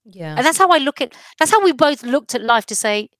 Yeah. 0.05 0.35
And 0.37 0.47
that's 0.47 0.59
how 0.59 0.69
I 0.69 0.79
look 0.79 1.01
at 1.01 1.15
that's 1.39 1.51
how 1.51 1.63
we 1.63 1.73
both 1.73 2.03
looked 2.03 2.35
at 2.35 2.43
life 2.43 2.67
to 2.67 2.75
say, 2.75 3.11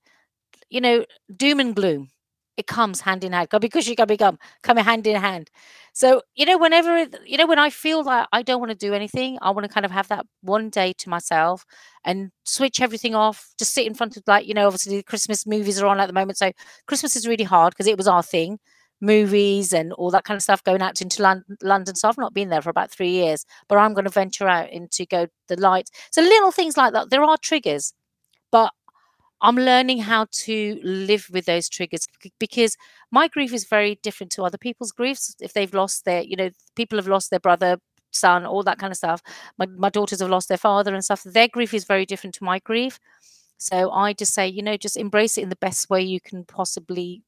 you 0.71 0.81
know, 0.81 1.05
doom 1.37 1.61
and 1.61 1.75
gloom. 1.75 2.09
It 2.57 2.67
comes 2.67 3.01
hand 3.01 3.25
in 3.25 3.33
hand. 3.33 3.51
Can 3.51 3.61
become 4.07 4.39
coming 4.63 4.85
hand 4.85 5.07
in 5.07 5.17
hand. 5.21 5.51
So, 5.93 6.23
you 6.35 6.47
know, 6.47 6.59
whenever 6.59 7.07
you 7.25 7.39
know, 7.39 7.47
when 7.47 7.59
I 7.59 7.71
feel 7.71 8.05
like 8.05 8.29
I 8.33 8.43
don't 8.43 8.61
want 8.61 8.71
to 8.71 8.77
do 8.77 8.93
anything, 8.95 9.39
I 9.41 9.51
want 9.51 9.67
to 9.67 9.73
kind 9.73 9.87
of 9.87 9.93
have 9.93 10.09
that 10.09 10.27
one 10.43 10.69
day 10.71 10.93
to 10.99 11.09
myself 11.09 11.65
and 12.05 12.31
switch 12.45 12.81
everything 12.81 13.15
off, 13.15 13.49
just 13.59 13.73
sit 13.73 13.87
in 13.87 13.95
front 13.95 14.17
of 14.17 14.23
like, 14.27 14.47
you 14.47 14.55
know, 14.55 14.67
obviously 14.67 14.97
the 14.97 15.03
Christmas 15.03 15.47
movies 15.47 15.81
are 15.81 15.87
on 15.87 16.01
at 16.01 16.07
the 16.07 16.13
moment. 16.13 16.39
So 16.39 16.53
Christmas 16.87 17.17
is 17.17 17.27
really 17.27 17.45
hard 17.45 17.73
because 17.73 17.87
it 17.87 17.97
was 17.97 18.09
our 18.09 18.23
thing. 18.23 18.59
Movies 19.03 19.73
and 19.73 19.95
all 19.95 20.11
that 20.11 20.25
kind 20.25 20.37
of 20.37 20.43
stuff 20.43 20.63
going 20.63 20.83
out 20.83 21.01
into 21.01 21.23
Lon- 21.23 21.45
London. 21.63 21.95
So 21.95 22.07
I've 22.07 22.19
not 22.19 22.35
been 22.35 22.51
there 22.51 22.61
for 22.61 22.69
about 22.69 22.91
three 22.91 23.09
years, 23.11 23.47
but 23.67 23.79
I'm 23.79 23.95
going 23.95 24.05
to 24.05 24.11
venture 24.11 24.47
out 24.47 24.69
into 24.71 25.07
go 25.07 25.27
the 25.49 25.59
light. 25.59 25.89
So 26.11 26.21
little 26.21 26.53
things 26.53 26.77
like 26.77 26.93
that. 26.93 27.09
There 27.09 27.25
are 27.25 27.39
triggers, 27.39 27.95
but 28.53 28.73
I'm 29.43 29.57
learning 29.57 30.01
how 30.01 30.27
to 30.31 30.81
live 30.83 31.29
with 31.33 31.47
those 31.47 31.69
triggers 31.69 32.07
because 32.39 32.77
my 33.11 33.29
grief 33.29 33.53
is 33.53 33.65
very 33.65 33.99
different 34.03 34.31
to 34.33 34.45
other 34.45 34.59
people's 34.59 34.93
griefs. 34.93 35.35
If 35.41 35.55
they've 35.55 35.73
lost 35.73 36.05
their, 36.05 36.23
you 36.23 36.37
know, 36.37 36.51
people 36.77 36.99
have 36.99 37.09
lost 37.09 37.31
their 37.31 37.41
brother, 37.41 37.79
son, 38.13 38.45
all 38.45 38.63
that 38.65 38.79
kind 38.79 38.91
of 38.91 38.97
stuff. 38.97 39.23
My, 39.59 39.67
my 39.67 39.89
daughters 39.89 40.21
have 40.21 40.31
lost 40.31 40.49
their 40.49 40.59
father 40.59 40.95
and 40.95 41.05
stuff. 41.05 41.23
Their 41.25 41.49
grief 41.49 41.73
is 41.73 41.85
very 41.85 42.05
different 42.05 42.35
to 42.37 42.45
my 42.45 42.59
grief. 42.59 42.99
So 43.59 43.91
I 43.91 44.13
just 44.13 44.35
say, 44.35 44.49
you 44.49 44.63
know, 44.63 44.77
just 44.77 44.97
embrace 44.97 45.39
it 45.39 45.43
in 45.43 45.49
the 45.51 45.57
best 45.57 45.91
way 45.91 46.03
you 46.03 46.21
can 46.21 46.45
possibly 46.45 47.23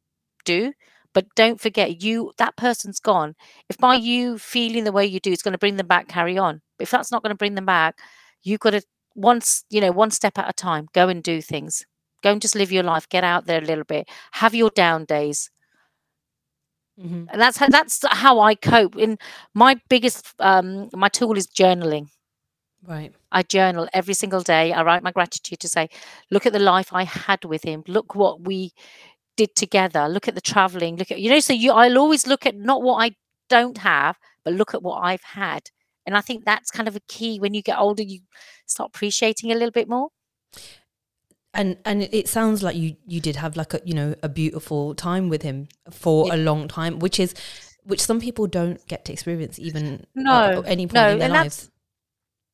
do. 0.44 0.72
But 1.14 1.27
don't 1.35 1.61
forget, 1.61 2.03
you 2.03 2.33
that 2.38 2.57
person's 2.57 2.98
gone. 3.01 3.35
If 3.68 3.77
by 3.79 3.94
you 3.96 4.38
feeling 4.38 4.85
the 4.85 4.92
way 4.92 5.05
you 5.05 5.20
do, 5.20 5.31
it's 5.31 5.42
going 5.42 5.53
to 5.53 5.59
bring 5.59 5.77
them 5.77 5.87
back, 5.87 6.09
carry 6.09 6.38
on. 6.38 6.62
If 6.79 6.90
that's 6.90 7.12
not 7.12 7.22
going 7.22 7.33
to 7.33 7.37
bring 7.37 7.55
them 7.55 7.66
back, 7.66 7.98
you've 8.42 8.61
got 8.61 8.70
to 8.70 8.83
once, 9.14 9.64
you 9.68 9.81
know, 9.81 9.92
one 9.92 10.11
step 10.11 10.38
at 10.38 10.48
a 10.48 10.55
time, 10.55 10.88
go 10.94 11.09
and 11.09 11.22
do 11.22 11.42
things. 11.42 11.85
Go 12.22 12.32
and 12.32 12.40
just 12.42 12.54
live 12.54 12.72
your 12.72 12.82
life. 12.85 13.08
Get 13.08 13.24
out 13.24 13.46
there 13.46 13.58
a 13.61 13.64
little 13.64 13.85
bit. 13.85 14.08
Have 14.32 14.54
your 14.54 14.70
down 14.70 15.04
days. 15.04 15.50
Mhm. 16.98 17.28
And 17.32 17.40
that's 17.40 17.56
how 17.56 17.68
that's 17.68 18.00
how 18.11 18.40
I 18.40 18.54
cope. 18.54 18.96
In 18.96 19.18
my 19.54 19.80
biggest 19.88 20.35
um 20.38 20.88
my 20.94 21.08
tool 21.08 21.37
is 21.37 21.46
journaling. 21.46 22.08
Right. 22.82 23.14
I 23.30 23.42
journal 23.42 23.88
every 23.92 24.14
single 24.14 24.40
day. 24.42 24.72
I 24.72 24.82
write 24.82 25.02
my 25.02 25.12
gratitude 25.12 25.61
to 25.61 25.68
say, 25.68 25.88
look 26.30 26.46
at 26.46 26.52
the 26.52 26.58
life 26.58 26.92
I 26.92 27.04
had 27.04 27.44
with 27.44 27.62
him. 27.64 27.85
Look 27.87 28.14
what 28.14 28.42
we 28.42 28.72
did 29.37 29.54
together. 29.56 30.08
Look 30.08 30.28
at 30.28 30.35
the 30.35 30.40
traveling. 30.40 30.96
Look 30.96 31.11
at 31.12 31.20
you 31.20 31.30
know. 31.30 31.40
So 31.40 31.52
you, 31.52 31.72
I'll 31.72 31.98
always 31.98 32.26
look 32.26 32.46
at 32.46 32.56
not 32.56 32.82
what 32.82 32.96
I 33.04 33.12
don't 33.48 33.78
have, 33.78 34.18
but 34.44 34.54
look 34.54 34.74
at 34.74 34.82
what 34.82 35.00
I've 35.00 35.22
had. 35.24 35.70
And 36.06 36.16
I 36.16 36.20
think 36.20 36.44
that's 36.44 36.70
kind 36.70 36.88
of 36.88 36.96
a 36.96 37.00
key. 37.08 37.38
When 37.40 37.54
you 37.54 37.62
get 37.62 37.78
older, 37.78 38.02
you 38.02 38.20
start 38.66 38.90
appreciating 38.94 39.52
a 39.52 39.54
little 39.54 39.70
bit 39.72 39.88
more. 39.88 40.11
And 41.55 41.77
and 41.85 42.03
it- 42.03 42.29
sounds 42.29 42.62
like 42.62 42.77
you 42.77 42.97
you 43.07 43.21
did 43.21 43.37
have 43.37 43.57
like 43.57 43.75
a 43.75 43.81
you 43.85 43.93
know 43.95 44.15
a 44.23 44.29
beautiful 44.29 44.95
time 44.95 45.29
with 45.29 45.43
him 45.43 45.69
for 45.91 46.27
Yeah. 46.29 46.37
a 46.37 46.38
long 46.38 46.67
time, 46.69 46.99
which 46.99 47.21
is 47.21 47.35
which 47.85 48.01
some 48.01 48.21
people 48.21 48.47
don't 48.47 48.85
get 48.87 49.05
to 49.07 49.12
experience 49.12 49.59
even 49.59 50.07
No, 50.15 50.61
at 50.61 50.67
any 50.69 50.87
point 50.87 50.95
no, 50.95 51.09
in 51.11 51.19
their 51.19 51.27
and 51.27 51.33
lives. 51.35 51.71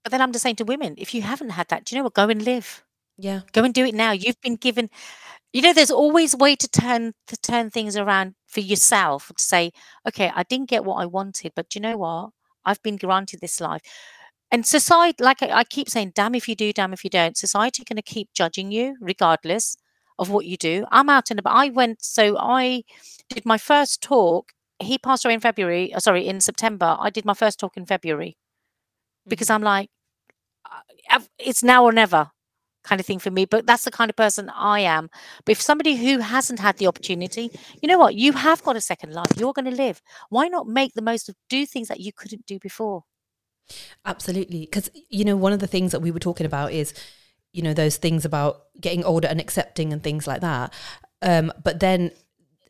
But 0.02 0.10
then 0.12 0.20
I'm 0.22 0.32
just 0.32 0.42
saying 0.42 0.56
to 0.56 0.64
women, 0.64 0.94
if 0.96 1.14
you 1.14 1.22
haven't 1.22 1.50
had 1.50 1.68
that, 1.68 1.84
do 1.84 1.94
you 1.94 2.00
know 2.00 2.04
what? 2.04 2.14
Go 2.14 2.28
and 2.28 2.42
live. 2.42 2.82
Yeah. 3.18 3.40
Go 3.52 3.62
and 3.64 3.74
do 3.74 3.84
it 3.84 3.94
now. 3.94 4.12
You've 4.12 4.40
been 4.40 4.56
given. 4.56 4.90
You 5.52 5.62
know, 5.62 5.72
there's 5.72 5.90
always 5.90 6.34
a 6.34 6.36
way 6.38 6.56
to 6.56 6.68
turn 6.68 7.12
to 7.26 7.36
turn 7.36 7.70
things 7.70 7.96
around 7.96 8.34
for 8.46 8.60
yourself. 8.60 9.30
To 9.36 9.42
say, 9.42 9.70
okay, 10.06 10.30
I 10.34 10.42
didn't 10.44 10.70
get 10.70 10.84
what 10.84 10.96
I 11.02 11.06
wanted, 11.06 11.52
but 11.54 11.68
do 11.68 11.78
you 11.78 11.82
know 11.82 11.98
what? 11.98 12.30
I've 12.64 12.82
been 12.82 12.96
granted 12.96 13.40
this 13.40 13.60
life. 13.60 13.82
And 14.50 14.64
society, 14.66 15.22
like 15.22 15.42
I, 15.42 15.50
I 15.60 15.64
keep 15.64 15.88
saying, 15.90 16.12
damn 16.14 16.34
if 16.34 16.48
you 16.48 16.54
do, 16.54 16.72
damn 16.72 16.92
if 16.92 17.04
you 17.04 17.10
don't. 17.10 17.36
Society 17.36 17.84
going 17.84 17.96
to 17.96 18.02
keep 18.02 18.32
judging 18.34 18.70
you 18.72 18.96
regardless 19.00 19.76
of 20.18 20.30
what 20.30 20.46
you 20.46 20.56
do. 20.56 20.86
I'm 20.90 21.08
out 21.10 21.30
and 21.30 21.38
about. 21.38 21.54
I 21.56 21.68
went, 21.70 22.02
so 22.02 22.36
I 22.38 22.82
did 23.28 23.44
my 23.46 23.58
first 23.58 24.02
talk. 24.02 24.52
He 24.80 24.98
passed 24.98 25.24
away 25.24 25.34
in 25.34 25.40
February. 25.40 25.92
uh, 25.94 26.00
Sorry, 26.00 26.26
in 26.26 26.40
September. 26.40 26.96
I 26.98 27.10
did 27.10 27.24
my 27.24 27.34
first 27.34 27.58
talk 27.60 27.76
in 27.76 27.86
February 27.86 28.36
because 29.28 29.48
Mhm. 29.48 29.54
I'm 29.56 29.62
like, 29.62 29.90
uh, 31.10 31.20
it's 31.38 31.62
now 31.62 31.84
or 31.84 31.92
never 31.92 32.30
kind 32.84 33.00
of 33.00 33.06
thing 33.06 33.18
for 33.18 33.30
me. 33.30 33.44
But 33.44 33.66
that's 33.66 33.84
the 33.84 33.90
kind 33.90 34.10
of 34.10 34.16
person 34.16 34.50
I 34.50 34.80
am. 34.80 35.10
But 35.44 35.52
if 35.52 35.60
somebody 35.60 35.96
who 35.96 36.20
hasn't 36.20 36.60
had 36.60 36.78
the 36.78 36.86
opportunity, 36.86 37.50
you 37.82 37.88
know 37.88 37.98
what? 37.98 38.14
You 38.14 38.32
have 38.32 38.62
got 38.62 38.76
a 38.76 38.80
second 38.80 39.12
life. 39.12 39.32
You're 39.36 39.52
going 39.52 39.66
to 39.66 39.70
live. 39.70 40.00
Why 40.30 40.48
not 40.48 40.66
make 40.68 40.94
the 40.94 41.02
most 41.02 41.28
of 41.28 41.36
do 41.48 41.66
things 41.66 41.88
that 41.88 42.00
you 42.00 42.12
couldn't 42.12 42.46
do 42.46 42.58
before? 42.58 43.04
Absolutely. 44.04 44.60
Because, 44.60 44.90
you 45.08 45.24
know, 45.24 45.36
one 45.36 45.52
of 45.52 45.60
the 45.60 45.66
things 45.66 45.92
that 45.92 46.00
we 46.00 46.10
were 46.10 46.18
talking 46.18 46.46
about 46.46 46.72
is, 46.72 46.94
you 47.52 47.62
know, 47.62 47.74
those 47.74 47.96
things 47.96 48.24
about 48.24 48.64
getting 48.80 49.04
older 49.04 49.28
and 49.28 49.40
accepting 49.40 49.92
and 49.92 50.02
things 50.02 50.26
like 50.26 50.40
that. 50.40 50.72
Um, 51.22 51.52
but 51.62 51.80
then 51.80 52.12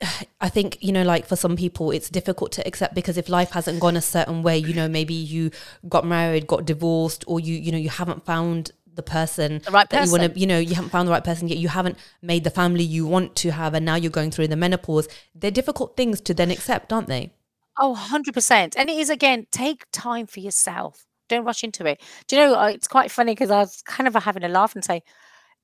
I 0.40 0.48
think, 0.48 0.78
you 0.80 0.92
know, 0.92 1.02
like 1.02 1.26
for 1.26 1.36
some 1.36 1.56
people, 1.56 1.90
it's 1.90 2.10
difficult 2.10 2.52
to 2.52 2.66
accept 2.66 2.94
because 2.94 3.16
if 3.16 3.28
life 3.28 3.50
hasn't 3.50 3.80
gone 3.80 3.96
a 3.96 4.00
certain 4.02 4.42
way, 4.42 4.58
you 4.58 4.74
know, 4.74 4.88
maybe 4.88 5.14
you 5.14 5.50
got 5.88 6.06
married, 6.06 6.46
got 6.46 6.64
divorced, 6.64 7.24
or 7.26 7.40
you, 7.40 7.54
you 7.54 7.72
know, 7.72 7.78
you 7.78 7.90
haven't 7.90 8.24
found 8.24 8.72
the 8.94 9.02
person 9.02 9.60
The 9.64 9.70
right 9.70 9.88
that 9.90 10.06
you 10.06 10.10
want 10.10 10.22
person. 10.22 10.34
to, 10.34 10.40
you 10.40 10.46
know, 10.46 10.58
you 10.58 10.74
haven't 10.74 10.90
found 10.90 11.06
the 11.06 11.12
right 11.12 11.22
person 11.22 11.46
yet, 11.46 11.58
you 11.58 11.68
haven't 11.68 11.98
made 12.20 12.42
the 12.42 12.50
family 12.50 12.82
you 12.82 13.06
want 13.06 13.36
to 13.36 13.50
have, 13.50 13.74
and 13.74 13.86
now 13.86 13.94
you're 13.94 14.10
going 14.10 14.32
through 14.32 14.48
the 14.48 14.56
menopause. 14.56 15.08
They're 15.34 15.52
difficult 15.52 15.96
things 15.96 16.20
to 16.22 16.34
then 16.34 16.50
accept, 16.50 16.92
aren't 16.92 17.06
they? 17.06 17.32
Oh, 17.78 17.94
100%. 17.94 18.74
And 18.76 18.90
it 18.90 18.96
is, 18.98 19.10
again, 19.10 19.46
take 19.52 19.84
time 19.92 20.26
for 20.26 20.40
yourself. 20.40 21.04
Don't 21.28 21.44
rush 21.44 21.62
into 21.62 21.86
it. 21.86 22.00
Do 22.26 22.36
you 22.36 22.42
know, 22.42 22.54
uh, 22.58 22.68
it's 22.68 22.88
quite 22.88 23.10
funny 23.10 23.32
because 23.32 23.50
I 23.50 23.58
was 23.58 23.82
kind 23.82 24.08
of 24.08 24.14
having 24.14 24.44
a 24.44 24.48
laugh 24.48 24.74
and 24.74 24.84
say, 24.84 25.02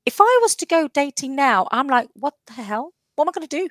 if 0.06 0.20
I 0.20 0.38
was 0.42 0.56
to 0.56 0.66
go 0.66 0.88
dating 0.88 1.36
now, 1.36 1.68
I'm 1.72 1.88
like, 1.88 2.08
what 2.14 2.34
the 2.46 2.54
hell? 2.54 2.92
What 3.16 3.24
am 3.26 3.30
I 3.30 3.32
going 3.32 3.48
to 3.48 3.56
do? 3.58 3.68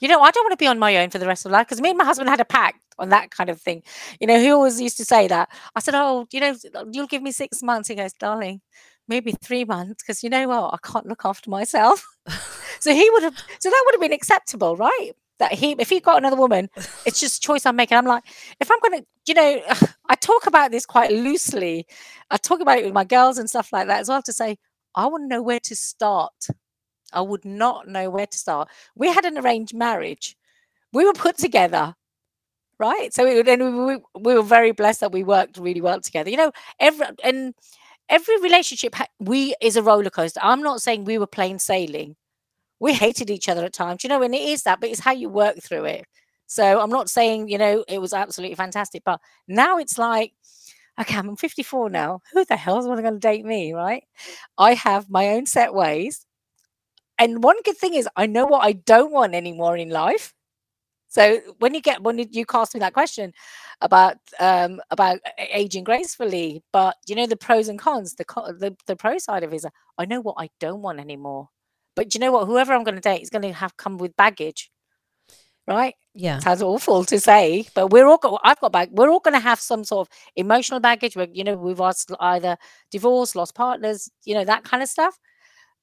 You 0.00 0.08
know, 0.08 0.20
I 0.22 0.30
don't 0.32 0.44
want 0.44 0.52
to 0.52 0.62
be 0.62 0.68
on 0.68 0.78
my 0.78 0.96
own 0.98 1.10
for 1.10 1.18
the 1.18 1.26
rest 1.26 1.46
of 1.46 1.52
life 1.52 1.66
because 1.68 1.80
me 1.80 1.90
and 1.90 1.98
my 1.98 2.04
husband 2.04 2.28
had 2.30 2.40
a 2.40 2.44
pact 2.46 2.78
on 2.98 3.10
that 3.10 3.30
kind 3.32 3.50
of 3.50 3.60
thing. 3.60 3.82
You 4.20 4.26
know, 4.28 4.40
he 4.40 4.50
always 4.50 4.80
used 4.80 4.98
to 4.98 5.04
say 5.06 5.28
that. 5.28 5.50
I 5.76 5.80
said, 5.80 5.94
oh, 5.96 6.26
you 6.32 6.40
know, 6.40 6.56
you'll 6.92 7.06
give 7.08 7.22
me 7.22 7.32
six 7.32 7.62
months. 7.62 7.88
He 7.88 7.96
goes, 7.96 8.12
darling, 8.14 8.60
maybe 9.08 9.32
three 9.42 9.64
months 9.64 10.02
because 10.02 10.24
you 10.24 10.30
know 10.30 10.48
what? 10.48 10.74
I 10.74 10.78
can't 10.86 11.06
look 11.06 11.22
after 11.24 11.50
myself. 11.50 12.06
so 12.80 12.94
he 12.94 13.10
would 13.10 13.24
have, 13.24 13.36
so 13.60 13.70
that 13.70 13.82
would 13.86 13.94
have 13.94 14.00
been 14.02 14.12
acceptable, 14.12 14.76
right? 14.76 15.12
That 15.38 15.52
he, 15.52 15.76
if 15.78 15.88
he 15.88 16.00
got 16.00 16.18
another 16.18 16.36
woman, 16.36 16.68
it's 17.06 17.20
just 17.20 17.42
choice 17.42 17.64
I'm 17.64 17.76
making. 17.76 17.96
I'm 17.96 18.06
like, 18.06 18.24
if 18.60 18.70
I'm 18.70 18.78
to, 19.00 19.06
you 19.26 19.34
know, 19.34 19.62
I 20.08 20.14
talk 20.16 20.46
about 20.46 20.70
this 20.70 20.86
quite 20.86 21.12
loosely. 21.12 21.86
I 22.30 22.36
talk 22.38 22.60
about 22.60 22.78
it 22.78 22.84
with 22.84 22.94
my 22.94 23.04
girls 23.04 23.38
and 23.38 23.48
stuff 23.48 23.72
like 23.72 23.86
that 23.86 24.00
as 24.00 24.08
well 24.08 24.22
to 24.22 24.32
say, 24.32 24.58
I 24.94 25.06
to 25.06 25.28
know 25.28 25.42
where 25.42 25.60
to 25.60 25.76
start. 25.76 26.48
I 27.12 27.20
would 27.22 27.44
not 27.44 27.88
know 27.88 28.10
where 28.10 28.26
to 28.26 28.38
start. 28.38 28.68
We 28.96 29.08
had 29.12 29.24
an 29.24 29.38
arranged 29.38 29.74
marriage. 29.74 30.36
We 30.92 31.04
were 31.04 31.12
put 31.14 31.38
together, 31.38 31.94
right? 32.78 33.12
So 33.14 33.26
it, 33.26 33.46
we, 33.46 33.56
we, 33.56 33.98
we 34.18 34.34
were 34.34 34.42
very 34.42 34.72
blessed 34.72 35.00
that 35.00 35.12
we 35.12 35.24
worked 35.24 35.58
really 35.58 35.80
well 35.80 36.00
together. 36.00 36.30
You 36.30 36.36
know, 36.38 36.52
every 36.80 37.06
and 37.24 37.54
every 38.08 38.40
relationship 38.42 38.96
we 39.20 39.54
is 39.62 39.76
a 39.76 39.82
roller 39.82 40.10
coaster. 40.10 40.40
I'm 40.42 40.62
not 40.62 40.82
saying 40.82 41.04
we 41.04 41.18
were 41.18 41.28
plain 41.28 41.58
sailing. 41.60 42.16
We 42.80 42.94
hated 42.94 43.30
each 43.30 43.48
other 43.48 43.64
at 43.64 43.72
times, 43.72 44.04
you 44.04 44.08
know, 44.08 44.22
and 44.22 44.34
it 44.34 44.42
is 44.42 44.62
that, 44.64 44.80
but 44.80 44.90
it's 44.90 45.00
how 45.00 45.12
you 45.12 45.28
work 45.28 45.56
through 45.62 45.84
it. 45.86 46.06
So 46.46 46.80
I'm 46.80 46.90
not 46.90 47.10
saying, 47.10 47.48
you 47.48 47.58
know, 47.58 47.84
it 47.88 48.00
was 48.00 48.12
absolutely 48.12 48.54
fantastic, 48.56 49.02
but 49.04 49.20
now 49.48 49.78
it's 49.78 49.98
like, 49.98 50.32
okay, 51.00 51.16
I'm 51.16 51.36
54 51.36 51.90
now. 51.90 52.20
Who 52.32 52.44
the 52.44 52.56
hell 52.56 52.78
is 52.78 52.86
going 52.86 53.02
to 53.02 53.18
date 53.18 53.44
me, 53.44 53.72
right? 53.74 54.04
I 54.58 54.74
have 54.74 55.10
my 55.10 55.28
own 55.28 55.46
set 55.46 55.74
ways. 55.74 56.24
And 57.18 57.42
one 57.42 57.56
good 57.64 57.76
thing 57.76 57.94
is 57.94 58.08
I 58.16 58.26
know 58.26 58.46
what 58.46 58.64
I 58.64 58.72
don't 58.72 59.12
want 59.12 59.34
anymore 59.34 59.76
in 59.76 59.90
life. 59.90 60.34
So 61.08 61.40
when 61.58 61.74
you 61.74 61.80
get 61.80 62.02
when 62.02 62.18
you, 62.18 62.46
cast 62.46 62.74
me 62.74 62.80
that 62.80 62.92
question 62.92 63.32
about 63.80 64.16
um 64.40 64.80
about 64.90 65.20
aging 65.52 65.84
gracefully, 65.84 66.62
but 66.72 66.96
you 67.06 67.14
know 67.16 67.26
the 67.26 67.36
pros 67.36 67.68
and 67.68 67.78
cons, 67.78 68.14
the 68.14 68.24
the, 68.58 68.76
the 68.86 68.96
pro 68.96 69.18
side 69.18 69.42
of 69.44 69.52
it 69.52 69.56
is 69.56 69.66
I 69.98 70.04
know 70.06 70.20
what 70.20 70.36
I 70.38 70.50
don't 70.60 70.82
want 70.82 71.00
anymore. 71.00 71.48
But 71.98 72.14
you 72.14 72.20
know 72.20 72.30
what? 72.30 72.46
Whoever 72.46 72.72
I'm 72.72 72.84
going 72.84 72.94
to 72.94 73.00
date 73.00 73.22
is 73.22 73.28
going 73.28 73.42
to 73.42 73.52
have 73.52 73.76
come 73.76 73.98
with 73.98 74.16
baggage, 74.16 74.70
right? 75.66 75.96
Yeah. 76.14 76.38
sounds 76.38 76.62
awful 76.62 77.04
to 77.04 77.18
say, 77.18 77.66
but 77.74 77.88
we're 77.88 78.06
all 78.06 78.18
got, 78.18 78.40
I've 78.44 78.60
got 78.60 78.70
back. 78.70 78.88
We're 78.92 79.10
all 79.10 79.18
going 79.18 79.34
to 79.34 79.40
have 79.40 79.58
some 79.58 79.82
sort 79.82 80.06
of 80.06 80.14
emotional 80.36 80.78
baggage. 80.78 81.16
Where 81.16 81.26
you 81.32 81.42
know 81.42 81.56
we've 81.56 81.80
lost 81.80 82.12
either 82.20 82.56
divorce, 82.92 83.34
lost 83.34 83.56
partners, 83.56 84.08
you 84.24 84.34
know 84.34 84.44
that 84.44 84.62
kind 84.62 84.80
of 84.80 84.88
stuff. 84.88 85.18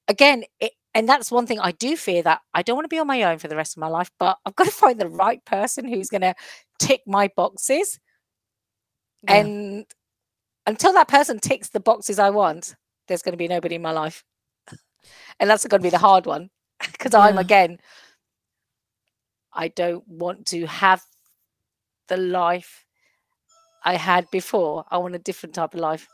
Again, 0.08 0.44
it, 0.58 0.72
and 0.94 1.06
that's 1.06 1.30
one 1.30 1.46
thing 1.46 1.60
I 1.60 1.72
do 1.72 1.98
fear 1.98 2.22
that 2.22 2.40
I 2.54 2.62
don't 2.62 2.76
want 2.76 2.86
to 2.86 2.94
be 2.94 2.98
on 2.98 3.06
my 3.06 3.22
own 3.24 3.36
for 3.36 3.48
the 3.48 3.56
rest 3.56 3.76
of 3.76 3.82
my 3.82 3.88
life, 3.88 4.10
but 4.18 4.38
I've 4.46 4.56
got 4.56 4.64
to 4.64 4.70
find 4.84 4.98
the 4.98 5.10
right 5.10 5.44
person 5.44 5.86
who's 5.86 6.08
going 6.08 6.22
to 6.22 6.34
tick 6.78 7.02
my 7.06 7.28
boxes. 7.36 8.00
Yeah. 9.24 9.34
And 9.34 9.84
until 10.66 10.94
that 10.94 11.08
person 11.08 11.40
ticks 11.40 11.68
the 11.68 11.80
boxes 11.80 12.18
I 12.18 12.30
want, 12.30 12.74
there's 13.06 13.20
going 13.20 13.34
to 13.34 13.36
be 13.36 13.48
nobody 13.48 13.74
in 13.74 13.82
my 13.82 13.92
life, 13.92 14.24
and 15.40 15.48
that's 15.50 15.66
going 15.66 15.80
to 15.80 15.86
be 15.86 15.90
the 15.90 15.98
hard 15.98 16.26
one 16.26 16.50
because 16.92 17.14
I'm 17.14 17.38
again 17.38 17.78
I 19.52 19.68
don't 19.68 20.06
want 20.06 20.46
to 20.48 20.66
have 20.66 21.02
the 22.08 22.16
life 22.18 22.84
I 23.84 23.94
had 23.96 24.30
before. 24.30 24.84
I 24.90 24.98
want 24.98 25.14
a 25.14 25.18
different 25.18 25.54
type 25.54 25.72
of 25.74 25.80
life. 25.80 26.06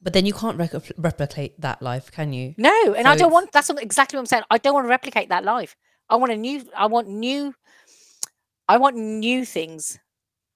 But 0.00 0.12
then 0.12 0.26
you 0.26 0.32
can't 0.32 0.56
rec- 0.58 0.72
replicate 0.96 1.60
that 1.60 1.82
life, 1.82 2.10
can 2.10 2.32
you? 2.32 2.54
No, 2.56 2.94
and 2.94 3.06
I 3.06 3.16
don't 3.16 3.32
want. 3.32 3.52
That's 3.52 3.70
exactly 3.70 4.16
what 4.16 4.22
I'm 4.22 4.26
saying. 4.26 4.42
I 4.50 4.58
don't 4.58 4.74
want 4.74 4.84
to 4.86 4.88
replicate 4.90 5.28
that 5.28 5.44
life. 5.44 5.76
I 6.08 6.16
want 6.16 6.32
a 6.32 6.36
new. 6.36 6.64
I 6.76 6.86
want 6.86 7.08
new. 7.08 7.54
I 8.68 8.76
want 8.76 8.96
new 8.96 9.44
things, 9.44 9.98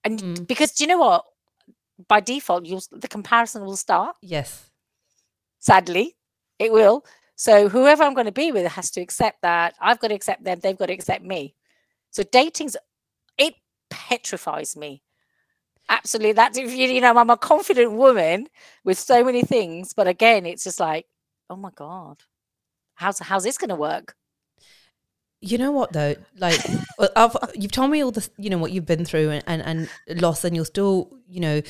and 0.04 0.20
Mm. 0.20 0.46
because 0.46 0.72
do 0.72 0.84
you 0.84 0.88
know 0.88 0.98
what? 0.98 1.24
By 2.08 2.20
default, 2.20 2.66
you'll 2.66 2.82
the 2.90 3.08
comparison 3.08 3.64
will 3.64 3.76
start. 3.76 4.16
Yes. 4.22 4.70
Sadly, 5.58 6.16
it 6.58 6.72
will. 6.72 7.04
So 7.42 7.68
whoever 7.68 8.04
I'm 8.04 8.14
going 8.14 8.26
to 8.26 8.30
be 8.30 8.52
with 8.52 8.70
has 8.70 8.88
to 8.92 9.00
accept 9.00 9.42
that. 9.42 9.74
I've 9.80 9.98
got 9.98 10.08
to 10.08 10.14
accept 10.14 10.44
them. 10.44 10.60
They've 10.62 10.78
got 10.78 10.86
to 10.86 10.92
accept 10.92 11.24
me. 11.24 11.56
So 12.12 12.22
dating's 12.22 12.76
it 13.36 13.54
petrifies 13.90 14.76
me. 14.76 15.02
Absolutely. 15.88 16.34
That's 16.34 16.56
if 16.56 16.72
you 16.72 16.86
you 16.86 17.00
know, 17.00 17.16
I'm 17.16 17.30
a 17.30 17.36
confident 17.36 17.94
woman 17.94 18.46
with 18.84 18.96
so 18.96 19.24
many 19.24 19.42
things, 19.42 19.92
but 19.92 20.06
again, 20.06 20.46
it's 20.46 20.62
just 20.62 20.78
like, 20.78 21.06
oh 21.50 21.56
my 21.56 21.70
God. 21.74 22.18
How's 22.94 23.18
how's 23.18 23.42
this 23.42 23.58
gonna 23.58 23.74
work? 23.74 24.14
You 25.40 25.58
know 25.58 25.72
what 25.72 25.92
though? 25.92 26.14
Like, 26.38 26.60
I've, 27.16 27.36
you've 27.56 27.72
told 27.72 27.90
me 27.90 28.04
all 28.04 28.12
this, 28.12 28.30
you 28.38 28.50
know, 28.50 28.58
what 28.58 28.70
you've 28.70 28.86
been 28.86 29.04
through 29.04 29.30
and, 29.30 29.42
and, 29.48 29.88
and 30.08 30.22
loss, 30.22 30.44
and 30.44 30.54
you're 30.54 30.64
still, 30.64 31.10
you 31.26 31.40
know, 31.40 31.60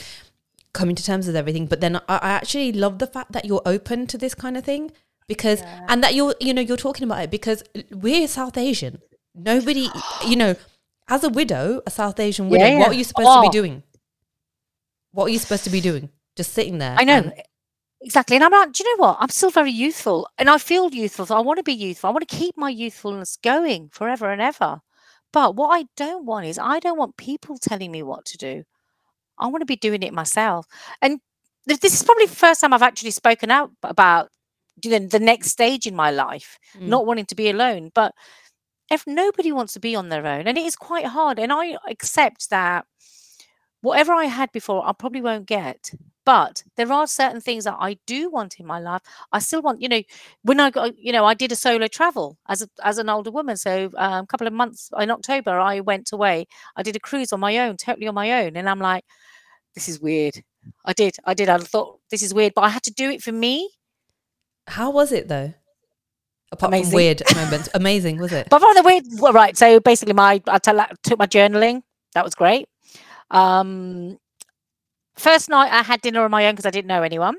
coming 0.74 0.96
to 0.96 1.02
terms 1.02 1.26
with 1.26 1.34
everything. 1.34 1.64
But 1.64 1.80
then 1.80 1.96
I, 1.96 2.02
I 2.08 2.28
actually 2.28 2.72
love 2.72 2.98
the 2.98 3.06
fact 3.06 3.32
that 3.32 3.46
you're 3.46 3.62
open 3.64 4.06
to 4.08 4.18
this 4.18 4.34
kind 4.34 4.58
of 4.58 4.64
thing 4.64 4.92
because, 5.34 5.60
Yeah. 5.60 5.86
and 5.90 6.02
that 6.04 6.14
you're, 6.14 6.34
you 6.40 6.52
know, 6.54 6.62
you're 6.68 6.76
talking 6.88 7.04
about 7.08 7.22
it 7.26 7.30
because 7.30 7.62
we're 7.90 8.26
South 8.28 8.56
Asian. 8.68 9.00
Nobody, 9.34 9.88
you 10.30 10.36
know, 10.36 10.54
as 11.08 11.24
a 11.24 11.28
widow, 11.40 11.80
a 11.86 11.90
South 11.90 12.18
Asian 12.20 12.48
widow, 12.48 12.66
Yeah, 12.66 12.78
what 12.80 12.90
are 12.90 12.94
you 13.00 13.04
supposed 13.04 13.28
to 13.28 13.38
Oh. 13.40 13.42
be 13.42 13.48
doing? 13.60 13.82
What 15.12 15.24
are 15.26 15.30
you 15.30 15.38
supposed 15.38 15.64
to 15.64 15.70
be 15.70 15.80
doing? 15.80 16.10
Just 16.36 16.52
sitting 16.52 16.78
there. 16.78 16.96
I 16.98 17.04
know. 17.04 17.18
and- 17.18 17.32
Exactly. 18.04 18.34
And 18.34 18.44
I'm 18.44 18.50
like, 18.50 18.72
do 18.72 18.82
you 18.82 18.96
know 18.96 19.04
what? 19.04 19.16
I'm 19.20 19.28
still 19.28 19.50
very 19.50 19.70
youthful 19.70 20.28
and 20.36 20.50
I 20.50 20.58
feel 20.58 20.92
youthful. 20.92 21.24
So 21.26 21.36
I 21.36 21.40
want 21.40 21.58
to 21.58 21.62
be 21.62 21.72
youthful. 21.72 22.08
I 22.08 22.12
want 22.12 22.26
to 22.28 22.36
keep 22.36 22.56
my 22.56 22.68
youthfulness 22.68 23.38
going 23.44 23.90
forever 23.92 24.32
and 24.32 24.42
ever. 24.42 24.80
But 25.32 25.54
what 25.54 25.68
I 25.78 25.84
don't 25.96 26.26
want 26.26 26.46
is 26.46 26.58
I 26.58 26.80
don't 26.80 26.98
want 26.98 27.16
people 27.16 27.58
telling 27.58 27.92
me 27.92 28.02
what 28.02 28.24
to 28.24 28.36
do. 28.36 28.64
I 29.38 29.46
want 29.46 29.62
to 29.62 29.66
be 29.66 29.76
doing 29.76 30.02
it 30.02 30.12
myself. 30.12 30.66
And 31.00 31.20
this 31.64 31.78
is 31.84 32.02
probably 32.02 32.26
the 32.26 32.34
first 32.34 32.60
time 32.60 32.72
I've 32.72 32.82
actually 32.82 33.12
spoken 33.12 33.52
out 33.52 33.70
about 33.84 34.30
you 34.82 34.90
know, 34.90 34.98
the 35.06 35.20
next 35.20 35.50
stage 35.50 35.86
in 35.86 35.94
my 35.96 36.10
life, 36.10 36.58
Mm. 36.76 36.88
not 36.88 37.06
wanting 37.06 37.26
to 37.26 37.34
be 37.34 37.50
alone. 37.50 37.90
But 37.94 38.14
if 38.90 39.06
nobody 39.06 39.52
wants 39.52 39.72
to 39.74 39.80
be 39.80 39.96
on 39.96 40.08
their 40.10 40.26
own, 40.26 40.46
and 40.48 40.58
it 40.58 40.66
is 40.66 40.76
quite 40.76 41.06
hard, 41.06 41.38
and 41.38 41.52
I 41.52 41.76
accept 41.88 42.50
that 42.50 42.86
whatever 43.80 44.12
I 44.12 44.26
had 44.26 44.52
before, 44.52 44.86
I 44.86 44.92
probably 44.92 45.20
won't 45.20 45.46
get. 45.46 45.92
But 46.24 46.62
there 46.76 46.92
are 46.92 47.06
certain 47.08 47.40
things 47.40 47.64
that 47.64 47.76
I 47.80 47.98
do 48.06 48.30
want 48.30 48.60
in 48.60 48.66
my 48.66 48.78
life. 48.78 49.02
I 49.32 49.40
still 49.40 49.60
want, 49.60 49.82
you 49.82 49.88
know, 49.88 50.02
when 50.42 50.60
I 50.60 50.70
got, 50.70 50.96
you 50.96 51.10
know, 51.12 51.24
I 51.24 51.34
did 51.34 51.50
a 51.50 51.56
solo 51.56 51.88
travel 51.88 52.38
as 52.48 52.62
a, 52.62 52.68
as 52.84 52.98
an 52.98 53.08
older 53.08 53.32
woman. 53.32 53.56
So 53.56 53.90
um, 53.96 54.22
a 54.24 54.26
couple 54.26 54.46
of 54.46 54.52
months 54.52 54.88
in 54.96 55.10
October, 55.10 55.58
I 55.58 55.80
went 55.80 56.12
away. 56.12 56.46
I 56.76 56.84
did 56.84 56.94
a 56.94 57.00
cruise 57.00 57.32
on 57.32 57.40
my 57.40 57.58
own, 57.58 57.76
totally 57.76 58.06
on 58.06 58.14
my 58.14 58.44
own, 58.44 58.56
and 58.56 58.68
I'm 58.70 58.78
like, 58.78 59.04
this 59.74 59.88
is 59.88 60.00
weird. 60.00 60.42
I 60.84 60.92
did, 60.92 61.16
I 61.24 61.34
did. 61.34 61.48
I 61.48 61.58
thought 61.58 61.98
this 62.10 62.22
is 62.22 62.32
weird, 62.34 62.52
but 62.54 62.62
I 62.62 62.68
had 62.68 62.84
to 62.84 62.92
do 62.92 63.10
it 63.10 63.22
for 63.22 63.32
me. 63.32 63.70
How 64.66 64.90
was 64.90 65.12
it 65.12 65.28
though? 65.28 65.54
Apart 66.52 66.70
Amazing. 66.70 66.90
from 66.90 66.96
weird 66.96 67.22
moments, 67.34 67.68
amazing 67.74 68.18
was 68.18 68.32
it? 68.32 68.46
But 68.50 68.60
from 68.60 68.74
the 68.74 68.82
weird, 68.82 69.04
well, 69.18 69.32
right. 69.32 69.56
So 69.56 69.80
basically, 69.80 70.12
my 70.14 70.42
I 70.46 70.58
took 70.58 71.18
my 71.18 71.26
journaling. 71.26 71.82
That 72.14 72.24
was 72.24 72.34
great. 72.34 72.68
Um, 73.30 74.18
first 75.16 75.48
night 75.48 75.72
I 75.72 75.82
had 75.82 76.02
dinner 76.02 76.22
on 76.22 76.30
my 76.30 76.46
own 76.46 76.52
because 76.52 76.66
I 76.66 76.70
didn't 76.70 76.88
know 76.88 77.02
anyone. 77.02 77.36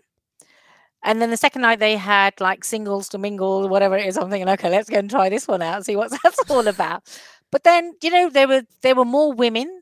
And 1.04 1.22
then 1.22 1.30
the 1.30 1.38
second 1.38 1.62
night 1.62 1.80
they 1.80 1.98
had 1.98 2.40
like 2.40 2.64
singles 2.64 3.10
to 3.10 3.18
mingle, 3.18 3.68
whatever 3.68 3.98
it 3.98 4.08
is. 4.08 4.18
I'm 4.18 4.30
thinking, 4.30 4.50
okay, 4.50 4.70
let's 4.70 4.90
go 4.90 4.98
and 4.98 5.10
try 5.10 5.30
this 5.30 5.48
one 5.48 5.62
out, 5.62 5.86
see 5.86 5.96
what 5.96 6.12
that's 6.24 6.50
all 6.50 6.68
about. 6.68 7.04
But 7.52 7.64
then, 7.64 7.94
you 8.02 8.10
know, 8.10 8.30
there 8.30 8.48
were 8.48 8.64
there 8.82 8.96
were 8.96 9.06
more 9.06 9.32
women, 9.34 9.82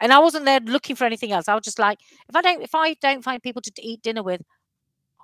and 0.00 0.12
I 0.12 0.18
wasn't 0.18 0.44
there 0.44 0.60
looking 0.60 0.96
for 0.96 1.04
anything 1.04 1.32
else. 1.32 1.48
I 1.48 1.54
was 1.54 1.64
just 1.64 1.78
like, 1.78 1.98
if 2.28 2.36
I 2.36 2.42
don't 2.42 2.62
if 2.62 2.74
I 2.74 2.94
don't 2.94 3.24
find 3.24 3.42
people 3.42 3.62
to 3.62 3.72
eat 3.80 4.02
dinner 4.02 4.22
with, 4.22 4.42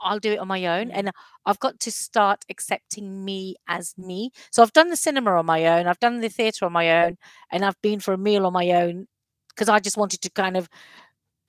I'll 0.02 0.18
do 0.18 0.32
it 0.32 0.38
on 0.38 0.48
my 0.48 0.66
own. 0.66 0.90
And 0.90 1.10
I've 1.46 1.58
got 1.60 1.80
to 1.80 1.90
start 1.90 2.44
accepting 2.48 3.24
me 3.24 3.56
as 3.68 3.94
me. 3.96 4.30
So 4.50 4.62
I've 4.62 4.72
done 4.72 4.90
the 4.90 4.96
cinema 4.96 5.32
on 5.32 5.46
my 5.46 5.66
own, 5.66 5.86
I've 5.86 6.00
done 6.00 6.20
the 6.20 6.28
theatre 6.28 6.66
on 6.66 6.72
my 6.72 7.04
own, 7.04 7.16
and 7.50 7.64
I've 7.64 7.80
been 7.82 8.00
for 8.00 8.14
a 8.14 8.18
meal 8.18 8.46
on 8.46 8.52
my 8.52 8.70
own 8.70 9.06
because 9.50 9.68
I 9.68 9.78
just 9.80 9.96
wanted 9.96 10.20
to 10.22 10.30
kind 10.30 10.56
of 10.56 10.68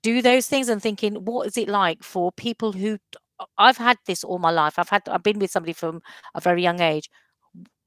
do 0.02 0.20
those 0.20 0.46
things 0.46 0.68
and 0.68 0.82
thinking, 0.82 1.14
what 1.24 1.46
is 1.46 1.56
it 1.56 1.68
like 1.68 2.02
for 2.02 2.30
people 2.32 2.72
who 2.72 2.98
I've 3.58 3.76
had 3.76 3.98
this 4.06 4.24
all 4.24 4.38
my 4.38 4.50
life. 4.50 4.78
I've 4.78 4.88
had 4.88 5.02
I've 5.08 5.22
been 5.22 5.38
with 5.38 5.50
somebody 5.50 5.72
from 5.72 6.02
a 6.34 6.40
very 6.40 6.62
young 6.62 6.80
age. 6.80 7.10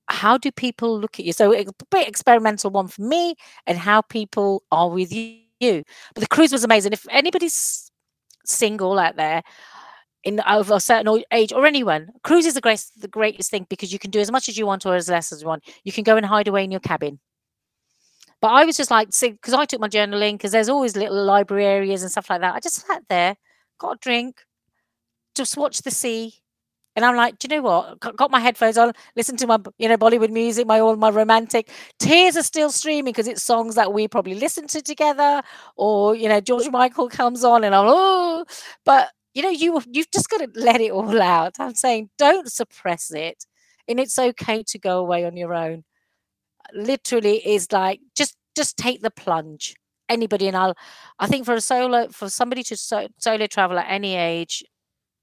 How 0.09 0.37
do 0.37 0.51
people 0.51 0.99
look 0.99 1.19
at 1.19 1.25
you? 1.25 1.33
So 1.33 1.53
a 1.53 1.65
bit 1.91 2.07
experimental 2.07 2.71
one 2.71 2.87
for 2.87 3.01
me 3.01 3.35
and 3.65 3.77
how 3.77 4.01
people 4.01 4.63
are 4.71 4.89
with 4.89 5.11
you. 5.11 5.83
But 6.13 6.21
the 6.21 6.27
cruise 6.27 6.51
was 6.51 6.63
amazing. 6.63 6.93
If 6.93 7.05
anybody's 7.09 7.91
single 8.45 8.97
out 8.99 9.17
there 9.17 9.43
in 10.23 10.41
over 10.47 10.75
a 10.75 10.79
certain 10.79 11.23
age 11.31 11.53
or 11.53 11.65
anyone, 11.65 12.09
cruise 12.23 12.45
is 12.45 12.53
the 12.53 12.61
greatest 12.61 12.99
the 13.01 13.07
greatest 13.07 13.51
thing 13.51 13.65
because 13.69 13.93
you 13.93 13.99
can 13.99 14.11
do 14.11 14.19
as 14.19 14.31
much 14.31 14.49
as 14.49 14.57
you 14.57 14.65
want 14.65 14.85
or 14.85 14.95
as 14.95 15.09
less 15.09 15.31
as 15.31 15.41
you 15.41 15.47
want. 15.47 15.63
You 15.83 15.91
can 15.91 16.03
go 16.03 16.17
and 16.17 16.25
hide 16.25 16.47
away 16.47 16.63
in 16.63 16.71
your 16.71 16.79
cabin. 16.79 17.19
But 18.41 18.49
I 18.49 18.65
was 18.65 18.77
just 18.77 18.91
like, 18.91 19.13
see, 19.13 19.31
because 19.31 19.53
I 19.53 19.65
took 19.65 19.81
my 19.81 19.87
journaling, 19.87 20.33
because 20.33 20.51
there's 20.51 20.69
always 20.69 20.95
little 20.95 21.23
library 21.23 21.65
areas 21.65 22.03
and 22.03 22.11
stuff 22.11 22.29
like 22.29 22.41
that. 22.41 22.53
I 22.53 22.59
just 22.59 22.85
sat 22.85 23.03
there, 23.09 23.35
got 23.79 23.95
a 23.95 23.99
drink, 23.99 24.43
just 25.33 25.57
watched 25.57 25.83
the 25.83 25.91
sea. 25.91 26.35
And 26.95 27.05
I'm 27.05 27.15
like, 27.15 27.37
do 27.37 27.47
you 27.47 27.55
know 27.55 27.61
what? 27.61 27.99
Got 27.99 28.31
my 28.31 28.39
headphones 28.39 28.77
on, 28.77 28.91
listen 29.15 29.37
to 29.37 29.47
my, 29.47 29.59
you 29.77 29.87
know, 29.87 29.97
Bollywood 29.97 30.31
music, 30.31 30.65
my 30.65 30.79
all 30.79 30.95
my 30.95 31.09
romantic. 31.09 31.69
Tears 31.99 32.35
are 32.35 32.43
still 32.43 32.71
streaming 32.71 33.11
because 33.11 33.27
it's 33.27 33.43
songs 33.43 33.75
that 33.75 33.93
we 33.93 34.07
probably 34.07 34.33
listen 34.33 34.65
to 34.67 34.81
together, 34.81 35.43
or 35.75 36.15
you 36.15 36.27
know, 36.27 36.41
George 36.41 36.69
Michael 36.69 37.07
comes 37.07 37.43
on, 37.43 37.63
and 37.63 37.75
I'm 37.75 37.85
oh, 37.87 38.45
but 38.83 39.11
you 39.37 39.43
know, 39.43 39.49
you 39.49 39.79
you've 39.91 40.09
just 40.09 40.31
got 40.31 40.39
to 40.39 40.49
let 40.59 40.81
it 40.81 40.91
all 40.91 41.21
out. 41.21 41.57
I'm 41.59 41.75
saying, 41.75 42.09
don't 42.17 42.51
suppress 42.51 43.11
it, 43.11 43.45
and 43.87 43.99
it's 43.99 44.17
okay 44.17 44.63
to 44.63 44.79
go 44.79 44.97
away 44.97 45.25
on 45.25 45.37
your 45.37 45.53
own. 45.53 45.83
Literally, 46.73 47.47
is 47.47 47.71
like 47.71 47.99
just 48.15 48.35
just 48.55 48.77
take 48.77 49.03
the 49.03 49.11
plunge. 49.11 49.75
Anybody, 50.09 50.47
and 50.47 50.57
I'll, 50.57 50.75
I 51.19 51.27
think 51.27 51.45
for 51.45 51.53
a 51.53 51.61
solo, 51.61 52.07
for 52.07 52.29
somebody 52.29 52.63
to 52.63 52.77
so, 52.77 53.09
solo 53.19 53.45
travel 53.45 53.77
at 53.77 53.85
any 53.87 54.15
age, 54.15 54.63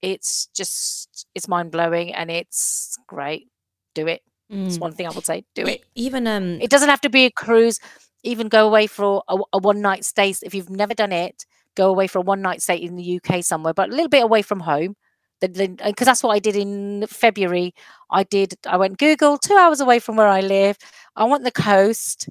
it's 0.00 0.46
just 0.54 1.26
it's 1.34 1.48
mind 1.48 1.72
blowing 1.72 2.14
and 2.14 2.30
it's 2.30 2.96
great. 3.08 3.48
Do 3.96 4.06
it. 4.06 4.22
Mm. 4.52 4.66
It's 4.66 4.78
one 4.78 4.92
thing 4.92 5.08
I 5.08 5.10
would 5.10 5.26
say. 5.26 5.44
Do 5.56 5.66
it. 5.66 5.82
Even 5.96 6.28
um, 6.28 6.60
it 6.60 6.70
doesn't 6.70 6.88
have 6.88 7.00
to 7.00 7.10
be 7.10 7.24
a 7.24 7.32
cruise. 7.32 7.80
Even 8.22 8.48
go 8.48 8.64
away 8.64 8.86
for 8.86 9.24
a, 9.26 9.38
a 9.54 9.58
one 9.58 9.80
night 9.80 10.04
stay 10.04 10.32
if 10.40 10.54
you've 10.54 10.70
never 10.70 10.94
done 10.94 11.10
it. 11.10 11.46
Go 11.76 11.90
away 11.90 12.06
for 12.06 12.18
a 12.18 12.22
one 12.22 12.42
night 12.42 12.62
stay 12.62 12.76
in 12.76 12.96
the 12.96 13.20
UK 13.20 13.42
somewhere, 13.44 13.74
but 13.74 13.88
a 13.88 13.92
little 13.92 14.08
bit 14.08 14.22
away 14.22 14.42
from 14.42 14.60
home. 14.60 14.96
Because 15.40 16.06
that's 16.06 16.22
what 16.22 16.34
I 16.34 16.38
did 16.38 16.56
in 16.56 17.06
February. 17.06 17.74
I 18.10 18.22
did. 18.22 18.54
I 18.66 18.76
went 18.76 18.98
Google 18.98 19.36
two 19.36 19.56
hours 19.56 19.80
away 19.80 19.98
from 19.98 20.16
where 20.16 20.28
I 20.28 20.40
live. 20.40 20.78
I 21.16 21.24
want 21.24 21.44
the 21.44 21.52
coast 21.52 22.28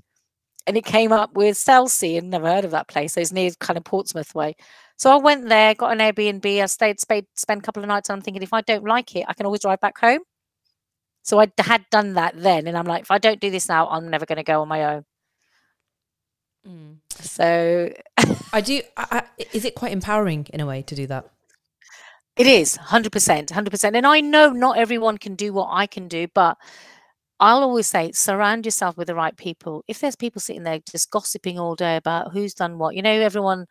and 0.65 0.77
it 0.77 0.85
came 0.85 1.11
up 1.11 1.35
with 1.35 1.57
Selsey 1.57 2.17
and 2.17 2.29
never 2.29 2.47
heard 2.47 2.65
of 2.65 2.71
that 2.71 2.87
place. 2.87 3.13
So 3.13 3.21
it's 3.21 3.31
near 3.31 3.51
kind 3.59 3.77
of 3.77 3.83
Portsmouth 3.83 4.33
way. 4.33 4.55
So 4.97 5.11
I 5.11 5.17
went 5.17 5.49
there, 5.49 5.75
got 5.75 5.91
an 5.91 5.99
Airbnb. 5.99 6.61
I 6.61 6.65
stayed, 6.67 6.99
stayed, 6.99 7.25
spent 7.35 7.59
a 7.59 7.63
couple 7.63 7.83
of 7.83 7.89
nights. 7.89 8.09
And 8.09 8.15
I'm 8.15 8.21
thinking, 8.21 8.41
if 8.41 8.53
I 8.53 8.61
don't 8.61 8.85
like 8.85 9.15
it, 9.15 9.25
I 9.27 9.33
can 9.33 9.45
always 9.45 9.61
drive 9.61 9.81
back 9.81 9.97
home. 9.99 10.21
So 11.23 11.39
I 11.39 11.47
had 11.57 11.85
done 11.89 12.15
that 12.15 12.33
then, 12.35 12.67
and 12.67 12.77
I'm 12.77 12.85
like, 12.85 13.03
if 13.03 13.11
I 13.11 13.17
don't 13.17 13.39
do 13.39 13.49
this 13.49 13.69
now, 13.69 13.87
I'm 13.87 14.09
never 14.09 14.25
going 14.25 14.37
to 14.37 14.43
go 14.43 14.61
on 14.61 14.67
my 14.67 14.95
own. 14.95 15.05
Mm. 16.67 16.97
So 17.09 17.93
I 18.53 18.61
do. 18.61 18.81
I, 18.97 19.05
I, 19.11 19.43
is 19.53 19.65
it 19.65 19.75
quite 19.75 19.91
empowering 19.91 20.47
in 20.53 20.59
a 20.59 20.65
way 20.65 20.81
to 20.83 20.95
do 20.95 21.07
that? 21.07 21.29
It 22.35 22.47
is 22.47 22.77
100%, 22.77 23.09
100%. 23.47 23.95
And 23.95 24.07
I 24.07 24.19
know 24.19 24.51
not 24.51 24.77
everyone 24.77 25.17
can 25.19 25.35
do 25.35 25.53
what 25.53 25.69
I 25.71 25.85
can 25.85 26.07
do, 26.07 26.27
but 26.33 26.57
I'll 27.39 27.61
always 27.61 27.87
say 27.87 28.11
surround 28.11 28.65
yourself 28.65 28.97
with 28.97 29.07
the 29.07 29.15
right 29.15 29.35
people. 29.35 29.83
If 29.87 29.99
there's 29.99 30.15
people 30.15 30.39
sitting 30.39 30.63
there 30.63 30.79
just 30.89 31.11
gossiping 31.11 31.59
all 31.59 31.75
day 31.75 31.95
about 31.95 32.31
who's 32.31 32.53
done 32.53 32.79
what, 32.79 32.95
you 32.95 33.01
know, 33.01 33.11
everyone 33.11 33.67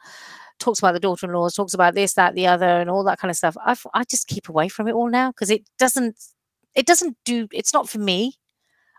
talks 0.61 0.79
about 0.79 0.93
the 0.93 1.01
daughter-in-laws, 1.01 1.55
talks 1.55 1.75
about 1.75 1.95
this, 1.95 2.15
that, 2.15 2.35
the 2.35 2.47
other, 2.47 2.67
and 2.67 2.89
all 2.89 3.03
that 3.05 3.19
kind 3.19 3.31
of 3.31 3.37
stuff. 3.37 3.57
I 3.65 3.75
I 3.95 4.05
just 4.05 4.29
keep 4.29 4.49
away 4.49 4.69
from 4.69 4.89
it 4.89 4.93
all 4.93 5.09
now 5.11 5.31
because 5.31 5.51
it 5.51 5.63
doesn't 5.79 6.17
it 6.75 6.87
doesn't 6.87 7.17
do. 7.25 7.49
It's 7.53 7.75
not 7.75 7.89
for 7.89 7.99
me. 7.99 8.35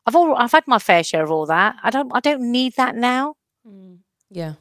I've 0.05 0.15
all 0.15 0.35
I've 0.35 0.51
had 0.51 0.67
my 0.67 0.79
fair 0.79 1.03
share 1.03 1.23
of 1.23 1.31
all 1.31 1.45
that. 1.45 1.75
I 1.83 1.89
don't 1.89 2.11
I 2.13 2.19
don't 2.19 2.51
need 2.51 2.73
that 2.77 2.95
now. 2.95 3.35
Mm. 3.67 3.99
Yeah. 4.29 4.55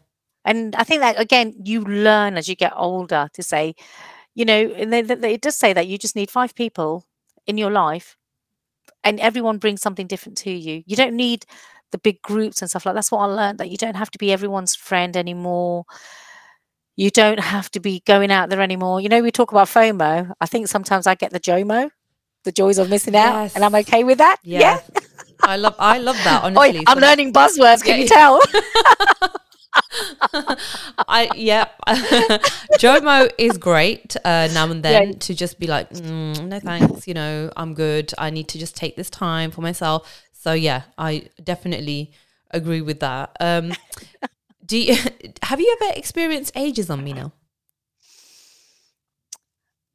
And 0.45 0.75
I 0.77 0.85
think 0.85 1.01
that 1.01 1.21
again, 1.21 1.55
you 1.65 1.83
learn 1.83 2.37
as 2.37 2.49
you 2.49 2.57
get 2.57 2.73
older 2.77 3.29
to 3.33 3.43
say, 3.43 3.75
you 4.35 4.45
know, 4.45 4.73
and 4.77 4.93
they, 4.93 5.03
they, 5.03 5.35
it 5.35 5.43
does 5.43 5.57
say 5.57 5.73
that 5.73 5.87
you 5.87 5.99
just 5.99 6.17
need 6.17 6.31
five 6.31 6.55
people 6.55 7.05
in 7.47 7.59
your 7.59 7.71
life, 7.71 8.17
and 9.05 9.21
everyone 9.21 9.59
brings 9.59 9.83
something 9.83 10.07
different 10.07 10.39
to 10.39 10.51
you. 10.51 10.83
You 10.87 10.97
don't 10.97 11.17
need 11.17 11.45
the 11.91 11.99
big 11.99 12.23
groups 12.23 12.63
and 12.63 12.71
stuff 12.71 12.87
like 12.87 12.93
that. 12.93 12.97
that's 12.97 13.13
what 13.13 13.19
I 13.19 13.27
learned 13.27 13.59
that 13.59 13.71
you 13.71 13.77
don't 13.77 13.97
have 13.97 14.11
to 14.13 14.19
be 14.19 14.33
everyone's 14.33 14.75
friend 14.75 15.17
anymore 15.17 15.85
you 16.97 17.11
don't 17.11 17.41
have 17.41 17.71
to 17.71 17.81
be 17.81 18.03
going 18.07 18.31
out 18.31 18.51
there 18.51 18.61
anymore. 18.61 19.01
You 19.01 19.09
know, 19.09 19.23
we 19.23 19.31
talk 19.31 19.53
about 19.53 19.69
FOMO. 19.69 20.33
I 20.41 20.47
think 20.47 20.69
sometimes 20.69 21.07
I 21.07 21.15
get 21.15 21.33
the 21.33 21.41
JOMO, 21.41 21.91
the 22.45 22.53
joys 22.53 22.79
of 22.79 22.91
missing 22.91 23.17
out, 23.17 23.43
yes. 23.43 23.55
and 23.55 23.65
I'm 23.65 23.75
okay 23.77 24.05
with 24.05 24.19
that. 24.19 24.37
Yeah. 24.43 24.61
yeah. 24.61 25.01
I 25.43 25.57
love 25.57 25.75
I 25.79 25.99
love 25.99 26.17
that, 26.25 26.45
honestly. 26.45 26.79
Oi, 26.79 26.83
I'm 26.87 26.99
so 26.99 27.07
learning 27.07 27.33
buzzwords, 27.33 27.83
can 27.83 27.97
yeah. 27.97 28.03
you 28.03 28.09
tell? 28.09 28.41
I 31.09 31.31
yeah, 31.35 31.69
Jomo 32.79 33.31
is 33.39 33.59
great 33.59 34.17
uh, 34.25 34.49
now 34.53 34.71
and 34.71 34.83
then 34.83 35.09
yeah. 35.09 35.19
to 35.21 35.35
just 35.35 35.59
be 35.59 35.67
like, 35.67 35.91
mm, 35.91 36.47
no 36.47 36.61
thanks, 36.61 37.07
you 37.07 37.15
know, 37.15 37.51
I'm 37.57 37.75
good. 37.75 38.13
I 38.19 38.31
need 38.31 38.49
to 38.49 38.59
just 38.59 38.77
take 38.77 38.97
this 38.97 39.11
time 39.11 39.51
for 39.51 39.63
myself. 39.63 40.23
So 40.33 40.53
yeah, 40.53 40.83
I 40.99 41.29
definitely 41.43 42.13
agree 42.51 42.81
with 42.81 43.01
that. 43.01 43.37
Um, 43.41 43.73
do 44.67 44.79
you 44.79 44.97
have 45.43 45.61
you 45.61 45.77
ever 45.81 45.93
experienced 45.97 46.55
ageism, 46.55 47.03
Mina? 47.03 47.33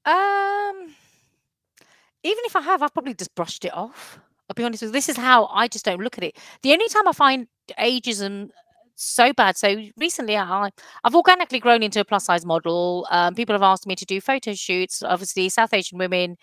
Um, 0.05 0.95
even 2.23 2.43
if 2.45 2.55
I 2.55 2.61
have, 2.61 2.81
I've 2.81 2.93
probably 2.93 3.13
just 3.13 3.35
brushed 3.35 3.65
it 3.65 3.73
off. 3.73 4.19
I'll 4.49 4.53
be 4.55 4.63
honest 4.63 4.81
with 4.81 4.89
you. 4.89 4.93
This 4.93 5.09
is 5.09 5.17
how 5.17 5.47
I 5.47 5.67
just 5.67 5.83
don't 5.83 6.01
look 6.01 6.17
at 6.17 6.23
it. 6.23 6.37
The 6.61 6.71
only 6.71 6.87
time 6.87 7.07
I 7.07 7.11
find 7.11 7.47
ageism 7.77 8.49
so 8.97 9.31
bad. 9.33 9.57
So 9.57 9.77
recently, 9.97 10.37
I 10.37 10.69
I've 11.03 11.15
organically 11.15 11.59
grown 11.59 11.83
into 11.83 11.99
a 11.99 12.05
plus 12.05 12.25
size 12.25 12.45
model. 12.45 13.07
Um, 13.09 13.35
people 13.35 13.53
have 13.53 13.63
asked 13.63 13.87
me 13.87 13.95
to 13.95 14.05
do 14.05 14.19
photo 14.19 14.53
shoots. 14.53 15.01
Obviously, 15.03 15.49
South 15.49 15.73
Asian 15.73 15.97
women 15.97 16.37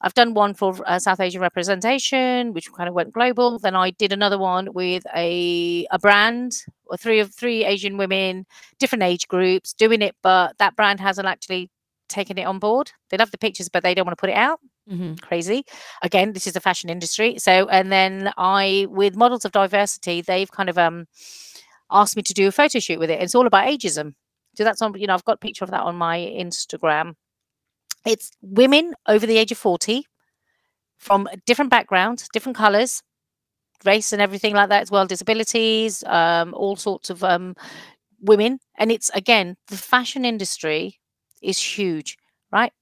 I've 0.00 0.14
done 0.14 0.34
one 0.34 0.54
for 0.54 0.76
uh, 0.86 0.98
South 0.98 1.20
Asian 1.20 1.40
representation, 1.40 2.52
which 2.52 2.72
kind 2.72 2.88
of 2.88 2.94
went 2.94 3.12
global. 3.12 3.58
Then 3.58 3.74
I 3.74 3.90
did 3.90 4.12
another 4.12 4.38
one 4.38 4.72
with 4.72 5.04
a 5.14 5.86
a 5.90 5.98
brand, 5.98 6.52
or 6.86 6.96
three 6.96 7.18
of 7.20 7.34
three 7.34 7.64
Asian 7.64 7.96
women, 7.96 8.46
different 8.78 9.02
age 9.02 9.26
groups, 9.28 9.72
doing 9.72 10.02
it, 10.02 10.14
but 10.22 10.56
that 10.58 10.76
brand 10.76 11.00
hasn't 11.00 11.26
actually 11.26 11.70
taken 12.08 12.38
it 12.38 12.44
on 12.44 12.58
board. 12.58 12.92
They 13.10 13.16
love 13.16 13.32
the 13.32 13.38
pictures, 13.38 13.68
but 13.68 13.82
they 13.82 13.94
don't 13.94 14.06
want 14.06 14.16
to 14.16 14.20
put 14.20 14.30
it 14.30 14.36
out. 14.36 14.60
Mm-hmm. 14.90 15.14
Crazy. 15.16 15.64
Again, 16.02 16.32
this 16.32 16.46
is 16.46 16.54
the 16.54 16.60
fashion 16.60 16.88
industry. 16.88 17.36
So, 17.38 17.68
and 17.68 17.92
then 17.92 18.32
I, 18.38 18.86
with 18.88 19.16
models 19.16 19.44
of 19.44 19.52
diversity, 19.52 20.22
they've 20.22 20.50
kind 20.50 20.68
of 20.70 20.78
um 20.78 21.06
asked 21.90 22.16
me 22.16 22.22
to 22.22 22.34
do 22.34 22.48
a 22.48 22.52
photo 22.52 22.78
shoot 22.78 22.98
with 22.98 23.10
it. 23.10 23.20
It's 23.22 23.34
all 23.34 23.46
about 23.46 23.66
ageism. 23.66 24.14
So 24.56 24.64
that's 24.64 24.82
on, 24.82 24.98
you 24.98 25.06
know, 25.06 25.14
I've 25.14 25.24
got 25.24 25.34
a 25.34 25.38
picture 25.38 25.64
of 25.64 25.70
that 25.70 25.82
on 25.82 25.96
my 25.96 26.18
Instagram. 26.18 27.14
It's 28.06 28.30
women 28.40 28.94
over 29.06 29.26
the 29.26 29.38
age 29.38 29.52
of 29.52 29.58
40 29.58 30.04
from 30.98 31.28
different 31.46 31.70
backgrounds, 31.70 32.28
different 32.32 32.56
colors, 32.56 33.02
race 33.84 34.12
and 34.12 34.20
everything 34.20 34.54
like 34.54 34.68
that 34.70 34.82
as 34.82 34.90
well, 34.90 35.06
disabilities, 35.06 36.02
um, 36.04 36.54
all 36.54 36.76
sorts 36.76 37.10
of 37.10 37.22
um, 37.22 37.54
women. 38.20 38.58
And 38.76 38.90
it's 38.90 39.10
again, 39.10 39.56
the 39.68 39.76
fashion 39.76 40.24
industry 40.24 40.98
is 41.42 41.62
huge, 41.62 42.16
right? 42.52 42.72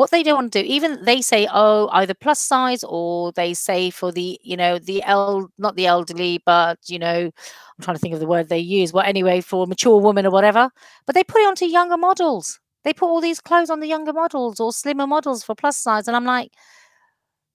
What 0.00 0.10
they 0.10 0.22
don't 0.22 0.36
want 0.36 0.52
to 0.54 0.62
do, 0.62 0.66
even 0.66 1.04
they 1.04 1.20
say, 1.20 1.46
oh, 1.52 1.90
either 1.92 2.14
plus 2.14 2.40
size 2.40 2.82
or 2.84 3.32
they 3.32 3.52
say 3.52 3.90
for 3.90 4.10
the, 4.10 4.40
you 4.42 4.56
know, 4.56 4.78
the 4.78 5.02
el 5.02 5.50
not 5.58 5.76
the 5.76 5.84
elderly, 5.84 6.40
but 6.46 6.78
you 6.86 6.98
know, 6.98 7.26
I'm 7.26 7.82
trying 7.82 7.96
to 7.96 8.00
think 8.00 8.14
of 8.14 8.20
the 8.20 8.26
word 8.26 8.48
they 8.48 8.58
use. 8.60 8.94
Well, 8.94 9.04
anyway, 9.04 9.42
for 9.42 9.66
mature 9.66 10.00
woman 10.00 10.24
or 10.24 10.30
whatever, 10.30 10.70
but 11.06 11.14
they 11.14 11.22
put 11.22 11.42
it 11.42 11.48
onto 11.48 11.66
younger 11.66 11.98
models. 11.98 12.58
They 12.82 12.94
put 12.94 13.08
all 13.08 13.20
these 13.20 13.40
clothes 13.40 13.68
on 13.68 13.80
the 13.80 13.88
younger 13.88 14.14
models 14.14 14.58
or 14.58 14.72
slimmer 14.72 15.06
models 15.06 15.44
for 15.44 15.54
plus 15.54 15.76
size. 15.76 16.08
And 16.08 16.16
I'm 16.16 16.24
like, 16.24 16.52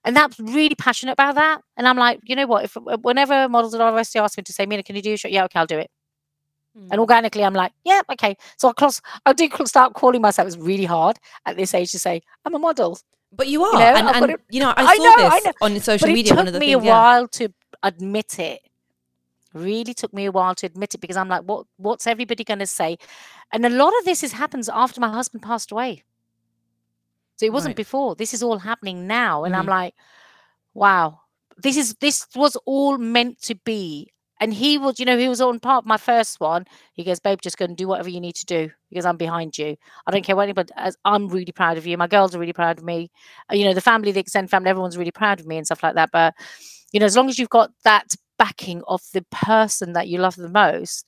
and 0.04 0.16
that's 0.16 0.40
really 0.40 0.76
passionate 0.76 1.14
about 1.14 1.34
that. 1.34 1.62
And 1.78 1.88
I'm 1.88 1.98
like, 1.98 2.20
you 2.26 2.36
know 2.36 2.46
what? 2.46 2.66
If 2.66 2.78
uh, 2.78 2.98
whenever 3.02 3.50
models 3.50 3.74
at 3.74 3.82
RSC 3.82 4.22
ask 4.22 4.38
me 4.38 4.44
to 4.44 4.54
say, 4.54 4.68
Mina, 4.68 4.84
can 4.84 4.96
you 4.96 5.02
do 5.02 5.14
a 5.14 5.18
show? 5.18 5.30
Yeah, 5.30 5.46
okay, 5.46 5.58
I'll 5.58 5.66
do 5.66 5.80
it. 5.80 5.90
Mm. 6.78 6.88
And 6.92 7.00
organically, 7.00 7.44
I'm 7.44 7.54
like, 7.54 7.72
yeah, 7.84 8.02
okay. 8.12 8.36
So 8.58 8.70
I 8.70 8.74
cross, 8.74 9.02
I 9.26 9.34
do 9.34 9.50
start 9.66 9.94
calling 9.94 10.22
myself. 10.22 10.48
It's 10.48 10.58
really 10.58 10.86
hard 10.86 11.18
at 11.46 11.56
this 11.58 11.74
age 11.74 11.92
to 11.92 12.00
say 12.00 12.22
I'm 12.46 12.56
a 12.56 12.60
model. 12.60 13.00
But 13.32 13.48
you 13.48 13.64
are, 13.64 13.74
you 13.74 13.80
know, 13.80 14.10
and, 14.10 14.24
and 14.24 14.38
you 14.50 14.60
know, 14.62 14.74
I, 14.76 14.84
I 14.84 14.98
saw 14.98 15.04
know, 15.04 15.16
this 15.18 15.46
I 15.46 15.66
on 15.66 15.80
social 15.80 16.08
but 16.08 16.14
media. 16.14 16.34
It 16.34 16.46
took 16.46 16.54
me 16.54 16.60
things, 16.60 16.76
a 16.76 16.80
while 16.80 17.22
yeah. 17.22 17.28
to 17.32 17.54
admit 17.84 18.40
it 18.40 18.62
really 19.56 19.94
took 19.94 20.14
me 20.14 20.26
a 20.26 20.32
while 20.32 20.54
to 20.54 20.66
admit 20.66 20.94
it 20.94 21.00
because 21.00 21.18
I'm 21.18 21.30
like, 21.30 21.44
what 21.44 21.66
what's 21.78 22.06
everybody 22.06 22.44
going 22.44 22.60
to 22.60 22.68
say? 22.68 22.98
And 23.52 23.66
a 23.66 23.70
lot 23.70 23.94
of 24.00 24.06
this 24.06 24.24
is 24.24 24.34
happens 24.34 24.70
after 24.70 25.00
my 25.00 25.10
husband 25.10 25.42
passed 25.42 25.72
away. 25.72 26.04
So 27.38 27.46
it 27.46 27.54
wasn't 27.54 27.72
right. 27.72 27.78
before. 27.78 28.16
This 28.16 28.34
is 28.34 28.44
all 28.44 28.60
happening 28.60 29.08
now, 29.08 29.44
and 29.44 29.54
mm-hmm. 29.54 29.62
I'm 29.62 29.68
like, 29.68 29.96
wow, 30.74 31.22
this 31.58 31.78
is 31.78 31.96
this 31.96 32.28
was 32.36 32.56
all 32.66 32.98
meant 32.98 33.42
to 33.44 33.56
be 33.56 34.12
and 34.40 34.54
he 34.54 34.78
was, 34.78 35.00
you 35.00 35.06
know, 35.06 35.18
he 35.18 35.30
was 35.30 35.42
on 35.42 35.60
part 35.60 35.84
of 35.84 35.88
my 35.88 35.98
first 35.98 36.40
one. 36.40 36.66
He 36.94 37.04
goes, 37.04 37.20
babe, 37.20 37.40
just 37.42 37.58
go 37.58 37.66
and 37.66 37.78
do 37.78 37.88
whatever 37.88 38.10
you 38.10 38.20
need 38.20 38.36
to 38.36 38.46
do 38.46 38.70
because 38.90 39.06
I'm 39.06 39.18
behind 39.18 39.58
you. 39.58 39.78
I 40.06 40.12
don't 40.12 40.24
care 40.26 40.36
what 40.36 40.44
anybody. 40.44 40.74
As 40.76 40.98
I'm 41.06 41.28
really 41.30 41.52
proud 41.54 41.78
of 41.78 41.86
you. 41.88 41.98
My 41.98 42.08
girls 42.08 42.36
are 42.36 42.40
really 42.40 42.54
proud 42.54 42.78
of 42.78 42.84
me. 42.84 43.12
Uh, 43.52 43.56
You 43.56 43.66
know, 43.66 43.74
the 43.74 43.82
family, 43.82 44.12
the 44.12 44.20
extended 44.20 44.50
family, 44.50 44.70
everyone's 44.70 44.98
really 44.98 45.12
proud 45.12 45.40
of 45.40 45.48
me 45.48 45.58
and 45.58 45.66
stuff 45.66 45.84
like 45.84 45.96
that. 45.96 46.10
But 46.12 46.34
you 46.92 47.00
know, 47.00 47.06
as 47.06 47.16
long 47.16 47.30
as 47.30 47.40
you've 47.40 47.50
got 47.50 47.72
that 47.84 48.16
backing 48.38 48.82
of 48.88 49.02
the 49.14 49.26
person 49.32 49.94
that 49.94 50.08
you 50.08 50.20
love 50.20 50.36
the 50.36 50.50
most, 50.50 51.06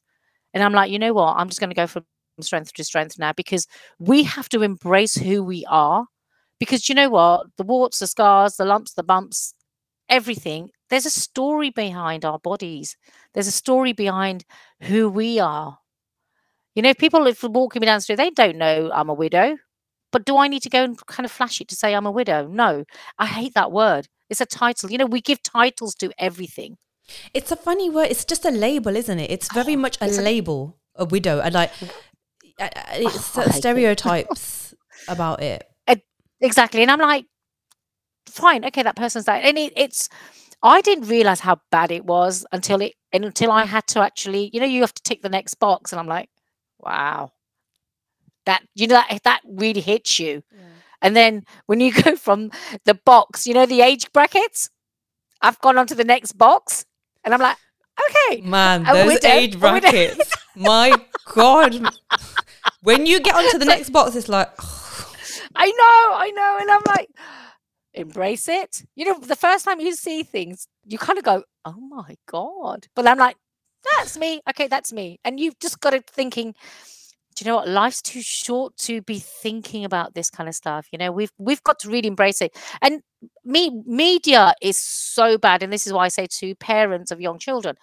and 0.54 0.64
I'm 0.64 0.74
like, 0.74 0.92
you 0.92 1.00
know 1.00 1.14
what? 1.14 1.36
I'm 1.38 1.50
just 1.50 1.60
going 1.60 1.70
to 1.70 1.76
go 1.76 1.88
from 1.88 2.06
strength 2.42 2.74
to 2.74 2.84
strength 2.84 3.20
now 3.20 3.34
because 3.34 3.68
we 4.00 4.24
have 4.24 4.50
to 4.50 4.62
embrace 4.64 5.16
who 5.16 5.44
we 5.44 5.66
are. 5.70 6.08
Because 6.60 6.90
you 6.90 6.96
know 6.96 7.10
what? 7.10 7.48
The 7.58 7.64
warts, 7.64 8.00
the 8.00 8.08
scars, 8.08 8.56
the 8.58 8.66
lumps, 8.66 8.94
the 8.94 9.04
bumps, 9.04 9.54
everything, 10.10 10.70
there's 10.90 11.06
a 11.06 11.12
story 11.12 11.70
behind 11.70 12.26
our 12.26 12.40
bodies. 12.40 12.96
There's 13.34 13.48
a 13.48 13.52
story 13.52 13.94
behind 13.94 14.46
who 14.84 15.10
we 15.10 15.40
are. 15.40 15.80
You 16.76 16.82
know, 16.84 16.90
if 16.90 16.98
people 16.98 17.26
if 17.28 17.44
walking 17.44 17.80
me 17.80 17.86
down 17.86 17.98
the 17.98 18.02
street, 18.02 18.18
they 18.18 18.30
don't 18.30 18.58
know 18.58 18.92
I'm 18.94 19.10
a 19.10 19.14
widow. 19.14 19.58
But 20.12 20.26
do 20.26 20.38
I 20.38 20.48
need 20.48 20.64
to 20.64 20.70
go 20.70 20.84
and 20.84 21.06
kind 21.08 21.26
of 21.26 21.32
flash 21.32 21.60
it 21.60 21.68
to 21.70 21.76
say 21.76 21.94
I'm 21.94 22.06
a 22.06 22.12
widow? 22.12 22.48
No. 22.48 22.86
I 23.20 23.26
hate 23.26 23.54
that 23.56 23.72
word. 23.72 24.08
It's 24.30 24.42
a 24.42 24.46
title. 24.46 24.90
You 24.90 24.98
know, 24.98 25.06
we 25.06 25.22
give 25.22 25.44
titles 25.44 25.96
to 25.96 26.12
everything. 26.18 26.78
It's 27.34 27.52
a 27.52 27.56
funny 27.56 27.90
word. 27.90 28.08
It's 28.10 28.26
just 28.26 28.46
a 28.46 28.52
label, 28.52 28.96
isn't 28.96 29.20
it? 29.20 29.32
It's 29.32 29.52
very 29.54 29.76
much 29.76 29.98
a 30.02 30.06
it's 30.06 30.18
a- 30.18 30.22
label, 30.22 30.78
a 30.96 31.06
widow, 31.06 31.40
and 31.40 31.54
like 31.54 31.72
it's 32.60 33.38
uh, 33.38 33.42
hate 33.42 33.48
it. 33.48 33.54
stereotypes 33.54 34.74
about 35.08 35.42
it. 35.42 35.68
Exactly. 36.40 36.82
And 36.82 36.92
I'm 36.92 37.00
like, 37.00 37.26
fine, 38.28 38.66
okay, 38.66 38.84
that 38.84 38.96
person's 38.96 39.26
died. 39.26 39.44
And 39.44 39.58
it, 39.58 39.74
it's 39.76 40.10
I 40.64 40.82
didn't 40.82 41.08
realize 41.08 41.40
how 41.40 41.60
bad 41.72 41.92
it 41.92 42.06
was 42.06 42.40
mm-hmm. 42.40 42.56
until 42.56 42.82
it 42.82 42.94
until 43.14 43.52
I 43.52 43.66
had 43.66 43.88
to 43.88 44.00
actually, 44.00 44.50
you 44.54 44.60
know, 44.60 44.66
you 44.66 44.82
have 44.82 44.94
to 44.94 45.04
tick 45.04 45.22
the 45.22 45.30
next 45.30 45.56
box. 45.56 45.92
And 45.92 46.00
I'm 46.00 46.08
like, 46.08 46.30
wow. 46.80 47.32
That 48.46 48.64
you 48.76 48.88
know 48.88 49.02
that 49.10 49.24
that 49.24 49.42
really 49.46 49.82
hits 49.82 50.20
you. 50.20 50.44
And 51.02 51.16
then 51.16 51.44
when 51.68 51.80
you 51.80 51.94
go 52.04 52.16
from 52.16 52.52
the 52.86 52.96
box, 52.96 53.46
you 53.46 53.54
know, 53.54 53.66
the 53.66 53.82
age 53.82 54.12
brackets, 54.12 54.70
I've 55.42 55.60
gone 55.60 55.78
on 55.78 55.88
to 55.88 55.96
the 55.96 56.04
next 56.04 56.34
box. 56.34 56.86
And 57.24 57.34
I'm 57.34 57.42
like, 57.42 57.58
okay. 58.10 58.42
Man, 58.42 58.84
those 58.84 59.14
widow, 59.14 59.30
age 59.30 59.60
brackets. 59.60 60.34
My 60.56 60.94
God. 61.34 61.88
When 62.82 63.06
you 63.06 63.20
get 63.20 63.36
onto 63.36 63.58
the 63.58 63.66
next 63.66 63.90
box, 63.90 64.16
it's 64.16 64.30
like, 64.30 64.50
I 65.56 65.68
know, 65.68 66.18
I 66.18 66.32
know. 66.34 66.58
And 66.62 66.72
I'm 66.72 66.82
like, 66.88 67.10
embrace 67.98 68.48
it. 68.48 68.84
You 68.96 69.06
know, 69.06 69.20
the 69.20 69.36
first 69.36 69.66
time 69.66 69.80
you 69.80 69.94
see 69.94 70.24
things, 70.24 70.68
you 70.86 70.98
kind 70.98 71.18
of 71.18 71.26
go, 71.26 71.44
oh 71.66 71.80
my 71.80 72.16
God. 72.28 72.88
But 72.96 73.08
I'm 73.08 73.18
like, 73.18 73.38
that's 73.96 74.18
me. 74.18 74.42
Okay, 74.50 74.68
that's 74.68 74.92
me. 74.94 75.20
And 75.24 75.40
you've 75.40 75.60
just 75.60 75.80
got 75.80 75.94
it 75.94 76.10
thinking, 76.10 76.54
do 77.36 77.46
you 77.46 77.52
know 77.52 77.58
what? 77.58 77.68
Life's 77.68 78.02
too 78.02 78.22
short 78.22 78.76
to 78.78 79.02
be 79.04 79.20
thinking 79.20 79.86
about 79.86 80.16
this 80.16 80.30
kind 80.30 80.50
of 80.50 80.56
stuff. 80.56 80.88
You 80.92 80.98
know, 80.98 81.12
we've 81.12 81.32
we've 81.38 81.62
got 81.64 81.80
to 81.80 81.90
really 81.90 82.08
embrace 82.08 82.42
it. 82.42 82.58
And 82.82 83.02
me 83.46 83.70
media 83.86 84.56
is 84.62 84.78
so 84.78 85.38
bad. 85.38 85.62
And 85.62 85.72
this 85.72 85.86
is 85.86 85.94
why 85.94 86.06
I 86.06 86.08
say 86.08 86.26
to 86.26 86.56
parents 86.56 87.12
of 87.12 87.22
young 87.22 87.38
children, 87.38 87.76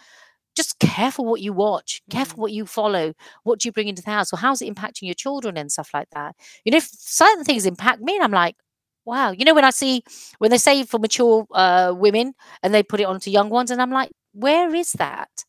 just 0.57 0.79
careful 0.81 1.25
what 1.25 1.41
you 1.41 1.53
watch, 1.53 2.03
careful 2.11 2.39
mm. 2.39 2.43
what 2.43 2.53
you 2.53 2.67
follow, 2.67 3.15
what 3.45 3.61
do 3.61 3.69
you 3.69 3.73
bring 3.73 3.89
into 3.89 4.03
the 4.03 4.11
house, 4.11 4.33
or 4.33 4.39
how's 4.39 4.61
it 4.61 4.73
impacting 4.73 5.03
your 5.03 5.15
children 5.15 5.57
and 5.57 5.71
stuff 5.71 5.91
like 5.95 6.09
that. 6.11 6.35
You 6.65 6.73
know, 6.73 6.79
if 6.79 6.89
certain 6.91 7.45
things 7.45 7.67
impact 7.67 8.01
me, 8.01 8.17
and 8.17 8.25
I'm 8.25 8.33
like, 8.33 8.57
wow. 9.05 9.31
You 9.31 9.45
know, 9.45 9.55
when 9.55 9.65
I 9.65 9.71
see 9.71 10.03
when 10.39 10.51
they 10.51 10.59
say 10.59 10.85
for 10.85 10.99
mature 10.99 11.47
uh, 11.53 11.95
women 11.97 12.35
and 12.63 12.75
they 12.75 12.83
put 12.83 13.01
it 13.01 13.05
onto 13.05 13.31
young 13.31 13.51
ones, 13.51 13.71
and 13.71 13.81
I'm 13.81 13.91
like, 13.91 14.11
where 14.33 14.75
is 14.75 14.93
that? 14.93 15.45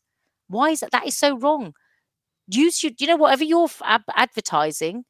Why 0.48 0.70
is 0.70 0.80
that? 0.80 0.92
That 0.92 1.06
is 1.06 1.16
so 1.16 1.36
wrong. 1.36 1.74
Use 2.48 2.82
your, 2.82 2.92
you 2.98 3.06
know, 3.08 3.16
whatever 3.16 3.44
you're 3.44 3.68
ab- 3.82 4.02
advertising, 4.14 5.04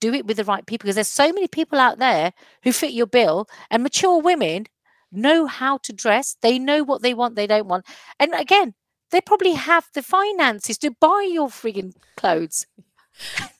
do 0.00 0.14
it 0.14 0.26
with 0.26 0.36
the 0.36 0.44
right 0.44 0.64
people 0.64 0.84
because 0.84 0.94
there's 0.94 1.08
so 1.08 1.32
many 1.32 1.48
people 1.48 1.80
out 1.80 1.98
there 1.98 2.32
who 2.62 2.72
fit 2.72 2.92
your 2.92 3.06
bill, 3.06 3.48
and 3.70 3.82
mature 3.82 4.20
women 4.20 4.66
know 5.10 5.46
how 5.46 5.78
to 5.78 5.92
dress. 5.92 6.36
They 6.40 6.58
know 6.58 6.84
what 6.84 7.02
they 7.02 7.14
want, 7.14 7.34
they 7.34 7.46
don't 7.46 7.66
want, 7.66 7.86
and 8.20 8.32
again, 8.34 8.74
they 9.10 9.20
probably 9.20 9.52
have 9.52 9.88
the 9.94 10.02
finances 10.02 10.78
to 10.78 10.90
buy 11.00 11.28
your 11.30 11.48
frigging 11.48 11.94
clothes. 12.16 12.66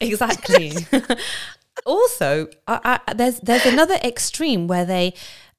exactly. 0.01 0.73
also, 1.85 2.49
I, 2.67 3.01
I, 3.07 3.15
there's 3.15 3.41
there's 3.41 3.67
another 3.67 3.95
extreme 3.97 4.67
where 4.67 4.85
they 4.85 5.15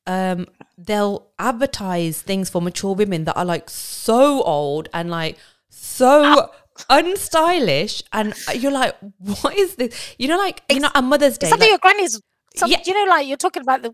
um 0.07 0.47
they'll 0.77 1.27
advertise 1.39 2.21
things 2.21 2.49
for 2.49 2.61
mature 2.61 2.93
women 2.93 3.23
that 3.25 3.35
are 3.35 3.45
like 3.45 3.69
so 3.69 4.43
old 4.43 4.89
and 4.93 5.09
like 5.09 5.37
so 5.69 6.51
unstylish 6.89 8.03
and 8.13 8.33
you're 8.55 8.71
like 8.71 8.95
what 9.41 9.55
is 9.57 9.75
this 9.75 10.15
you 10.19 10.27
know 10.27 10.37
like 10.37 10.61
you 10.69 10.79
know 10.79 10.89
a 10.93 11.01
mother's 11.01 11.37
day 11.37 11.47
something 11.49 11.69
like- 11.69 11.71
your 11.71 11.79
grannies. 11.79 12.21
Some, 12.57 12.71
Yeah. 12.71 12.79
You 12.85 12.93
know, 12.93 13.09
like 13.11 13.27
you're 13.27 13.35
talking 13.35 13.61
about 13.61 13.81
the 13.81 13.93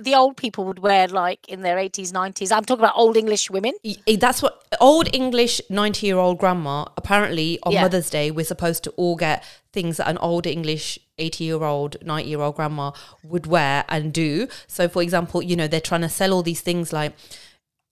the 0.00 0.14
old 0.14 0.36
people 0.36 0.64
would 0.64 0.78
wear 0.78 1.06
like 1.08 1.46
in 1.48 1.62
their 1.62 1.76
80s, 1.76 2.12
90s. 2.12 2.50
I'm 2.50 2.64
talking 2.64 2.84
about 2.84 2.96
old 2.96 3.16
English 3.16 3.50
women. 3.50 3.72
Eh, 3.84 4.16
That's 4.18 4.42
what 4.42 4.64
old 4.80 5.14
English 5.14 5.60
90 5.68 6.06
year 6.06 6.16
old 6.18 6.38
grandma, 6.38 6.86
apparently 6.96 7.58
on 7.62 7.72
Yeah. 7.72 7.82
Mother's 7.82 8.08
Day, 8.10 8.30
we're 8.30 8.44
supposed 8.44 8.84
to 8.84 8.90
all 8.92 9.16
get 9.16 9.44
things 9.72 9.98
that 9.98 10.08
an 10.08 10.18
old 10.18 10.46
English 10.46 10.98
80 11.18 11.44
year 11.44 11.62
old, 11.62 11.96
90 12.04 12.28
year 12.28 12.40
old 12.40 12.56
grandma 12.56 12.92
would 13.22 13.46
wear 13.46 13.84
and 13.88 14.12
do. 14.12 14.48
So, 14.66 14.88
for 14.88 15.02
example, 15.02 15.42
you 15.42 15.56
know, 15.56 15.66
they're 15.68 15.80
trying 15.80 16.02
to 16.02 16.08
sell 16.08 16.32
all 16.32 16.42
these 16.42 16.60
things 16.62 16.92
like, 16.92 17.12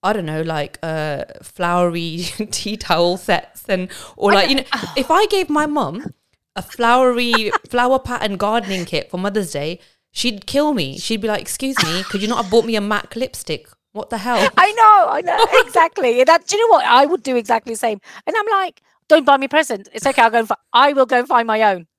I 0.03 0.13
don't 0.13 0.25
know, 0.25 0.41
like 0.41 0.79
uh, 0.81 1.25
flowery 1.43 2.23
tea 2.51 2.77
towel 2.77 3.17
sets 3.17 3.65
and, 3.69 3.89
or 4.17 4.33
like, 4.33 4.49
you 4.49 4.55
know, 4.55 4.63
if 4.97 5.11
I 5.11 5.27
gave 5.27 5.49
my 5.49 5.67
mum 5.67 6.13
a 6.55 6.61
flowery 6.63 7.51
flower 7.69 7.99
pattern 7.99 8.37
gardening 8.37 8.85
kit 8.85 9.09
for 9.11 9.17
Mother's 9.17 9.51
Day, 9.51 9.79
she'd 10.11 10.45
kill 10.45 10.73
me. 10.73 10.97
She'd 10.97 11.21
be 11.21 11.27
like, 11.27 11.41
excuse 11.41 11.75
me, 11.83 12.03
could 12.03 12.21
you 12.21 12.27
not 12.27 12.43
have 12.43 12.51
bought 12.51 12.65
me 12.65 12.75
a 12.75 12.81
MAC 12.81 13.15
lipstick? 13.15 13.67
What 13.93 14.09
the 14.09 14.17
hell? 14.19 14.49
I 14.57 14.71
know, 14.71 15.07
I 15.09 15.21
know, 15.21 15.45
exactly. 15.65 16.23
That, 16.23 16.47
do 16.47 16.55
you 16.57 16.67
know 16.67 16.73
what? 16.75 16.85
I 16.85 17.05
would 17.05 17.23
do 17.23 17.35
exactly 17.35 17.73
the 17.73 17.77
same. 17.79 17.99
And 18.25 18.35
I'm 18.37 18.47
like, 18.61 18.81
don't 19.09 19.25
buy 19.25 19.37
me 19.37 19.47
a 19.47 19.49
present. 19.49 19.89
It's 19.93 20.05
okay. 20.05 20.21
I'll 20.21 20.29
go 20.29 20.39
and 20.39 20.47
fi- 20.47 20.55
I 20.71 20.93
will 20.93 21.05
go 21.05 21.19
and 21.19 21.27
find 21.27 21.45
my 21.47 21.61
own. 21.63 21.87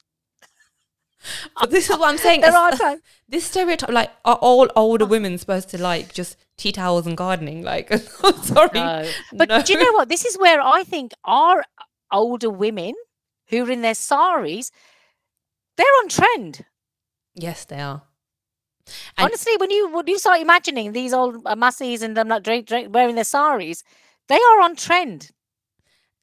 But 1.61 1.71
this 1.71 1.89
is 1.89 1.97
what 1.99 2.09
I'm 2.09 2.19
saying. 2.19 2.41
There 2.41 2.57
are 2.57 2.73
times. 2.73 3.01
this 3.29 3.45
stereotype, 3.45 3.91
like, 3.91 4.11
are 4.25 4.37
all 4.37 4.69
older 4.75 5.05
women 5.07 5.39
supposed 5.39 5.69
to 5.71 5.79
like 5.81 6.13
just 6.13 6.37
tea 6.57 6.73
towels 6.73 7.07
and 7.07 7.17
gardening? 7.17 7.63
Like, 7.63 7.93
sorry, 8.43 8.71
No. 8.75 9.09
But 9.33 9.49
No. 9.49 9.63
do 9.63 9.73
you 9.73 9.79
know 9.85 9.93
what? 9.93 10.09
This 10.09 10.25
is 10.25 10.37
where 10.37 10.61
I 10.61 10.83
think 10.83 11.13
our 11.25 11.65
older 12.11 12.51
women 12.51 12.95
who 13.49 13.65
are 13.65 13.71
in 13.71 13.83
their 13.83 13.95
saris, 13.95 14.73
they're 15.77 15.87
on 16.03 16.09
trend. 16.09 16.65
Yes, 17.35 17.65
they 17.65 17.81
are. 17.81 18.03
And- 19.17 19.27
Honestly, 19.27 19.57
when 19.59 19.71
you 19.71 19.89
when 19.91 20.07
you 20.07 20.19
start 20.19 20.41
imagining 20.41 20.93
these 20.93 21.13
old 21.13 21.45
massies 21.57 22.03
and 22.03 22.17
them 22.17 22.29
like 22.29 22.69
wearing 22.91 23.15
their 23.15 23.25
saris, 23.25 23.85
they 24.29 24.37
are 24.37 24.61
on 24.61 24.77
trend. 24.77 25.31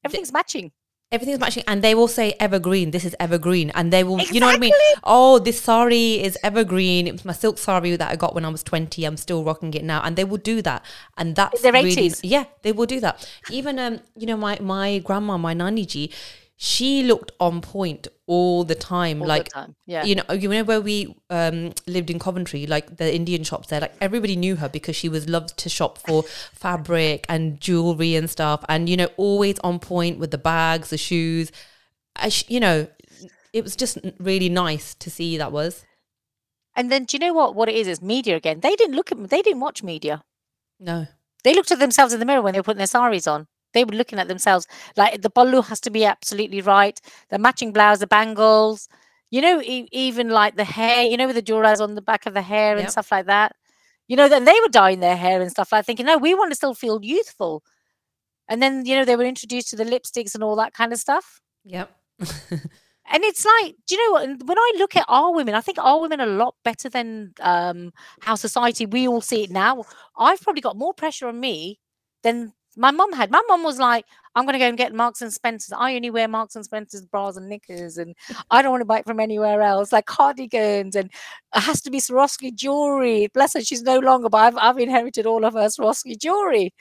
Everything's 0.04 0.32
matching. 0.34 0.72
Everything's 1.12 1.40
matching, 1.40 1.64
and 1.66 1.82
they 1.84 1.96
will 1.96 2.08
say 2.08 2.36
evergreen. 2.40 2.92
This 2.92 3.04
is 3.04 3.16
evergreen, 3.20 3.72
and 3.72 3.92
they 3.92 4.04
will, 4.04 4.20
you 4.22 4.40
know 4.40 4.46
what 4.46 4.58
I 4.58 4.60
mean? 4.60 4.74
Oh, 5.04 5.40
this 5.40 5.60
sari 5.60 6.22
is 6.22 6.38
evergreen. 6.44 7.08
It 7.08 7.14
was 7.14 7.26
my 7.26 7.34
silk 7.34 7.58
sari 7.58 7.96
that 7.96 8.12
I 8.12 8.16
got 8.16 8.36
when 8.36 8.46
I 8.46 8.50
was 8.50 8.62
twenty. 8.62 9.06
I'm 9.06 9.18
still 9.18 9.44
rocking 9.44 9.74
it 9.74 9.84
now, 9.84 10.04
and 10.04 10.16
they 10.16 10.24
will 10.24 10.38
do 10.38 10.62
that, 10.62 10.86
and 11.18 11.36
that's 11.36 11.64
their 11.64 11.74
really, 11.74 11.96
80s. 11.96 12.20
Yeah, 12.22 12.44
they 12.62 12.72
will 12.74 12.86
do 12.86 13.00
that. 13.00 13.28
Even 13.50 13.80
um, 13.80 14.02
you 14.16 14.28
know, 14.28 14.38
my 14.38 14.60
my 14.62 15.00
grandma, 15.00 15.38
my 15.40 15.56
nani 15.56 15.84
ji, 15.88 16.12
she 16.62 17.04
looked 17.04 17.32
on 17.40 17.62
point 17.62 18.10
all 18.28 18.66
the 18.66 18.76
time. 18.76 19.22
All 19.22 19.28
like 19.30 19.46
the 19.46 19.50
time. 19.52 19.76
Yeah. 19.86 20.04
you 20.04 20.16
know, 20.16 20.24
you 20.34 20.50
know 20.50 20.66
where 20.66 20.82
we 20.82 21.16
um, 21.30 21.72
lived 21.88 22.10
in 22.10 22.20
Coventry, 22.20 22.68
like 22.68 22.98
the 22.98 23.16
Indian 23.16 23.46
shops 23.46 23.70
there, 23.70 23.80
like 23.80 23.96
everybody 24.02 24.36
knew 24.36 24.58
her 24.58 24.68
because 24.68 24.98
she 24.98 25.08
was 25.08 25.30
loved 25.30 25.56
to 25.58 25.70
shop 25.70 25.98
for 26.00 26.24
fabric 26.24 27.26
and 27.30 27.62
jewelry 27.62 28.14
and 28.16 28.30
stuff, 28.30 28.66
and 28.68 28.90
you 28.90 28.98
know, 28.98 29.08
always 29.16 29.58
on 29.60 29.80
point 29.80 30.20
with 30.20 30.32
the 30.32 30.38
bags, 30.38 30.90
the 30.90 30.98
shoes. 30.98 31.50
I 32.18 32.28
sh- 32.28 32.50
you 32.50 32.60
know, 32.60 32.88
it 33.54 33.64
was 33.64 33.78
just 33.78 33.98
really 34.20 34.50
nice 34.50 34.94
to 34.96 35.10
see 35.10 35.38
that 35.38 35.54
was. 35.54 35.86
And 36.76 36.92
then 36.92 37.06
do 37.06 37.16
you 37.16 37.20
know 37.22 37.34
what? 37.34 37.56
What 37.56 37.70
it 37.70 37.76
is 37.76 37.88
is 37.88 38.02
media 38.02 38.36
again. 38.36 38.60
They 38.60 38.76
didn't 38.76 38.98
look 38.98 39.14
at 39.14 39.30
they 39.30 39.42
didn't 39.42 39.62
watch 39.62 39.82
media. 39.82 40.24
No, 40.78 41.08
They 41.46 41.54
looked 41.54 41.72
at 41.72 41.80
themselves 41.80 42.14
in 42.14 42.20
the 42.20 42.26
mirror 42.26 42.42
when 42.42 42.52
they 42.52 42.60
were 42.60 42.64
putting 42.64 42.80
their 42.80 42.88
saris 42.88 43.28
on. 43.28 43.48
They 43.74 43.84
were 43.84 43.94
looking 43.94 44.20
at 44.20 44.28
themselves 44.28 44.68
like 44.98 45.22
the 45.22 45.30
pallu 45.30 45.64
has 45.66 45.80
to 45.82 45.90
be 45.92 46.06
absolutely 46.06 46.62
right. 46.62 47.00
The 47.30 47.40
matching 47.40 47.72
blouse, 47.74 48.00
the 48.00 48.08
bangles, 48.08 48.88
you 49.32 49.42
know, 49.42 49.62
e- 49.62 49.88
even 49.92 50.30
like 50.30 50.56
the 50.56 50.64
hair, 50.64 51.04
you 51.04 51.18
know, 51.18 51.28
with 51.28 51.36
the 51.36 51.42
jewelries 51.44 51.80
on 51.82 51.96
the 51.96 52.02
back 52.02 52.26
of 52.26 52.34
the 52.34 52.42
hair 52.42 52.78
and 52.78 52.86
Yep. 52.86 52.90
stuff 52.90 53.12
like 53.12 53.26
that. 53.28 53.54
You 54.08 54.18
know, 54.18 54.28
then 54.28 54.46
they 54.46 54.60
were 54.62 54.70
dyeing 54.70 55.00
their 55.02 55.18
hair 55.18 55.42
and 55.42 55.52
stuff 55.52 55.72
like 55.72 55.86
thinking, 55.86 56.06
no, 56.06 56.18
we 56.18 56.34
want 56.34 56.52
to 56.52 56.56
still 56.56 56.74
feel 56.74 57.00
youthful. 57.04 57.64
And 58.50 58.62
then, 58.62 58.86
you 58.86 58.96
know, 58.96 59.06
they 59.06 59.16
were 59.16 59.24
introduced 59.26 59.70
to 59.70 59.76
the 59.78 59.86
lipsticks 59.86 60.36
and 60.36 60.44
all 60.44 60.56
that 60.58 60.74
kind 60.74 60.94
of 60.94 61.00
stuff. 61.00 61.42
yep, 61.64 61.90
And 63.12 63.24
it's 63.24 63.44
like, 63.44 63.76
do 63.88 63.96
you 63.96 64.06
know 64.06 64.12
what? 64.12 64.44
When 64.46 64.58
I 64.60 64.74
look 64.78 64.96
at 64.96 65.06
our 65.08 65.34
women, 65.34 65.56
I 65.56 65.62
think 65.62 65.80
our 65.80 66.00
women 66.00 66.22
are 66.22 66.28
a 66.28 66.36
lot 66.36 66.56
better 66.64 66.90
than 66.90 67.34
um, 67.42 67.92
how 68.22 68.36
society 68.36 68.86
we 68.86 69.08
all 69.08 69.22
see 69.22 69.44
it 69.44 69.50
now. 69.50 69.84
I've 70.18 70.42
probably 70.42 70.62
got 70.62 70.78
more 70.78 70.94
pressure 70.94 71.28
on 71.28 71.40
me 71.40 71.80
than 72.22 72.54
My 72.80 72.92
mum 72.92 73.14
had. 73.14 73.32
My 73.32 73.44
mum 73.50 73.64
was 73.64 73.80
like, 73.80 74.06
I'm 74.40 74.46
going 74.46 74.54
to 74.54 74.60
go 74.60 74.68
and 74.70 74.78
get 74.78 74.94
Marks 74.94 75.22
and 75.22 75.34
Spencer's. 75.34 75.74
I 75.78 75.96
only 75.96 76.10
wear 76.10 76.28
Marks 76.30 76.56
and 76.56 76.64
Spencer's 76.64 77.06
bras 77.06 77.36
and 77.36 77.50
knickers, 77.50 77.98
and 77.98 78.16
I 78.50 78.62
don't 78.62 78.72
want 78.72 78.82
to 78.82 78.86
buy 78.86 79.00
it 79.00 79.06
from 79.06 79.20
anywhere 79.20 79.62
else, 79.62 79.92
like 79.92 80.06
cardigans, 80.06 80.96
and 80.96 81.12
it 81.56 81.60
has 81.62 81.82
to 81.82 81.92
be 81.92 82.00
Swarovski 82.00 82.56
jewelry. 82.56 83.28
Bless 83.34 83.54
her, 83.56 83.62
she's 83.62 83.82
no 83.84 84.00
longer, 84.00 84.30
but 84.30 84.38
I've, 84.38 84.58
I've 84.58 84.78
inherited 84.78 85.26
all 85.26 85.44
of 85.44 85.54
her 85.56 85.68
Swarovski 85.68 86.18
jewelry. 86.18 86.74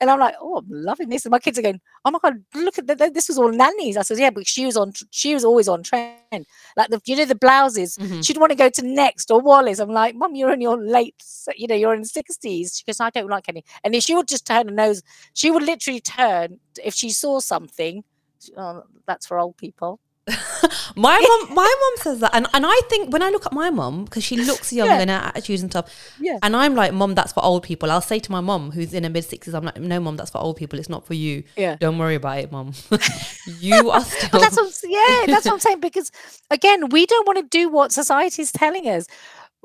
And 0.00 0.10
I'm 0.10 0.18
like, 0.18 0.34
oh, 0.40 0.56
I'm 0.58 0.66
loving 0.70 1.08
this. 1.10 1.24
And 1.26 1.30
my 1.32 1.38
kids 1.38 1.58
are 1.58 1.62
going, 1.62 1.80
oh 2.04 2.10
my 2.10 2.18
God, 2.22 2.42
look 2.54 2.78
at 2.78 2.86
that. 2.86 3.12
This 3.14 3.28
was 3.28 3.38
all 3.38 3.50
nannies. 3.52 3.96
I 3.96 4.02
said, 4.02 4.18
yeah, 4.18 4.30
but 4.30 4.46
she 4.46 4.64
was 4.64 4.76
on, 4.76 4.92
she 5.10 5.34
was 5.34 5.44
always 5.44 5.68
on 5.68 5.82
trend. 5.82 6.46
Like 6.76 6.88
the, 6.88 7.00
you 7.04 7.16
know, 7.16 7.24
the 7.26 7.34
blouses, 7.34 7.96
Mhm. 7.98 8.24
she'd 8.24 8.38
want 8.38 8.50
to 8.50 8.56
go 8.56 8.70
to 8.70 8.82
Next 8.86 9.30
or 9.30 9.40
Wallis. 9.40 9.78
I'm 9.80 9.90
like, 9.90 10.14
Mom, 10.14 10.34
you're 10.34 10.52
in 10.52 10.60
your 10.62 10.82
late, 10.82 11.14
you 11.56 11.66
know, 11.68 11.74
you're 11.74 11.94
in 11.94 12.02
the 12.02 12.08
60s. 12.08 12.78
She 12.78 12.84
goes, 12.86 13.00
I 13.00 13.10
don't 13.10 13.28
like 13.28 13.48
any. 13.48 13.64
And 13.84 13.94
if 13.94 14.04
she 14.04 14.14
would 14.14 14.28
just 14.28 14.46
turn 14.46 14.68
her 14.68 14.74
nose, 14.74 15.02
she 15.34 15.50
would 15.50 15.62
literally 15.62 16.00
turn 16.00 16.58
if 16.82 16.94
she 16.94 17.01
saw 17.10 17.40
something. 17.40 18.04
Oh, 18.56 18.84
that's 19.06 19.26
for 19.26 19.38
old 19.38 19.56
people. 19.56 20.00
my 20.96 21.18
mom, 21.18 21.54
my 21.54 21.74
mom 21.80 21.96
says 21.96 22.20
that, 22.20 22.30
and, 22.32 22.46
and 22.54 22.64
I 22.64 22.80
think 22.88 23.12
when 23.12 23.22
I 23.24 23.30
look 23.30 23.44
at 23.44 23.52
my 23.52 23.70
mom 23.70 24.04
because 24.04 24.22
she 24.22 24.36
looks 24.36 24.72
young 24.72 24.86
Yeah. 24.86 25.00
and 25.00 25.10
her 25.10 25.16
attitudes 25.16 25.62
and 25.62 25.70
stuff, 25.72 25.92
Yeah. 26.20 26.38
and 26.44 26.54
I'm 26.54 26.76
like, 26.76 26.92
mom, 26.92 27.14
that's 27.16 27.32
for 27.32 27.44
old 27.44 27.64
people. 27.64 27.90
I'll 27.90 28.00
say 28.00 28.20
to 28.20 28.30
my 28.30 28.40
mom 28.40 28.70
who's 28.70 28.94
in 28.94 29.02
her 29.02 29.10
mid 29.10 29.24
sixties, 29.24 29.52
I'm 29.52 29.64
like, 29.64 29.78
no, 29.80 29.98
mom, 29.98 30.16
that's 30.16 30.30
for 30.30 30.38
old 30.38 30.56
people. 30.56 30.78
It's 30.78 30.88
not 30.88 31.04
for 31.04 31.14
you. 31.14 31.42
Yeah. 31.56 31.74
Don't 31.76 31.98
worry 31.98 32.14
about 32.14 32.38
it, 32.38 32.52
mom. 32.52 32.72
you 33.58 33.90
are 33.90 34.00
still. 34.02 34.28
But 34.30 34.40
that's 34.42 34.56
what, 34.56 34.72
yeah, 34.84 35.24
that's 35.26 35.44
what 35.44 35.54
I'm 35.54 35.60
saying. 35.60 35.80
Because 35.80 36.12
again, 36.50 36.88
we 36.90 37.04
don't 37.06 37.26
want 37.26 37.38
to 37.38 37.44
do 37.58 37.68
what 37.68 37.90
society 37.90 38.42
is 38.42 38.52
telling 38.52 38.88
us. 38.88 39.06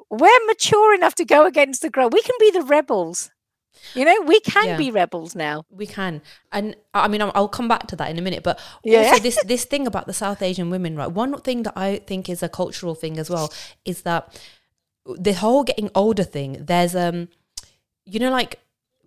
We're 0.09 0.45
mature 0.47 0.95
enough 0.95 1.15
to 1.15 1.25
go 1.25 1.45
against 1.45 1.81
the 1.83 1.89
grain. 1.89 2.09
We 2.11 2.21
can 2.21 2.35
be 2.39 2.49
the 2.51 2.61
rebels. 2.63 3.29
You 3.93 4.05
know, 4.05 4.21
we 4.21 4.39
can 4.39 4.67
Yeah. 4.67 4.77
be 4.77 4.91
rebels 4.91 5.35
now. 5.35 5.63
We 5.69 5.85
can, 5.87 6.21
and 6.51 6.75
I 6.93 7.07
mean, 7.07 7.21
I'll, 7.21 7.47
come 7.47 7.67
back 7.67 7.87
to 7.87 7.95
that 7.95 8.09
in 8.09 8.17
a 8.17 8.21
minute. 8.21 8.43
But 8.43 8.59
Yeah. 8.83 8.99
also, 8.99 9.19
this 9.19 9.37
this 9.45 9.65
thing 9.65 9.87
about 9.87 10.05
the 10.07 10.13
South 10.13 10.41
Asian 10.41 10.69
women, 10.69 10.95
right? 10.95 11.11
One 11.11 11.39
thing 11.41 11.63
that 11.63 11.73
I 11.75 11.97
think 12.09 12.29
is 12.29 12.43
a 12.43 12.49
cultural 12.49 12.95
thing 12.95 13.17
as 13.19 13.29
well 13.29 13.51
is 13.85 14.01
that 14.03 14.21
the 15.05 15.33
whole 15.33 15.63
getting 15.63 15.89
older 15.95 16.23
thing. 16.23 16.65
There's 16.65 16.95
um, 16.95 17.29
you 18.05 18.19
know, 18.19 18.31
like 18.31 18.59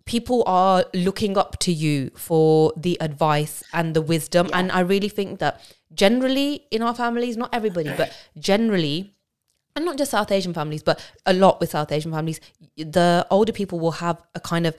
people 0.07 0.43
are 0.47 0.85
looking 0.95 1.37
up 1.37 1.59
to 1.61 1.73
you 1.73 2.11
for 2.17 2.73
the 2.77 2.97
advice 3.01 3.63
and 3.73 3.95
the 3.95 4.03
wisdom, 4.03 4.51
and 4.53 4.73
I 4.73 4.81
really 4.81 5.09
think 5.09 5.39
that 5.39 5.61
generally 5.95 6.65
in 6.71 6.83
our 6.83 6.95
families, 6.95 7.37
not 7.37 7.51
everybody, 7.53 7.93
but 7.97 8.13
generally 8.39 9.15
and 9.77 9.85
not 9.85 9.97
just 9.99 10.11
South 10.11 10.31
Asian 10.33 10.53
families, 10.55 10.83
but 10.83 11.01
a 11.27 11.33
lot 11.33 11.61
with 11.61 11.71
South 11.71 11.93
Asian 11.93 12.13
families, 12.13 12.41
the 12.77 13.27
older 13.31 13.53
people 13.53 13.79
will 13.81 13.93
have 13.93 14.21
a 14.35 14.41
kind 14.41 14.67
of 14.67 14.77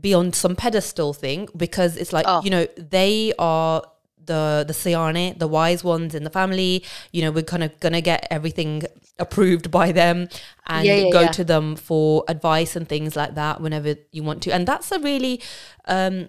be 0.00 0.12
on 0.14 0.32
some 0.32 0.54
pedestal 0.56 1.12
thing 1.14 1.48
because 1.56 1.96
it's 1.96 2.12
like 2.12 2.26
Oh. 2.28 2.42
you 2.44 2.50
know 2.50 2.66
they 2.76 3.32
are 3.38 3.82
the 4.24 4.64
the 4.66 4.74
Siane, 4.74 5.38
the 5.38 5.46
wise 5.48 5.82
ones 5.84 6.14
in 6.14 6.24
the 6.24 6.30
family. 6.30 6.84
You 7.12 7.22
know 7.22 7.30
we're 7.30 7.44
kind 7.44 7.62
of 7.62 7.78
gonna 7.80 8.00
get 8.00 8.26
everything 8.30 8.82
approved 9.18 9.70
by 9.70 9.92
them 9.92 10.28
and 10.66 10.84
Yeah, 10.86 10.96
yeah, 10.96 11.10
go 11.10 11.20
yeah. 11.22 11.28
to 11.28 11.44
them 11.44 11.76
for 11.76 12.24
advice 12.28 12.76
and 12.76 12.86
things 12.88 13.16
like 13.16 13.34
that 13.36 13.60
whenever 13.60 13.94
you 14.12 14.22
want 14.22 14.42
to. 14.42 14.52
And 14.52 14.66
that's 14.68 14.92
a 14.92 14.98
really 14.98 15.40
um, 15.86 16.28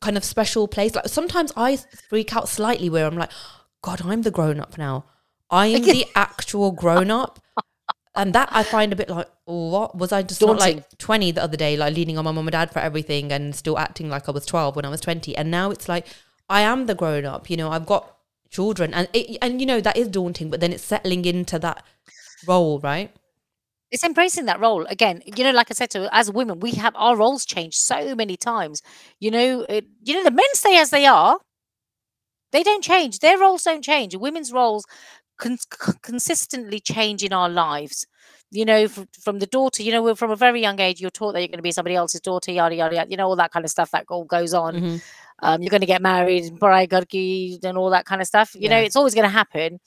kind 0.00 0.16
of 0.16 0.24
special 0.24 0.66
place. 0.68 0.94
Like 0.94 1.08
sometimes 1.08 1.52
I 1.56 1.76
freak 2.08 2.34
out 2.34 2.48
slightly 2.48 2.88
where 2.88 3.06
I'm 3.06 3.16
like, 3.16 3.30
God, 3.82 4.00
I'm 4.06 4.22
the 4.22 4.30
grown 4.30 4.58
up 4.60 4.78
now. 4.78 5.04
I 5.54 5.66
am 5.66 5.82
the 5.82 6.06
actual 6.14 6.72
grown 6.72 7.10
up. 7.10 7.38
And 8.16 8.32
that 8.32 8.48
I 8.52 8.62
find 8.62 8.92
a 8.92 8.96
bit 8.96 9.08
like, 9.08 9.28
what 9.44 9.96
was 9.96 10.12
I 10.12 10.22
just 10.22 10.40
not 10.40 10.58
like 10.58 10.86
20 10.98 11.32
the 11.32 11.42
other 11.42 11.56
day, 11.56 11.76
like 11.76 11.96
leaning 11.96 12.16
on 12.16 12.24
my 12.24 12.30
mum 12.30 12.46
and 12.46 12.52
dad 12.52 12.72
for 12.72 12.78
everything 12.78 13.32
and 13.32 13.54
still 13.56 13.76
acting 13.76 14.08
like 14.08 14.28
I 14.28 14.32
was 14.32 14.46
12 14.46 14.76
when 14.76 14.84
I 14.84 14.88
was 14.88 15.00
20. 15.00 15.36
And 15.36 15.50
now 15.50 15.72
it's 15.72 15.88
like, 15.88 16.06
I 16.48 16.60
am 16.60 16.86
the 16.86 16.94
grown 16.94 17.24
up, 17.24 17.50
you 17.50 17.56
know, 17.56 17.70
I've 17.70 17.86
got 17.86 18.16
children 18.50 18.94
and 18.94 19.08
it, 19.12 19.38
and 19.42 19.60
you 19.60 19.66
know, 19.66 19.80
that 19.80 19.96
is 19.96 20.08
daunting, 20.08 20.48
but 20.48 20.60
then 20.60 20.72
it's 20.72 20.84
settling 20.84 21.24
into 21.24 21.58
that 21.58 21.84
role, 22.46 22.78
right? 22.80 23.10
It's 23.90 24.04
embracing 24.04 24.44
that 24.46 24.60
role 24.60 24.84
again. 24.86 25.22
You 25.24 25.44
know, 25.44 25.52
like 25.52 25.70
I 25.70 25.74
said 25.74 25.90
to 25.90 26.08
as 26.14 26.30
women, 26.30 26.60
we 26.60 26.72
have 26.72 26.94
our 26.96 27.16
roles 27.16 27.44
changed 27.44 27.78
so 27.78 28.14
many 28.14 28.36
times. 28.36 28.82
You 29.18 29.30
know, 29.30 29.66
it, 29.68 29.86
you 30.02 30.14
know 30.14 30.24
the 30.24 30.30
men 30.30 30.46
stay 30.52 30.78
as 30.78 30.90
they 30.90 31.06
are. 31.06 31.38
They 32.52 32.62
don't 32.62 32.84
change. 32.84 33.18
Their 33.18 33.38
roles 33.38 33.64
don't 33.64 33.82
change. 33.82 34.14
Women's 34.14 34.52
roles 34.52 34.84
con- 35.38 35.58
consistently 36.02 36.80
change 36.80 37.22
in 37.22 37.32
our 37.32 37.48
lives. 37.48 38.06
You 38.50 38.64
know, 38.64 38.86
from, 38.86 39.08
from 39.20 39.38
the 39.40 39.46
daughter, 39.46 39.82
you 39.82 39.90
know, 39.90 40.02
we're 40.02 40.14
from 40.14 40.30
a 40.30 40.36
very 40.36 40.60
young 40.60 40.78
age, 40.80 41.00
you're 41.00 41.10
taught 41.10 41.32
that 41.32 41.40
you're 41.40 41.48
going 41.48 41.58
to 41.58 41.62
be 41.62 41.72
somebody 41.72 41.96
else's 41.96 42.20
daughter, 42.20 42.52
yada 42.52 42.74
yada 42.74 42.94
yada. 42.94 43.10
You 43.10 43.16
know, 43.16 43.26
all 43.26 43.36
that 43.36 43.50
kind 43.50 43.64
of 43.64 43.70
stuff 43.70 43.90
that 43.90 44.04
all 44.08 44.24
goes 44.24 44.54
on. 44.54 44.74
Mhm. 44.74 45.02
um, 45.42 45.60
you're 45.60 45.70
going 45.70 45.80
to 45.80 45.86
get 45.86 46.00
married, 46.00 46.44
and 46.44 47.78
all 47.78 47.90
that 47.90 48.04
kind 48.06 48.20
of 48.20 48.26
stuff. 48.28 48.54
You 48.54 48.68
know, 48.68 48.78
it's 48.78 48.94
always 48.96 49.14
going 49.14 49.24
to 49.24 49.28
happen. 49.28 49.80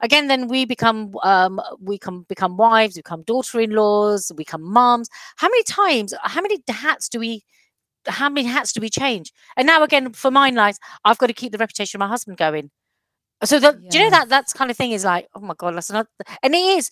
Again, 0.00 0.26
then 0.28 0.48
we 0.48 0.64
become 0.64 1.14
um, 1.22 1.60
we 1.80 1.98
can 1.98 2.22
become 2.22 2.56
wives, 2.56 2.96
we 2.96 3.00
become 3.02 3.22
daughter-in-laws, 3.22 4.32
we 4.32 4.38
become 4.38 4.62
moms. 4.62 5.08
How 5.36 5.48
many 5.48 5.62
times? 5.62 6.12
How 6.22 6.40
many 6.40 6.58
hats 6.68 7.08
do 7.08 7.20
we? 7.20 7.44
How 8.06 8.28
many 8.30 8.48
hats 8.48 8.72
do 8.72 8.80
we 8.80 8.88
change? 8.88 9.32
And 9.56 9.66
now 9.66 9.82
again, 9.84 10.12
for 10.14 10.30
mine 10.30 10.54
lies, 10.54 10.78
I've 11.04 11.18
got 11.18 11.26
to 11.28 11.34
keep 11.34 11.52
the 11.52 11.58
reputation 11.58 11.98
of 11.98 12.00
my 12.00 12.08
husband 12.08 12.38
going. 12.38 12.70
So 13.44 13.58
that 13.58 13.88
do 13.88 13.98
you 13.98 14.04
know 14.04 14.10
that 14.10 14.28
that's 14.28 14.52
kind 14.52 14.70
of 14.70 14.76
thing 14.76 14.92
is 14.92 15.04
like, 15.04 15.28
oh 15.34 15.40
my 15.40 15.54
god, 15.56 15.74
that's 15.74 15.90
not, 15.90 16.06
and 16.42 16.54
it 16.54 16.58
is 16.58 16.90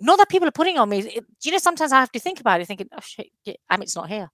not 0.00 0.18
that 0.18 0.28
people 0.28 0.46
are 0.46 0.52
putting 0.52 0.78
on 0.78 0.88
me. 0.88 1.00
It, 1.00 1.24
do 1.40 1.48
you 1.48 1.52
know 1.52 1.58
sometimes 1.58 1.92
I 1.92 1.98
have 2.00 2.12
to 2.12 2.20
think 2.20 2.40
about 2.40 2.60
it, 2.60 2.66
thinking, 2.66 2.88
oh 2.92 3.00
shit, 3.02 3.28
yeah, 3.44 3.54
Amit's 3.70 3.96
not 3.96 4.08
here. 4.08 4.30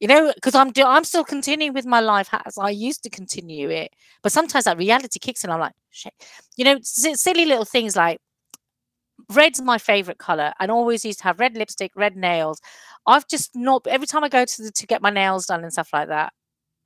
You 0.00 0.06
know 0.06 0.32
because 0.32 0.54
i'm 0.54 0.70
do- 0.70 0.84
i'm 0.84 1.02
still 1.02 1.24
continuing 1.24 1.72
with 1.72 1.84
my 1.84 1.98
life 1.98 2.28
as 2.46 2.56
i 2.56 2.70
used 2.70 3.02
to 3.02 3.10
continue 3.10 3.68
it 3.68 3.90
but 4.22 4.30
sometimes 4.30 4.66
that 4.66 4.78
reality 4.78 5.18
kicks 5.18 5.42
in 5.42 5.50
i'm 5.50 5.58
like 5.58 5.72
shit. 5.90 6.12
You 6.56 6.64
know 6.64 6.78
si- 6.82 7.16
silly 7.16 7.44
little 7.46 7.64
things 7.64 7.96
like 7.96 8.20
red's 9.34 9.60
my 9.60 9.76
favorite 9.76 10.18
color 10.18 10.52
and 10.60 10.70
always 10.70 11.04
used 11.04 11.18
to 11.18 11.24
have 11.24 11.40
red 11.40 11.56
lipstick 11.56 11.90
red 11.96 12.16
nails. 12.16 12.60
I've 13.06 13.26
just 13.26 13.56
not 13.56 13.86
every 13.88 14.06
time 14.06 14.22
i 14.22 14.28
go 14.28 14.44
to 14.44 14.62
the, 14.62 14.70
to 14.70 14.86
get 14.86 15.02
my 15.02 15.10
nails 15.10 15.46
done 15.46 15.64
and 15.64 15.72
stuff 15.72 15.90
like 15.92 16.08
that 16.08 16.32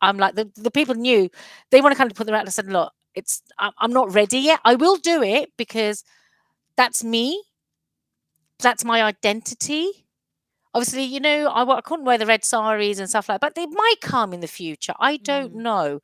i'm 0.01 0.17
like 0.17 0.35
the, 0.35 0.51
the 0.57 0.71
people 0.71 0.95
knew 0.95 1.29
they 1.71 1.83
want 1.83 1.93
to 1.93 1.99
kind 1.99 2.11
of 2.11 2.17
put 2.17 2.25
them 2.27 2.35
out 2.35 2.45
and 2.45 2.53
said 2.53 2.67
look 2.73 2.93
it's 3.15 3.43
I'm, 3.59 3.93
not 3.93 4.13
ready 4.15 4.39
yet 4.39 4.61
i 4.65 4.75
will 4.75 4.97
do 4.97 5.23
it 5.23 5.51
because 5.57 6.05
that's 6.77 7.05
me 7.05 7.43
that's 8.59 8.85
my 8.85 9.03
identity 9.03 9.91
obviously, 10.75 11.05
you 11.05 11.21
know, 11.21 11.49
I, 11.49 11.65
I 11.77 11.81
couldn't 11.81 12.05
wear 12.07 12.19
the 12.19 12.27
red 12.27 12.45
saris 12.45 12.99
and 12.99 13.09
stuff 13.09 13.29
like 13.29 13.41
that, 13.41 13.47
but 13.47 13.55
they 13.55 13.67
might 13.67 13.97
come 14.01 14.33
in 14.33 14.41
the 14.41 14.47
future. 14.49 14.95
I 14.99 15.17
don't 15.19 15.55
Mm. 15.55 15.63
know. 15.63 16.01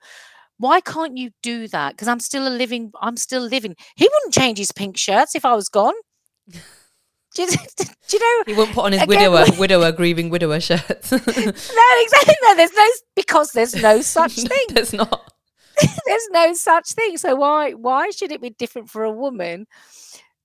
Why 0.59 0.81
can't 0.81 1.17
you 1.17 1.31
do 1.43 1.69
that? 1.69 1.93
Because 1.93 2.09
I'm 2.09 2.21
still 2.21 2.47
a 2.49 2.51
living, 2.51 2.93
I'm 3.01 3.17
still 3.17 3.43
living. 3.43 3.77
He 3.97 4.05
wouldn't 4.05 4.35
change 4.35 4.59
his 4.59 4.73
pink 4.73 4.97
shirts 4.97 5.35
if 5.35 5.45
I 5.45 5.55
was 5.55 5.69
gone. 5.69 5.95
do, 6.51 7.43
you, 7.43 7.47
do 7.77 7.87
you 8.13 8.19
know? 8.19 8.43
He 8.47 8.53
wouldn't 8.55 8.75
put 8.75 8.85
on 8.87 8.93
his 8.93 9.03
Again, 9.03 9.31
widower, 9.31 9.45
widower, 9.59 9.93
grieving 9.93 10.31
widower 10.31 10.61
shirts. 10.61 11.13
No, 11.13 11.19
exactly. 11.19 12.35
No, 12.43 12.57
there's 12.57 12.73
no, 12.75 12.87
because 13.15 13.53
there's 13.53 13.75
no 13.75 14.03
such 14.03 14.35
thing. 14.35 14.67
There's 14.71 14.93
not. 14.93 15.33
there's 16.07 16.29
no 16.31 16.55
such 16.55 16.93
thing. 16.93 17.17
So 17.19 17.35
why, 17.37 17.73
why 17.73 18.11
should 18.11 18.33
it 18.33 18.41
be 18.41 18.51
different 18.51 18.91
for 18.91 19.05
a 19.05 19.11
woman? 19.13 19.67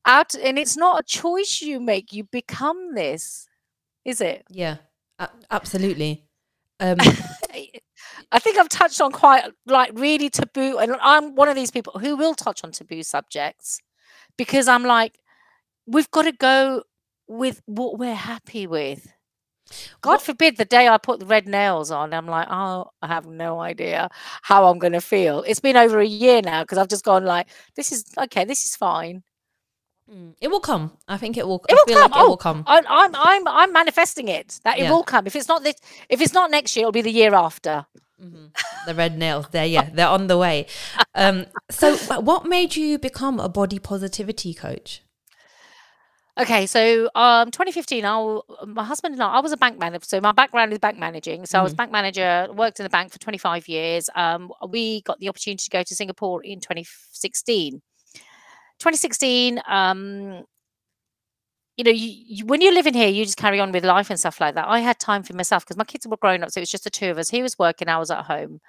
Out, 0.05 0.35
and 0.35 0.59
it's 0.59 0.75
not 0.75 0.99
a 0.99 1.03
choice 1.03 1.61
you 1.61 1.79
make. 1.79 2.11
You 2.11 2.25
become 2.25 2.93
this, 2.93 3.47
is 4.03 4.19
it? 4.21 4.43
Yeah, 4.49 4.77
a- 5.19 5.29
absolutely. 5.51 6.25
Um, 6.79 6.97
I 8.31 8.39
think 8.39 8.57
I've 8.57 8.67
touched 8.67 8.99
on 8.99 9.11
quite 9.11 9.45
like 9.67 9.91
really 9.93 10.29
taboo, 10.29 10.77
and 10.79 10.97
I'm 11.01 11.35
one 11.35 11.47
of 11.47 11.55
these 11.55 11.71
people 11.71 11.93
who 11.99 12.17
will 12.17 12.33
touch 12.33 12.63
on 12.63 12.71
taboo 12.71 13.03
subjects 13.03 13.79
because 14.37 14.67
I'm 14.67 14.83
like, 14.83 15.19
we've 15.85 16.09
got 16.11 16.23
to 16.23 16.31
go 16.31 16.83
with 17.27 17.61
what 17.65 17.99
we're 17.99 18.15
happy 18.15 18.67
with. 18.67 19.07
God 20.01 20.21
forbid 20.21 20.57
the 20.57 20.65
day 20.65 20.87
I 20.87 20.97
put 20.97 21.19
the 21.19 21.25
red 21.25 21.47
nails 21.47 21.91
on, 21.91 22.13
I'm 22.13 22.27
like, 22.27 22.47
oh, 22.49 22.91
I 23.01 23.07
have 23.07 23.25
no 23.25 23.59
idea 23.59 24.09
how 24.41 24.65
I'm 24.65 24.79
going 24.79 24.93
to 24.93 25.01
feel. 25.01 25.43
It's 25.47 25.59
been 25.59 25.77
over 25.77 25.99
a 25.99 26.05
year 26.05 26.41
now 26.41 26.63
because 26.63 26.77
I've 26.77 26.87
just 26.89 27.05
gone 27.05 27.25
like, 27.25 27.47
this 27.75 27.91
is 27.91 28.05
okay, 28.17 28.45
this 28.45 28.65
is 28.65 28.75
fine. 28.75 29.23
Mm, 30.11 30.35
It 30.41 30.49
will 30.49 30.59
come. 30.59 30.97
I 31.07 31.17
think 31.17 31.37
it 31.37 31.47
will. 31.47 31.63
It 31.69 31.71
I 31.71 31.75
will 31.75 31.85
feel 31.85 32.01
come. 32.01 32.11
like 32.11 32.17
it 32.17 32.19
Oh, 32.19 32.29
will 32.29 32.37
come. 32.37 32.63
I'm, 32.67 32.85
I'm, 32.87 33.15
I'm, 33.15 33.47
I'm 33.47 33.73
manifesting 33.73 34.27
it 34.27 34.59
that 34.63 34.77
it 34.77 34.83
Yeah. 34.83 34.91
will 34.91 35.03
come. 35.03 35.27
If 35.27 35.35
it's 35.35 35.47
not 35.47 35.63
this, 35.63 35.75
if 36.09 36.21
it's 36.21 36.33
not 36.33 36.51
next 36.51 36.75
year, 36.75 36.83
it'll 36.83 36.91
be 36.91 37.01
the 37.01 37.11
year 37.11 37.33
after. 37.33 37.85
Mhm. 38.21 38.51
The 38.85 38.95
red 38.95 39.17
nails. 39.17 39.47
They're 39.51 39.65
yeah, 39.65 39.89
they're 39.93 40.07
on 40.09 40.27
the 40.27 40.37
way. 40.37 40.67
Um, 41.15 41.45
so, 41.71 41.95
what 41.97 42.45
made 42.45 42.75
you 42.75 42.99
become 42.99 43.39
a 43.39 43.47
body 43.47 43.79
positivity 43.79 44.53
coach? 44.53 45.02
Okay, 46.35 46.65
so 46.65 47.11
um, 47.13 47.51
2015, 47.51 48.03
I, 48.05 48.39
my 48.65 48.83
husband 48.83 49.13
and 49.13 49.21
I, 49.21 49.33
I 49.35 49.39
was 49.39 49.51
a 49.51 49.57
bank 49.57 49.77
manager. 49.77 50.03
So 50.05 50.19
my 50.19 50.31
background 50.31 50.73
is 50.73 50.79
bank 50.79 50.97
managing. 50.97 51.45
So 51.45 51.59
I 51.59 51.61
was 51.61 51.75
bank 51.75 51.91
manager, 51.91 52.47
worked 52.51 52.79
in 52.79 52.83
the 52.85 52.89
bank 52.89 53.11
for 53.11 53.19
25 53.19 53.67
years. 53.67 54.09
Um, 54.15 54.51
we 54.67 55.01
got 55.03 55.19
the 55.19 55.29
opportunity 55.29 55.63
to 55.63 55.69
go 55.69 55.83
to 55.83 55.95
Singapore 55.95 56.43
in 56.43 56.59
2016. 56.59 57.73
2016, 58.79 59.61
um, 59.67 60.43
you 61.77 61.83
know, 61.83 61.91
you, 61.91 62.13
you, 62.27 62.45
when 62.47 62.61
you're 62.61 62.73
living 62.73 62.95
here, 62.95 63.09
you 63.09 63.25
just 63.25 63.37
carry 63.37 63.59
on 63.59 63.71
with 63.71 63.85
life 63.85 64.09
and 64.09 64.19
stuff 64.19 64.41
like 64.41 64.55
that. 64.55 64.67
I 64.67 64.79
had 64.79 64.99
time 64.99 65.21
for 65.21 65.35
myself 65.35 65.63
because 65.63 65.77
my 65.77 65.83
kids 65.83 66.07
were 66.07 66.17
growing 66.17 66.41
up, 66.41 66.49
so 66.51 66.59
it 66.59 66.63
was 66.63 66.71
just 66.71 66.83
the 66.83 66.89
two 66.89 67.11
of 67.11 67.19
us. 67.19 67.29
He 67.29 67.43
was 67.43 67.59
working, 67.59 67.89
I 67.89 67.99
was 67.99 68.09
at 68.09 68.25
home. 68.25 68.59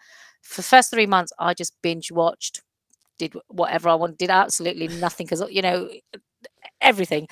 For 0.43 0.57
the 0.57 0.67
first 0.67 0.91
three 0.91 1.07
months, 1.07 1.33
I 1.39 1.55
just 1.55 1.75
binge 1.83 2.13
watched, 2.13 2.61
did 3.19 3.35
whatever 3.49 3.89
I 3.89 3.95
wanted, 3.95 4.19
did 4.19 4.31
absolutely 4.31 4.89
nothing 4.89 5.27
because 5.27 5.43
you 5.51 5.63
know 5.63 5.89
everything. 6.81 7.29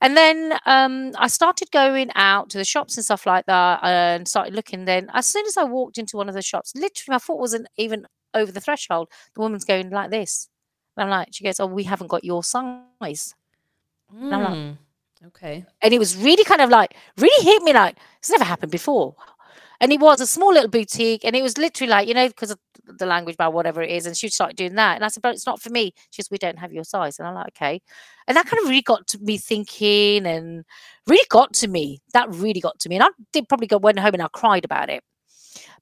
And 0.00 0.16
then 0.16 0.58
um, 0.66 1.12
I 1.18 1.28
started 1.28 1.70
going 1.70 2.10
out 2.14 2.50
to 2.50 2.58
the 2.58 2.64
shops 2.64 2.96
and 2.96 3.04
stuff 3.04 3.26
like 3.26 3.46
that, 3.46 3.80
and 3.82 4.28
started 4.28 4.54
looking. 4.54 4.84
Then 4.84 5.08
as 5.14 5.26
soon 5.26 5.46
as 5.46 5.56
I 5.56 5.64
walked 5.64 5.98
into 5.98 6.16
one 6.16 6.28
of 6.28 6.34
the 6.34 6.42
shops, 6.42 6.72
literally 6.74 7.14
my 7.14 7.18
foot 7.18 7.38
wasn't 7.38 7.66
even 7.76 8.06
over 8.34 8.52
the 8.52 8.60
threshold. 8.60 9.08
The 9.34 9.40
woman's 9.40 9.64
going 9.64 9.90
like 9.90 10.10
this, 10.10 10.48
and 10.96 11.04
I'm 11.04 11.10
like, 11.10 11.28
she 11.32 11.44
goes, 11.44 11.60
"Oh, 11.60 11.66
we 11.66 11.84
haven't 11.84 12.08
got 12.08 12.24
your 12.24 12.44
size." 12.44 13.34
And 14.10 14.34
I'm 14.34 14.42
like, 14.42 14.58
Mm. 14.58 14.76
Okay. 15.28 15.64
and 15.82 15.94
it 15.94 15.98
was 15.98 16.16
really 16.16 16.44
kind 16.44 16.60
of 16.60 16.70
like 16.70 16.94
really 17.16 17.44
hit 17.44 17.62
me 17.62 17.72
like 17.72 17.96
it's 18.18 18.30
never 18.30 18.44
happened 18.44 18.70
before 18.70 19.16
and 19.80 19.90
it 19.90 19.98
was 19.98 20.20
a 20.20 20.26
small 20.26 20.52
little 20.52 20.68
boutique 20.68 21.24
and 21.24 21.34
it 21.34 21.42
was 21.42 21.56
literally 21.58 21.90
like 21.90 22.06
you 22.06 22.14
know 22.14 22.28
because 22.28 22.50
of 22.50 22.58
the 22.86 23.06
language 23.06 23.36
bar 23.36 23.50
whatever 23.50 23.82
it 23.82 23.90
is 23.90 24.06
and 24.06 24.16
she 24.16 24.28
started 24.28 24.56
doing 24.56 24.74
that 24.74 24.96
and 24.96 25.04
i 25.04 25.08
said 25.08 25.22
but 25.22 25.34
it's 25.34 25.46
not 25.46 25.60
for 25.60 25.70
me 25.70 25.92
she 26.10 26.22
says 26.22 26.30
we 26.30 26.38
don't 26.38 26.58
have 26.58 26.72
your 26.72 26.84
size 26.84 27.18
and 27.18 27.26
i'm 27.28 27.34
like 27.34 27.48
okay 27.48 27.80
and 28.28 28.36
that 28.36 28.46
kind 28.46 28.62
of 28.62 28.68
really 28.68 28.82
got 28.82 29.06
to 29.06 29.18
me 29.18 29.36
thinking 29.38 30.26
and 30.26 30.64
really 31.06 31.26
got 31.28 31.52
to 31.52 31.68
me 31.68 32.00
that 32.12 32.28
really 32.34 32.60
got 32.60 32.78
to 32.78 32.88
me 32.88 32.96
and 32.96 33.04
i 33.04 33.08
did 33.32 33.48
probably 33.48 33.66
go 33.66 33.78
went 33.78 33.98
home 33.98 34.14
and 34.14 34.22
i 34.22 34.28
cried 34.32 34.64
about 34.64 34.88
it 34.90 35.02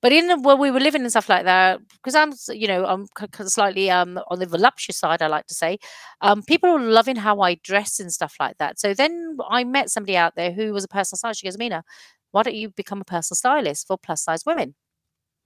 but 0.01 0.13
in 0.13 0.29
the, 0.29 0.39
where 0.41 0.57
we 0.57 0.71
were 0.71 0.81
living 0.81 1.03
and 1.03 1.11
stuff 1.11 1.29
like 1.29 1.45
that 1.45 1.81
because 1.97 2.15
i'm 2.15 2.33
you 2.57 2.67
know 2.69 2.85
i'm 2.87 3.07
slightly 3.47 3.91
um 3.91 4.19
on 4.29 4.39
the 4.39 4.47
voluptuous 4.47 4.99
side 4.99 5.23
i 5.23 5.27
like 5.27 5.47
to 5.47 5.55
say 5.55 5.79
um, 6.21 6.43
people 6.43 6.71
are 6.71 6.81
loving 6.81 7.17
how 7.17 7.41
I 7.41 7.57
dress 7.57 8.01
and 8.01 8.13
stuff 8.13 8.37
like 8.41 8.57
that. 8.59 8.81
So 8.81 8.95
then 8.95 9.37
I 9.51 9.65
met 9.65 9.91
somebody 9.91 10.17
out 10.17 10.35
there 10.37 10.53
who 10.53 10.73
was 10.73 10.85
a 10.85 10.89
personal 10.89 11.19
stylist. 11.19 11.41
She 11.41 11.47
goes, 11.47 11.59
Mina, 11.59 11.85
why 12.31 12.43
don't 12.43 12.55
you 12.55 12.71
become 12.71 13.01
a 13.03 13.05
personal 13.05 13.37
stylist 13.37 13.87
for 13.87 13.99
plus 13.99 14.23
size 14.25 14.45
women? 14.47 14.75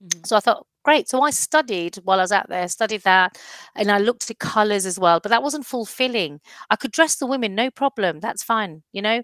Mhm. 0.03 0.25
So 0.27 0.37
I 0.37 0.39
thought, 0.41 0.65
great. 0.83 1.09
So 1.09 1.21
I 1.21 1.31
studied 1.31 1.97
while 2.03 2.19
I 2.19 2.23
was 2.23 2.31
out 2.31 2.49
there, 2.49 2.67
studied 2.67 3.01
that, 3.03 3.37
and 3.75 3.91
I 3.91 3.97
looked 3.99 4.29
at 4.31 4.39
colors 4.39 4.85
as 4.85 4.99
well, 4.99 5.19
but 5.21 5.29
that 5.29 5.43
wasn't 5.43 5.65
fulfilling. 5.65 6.39
I 6.69 6.75
could 6.75 6.91
dress 6.91 7.15
the 7.17 7.27
women, 7.27 7.55
no 7.55 7.69
problem. 7.71 8.19
That's 8.19 8.43
fine, 8.43 8.83
you 8.91 9.01
know, 9.01 9.23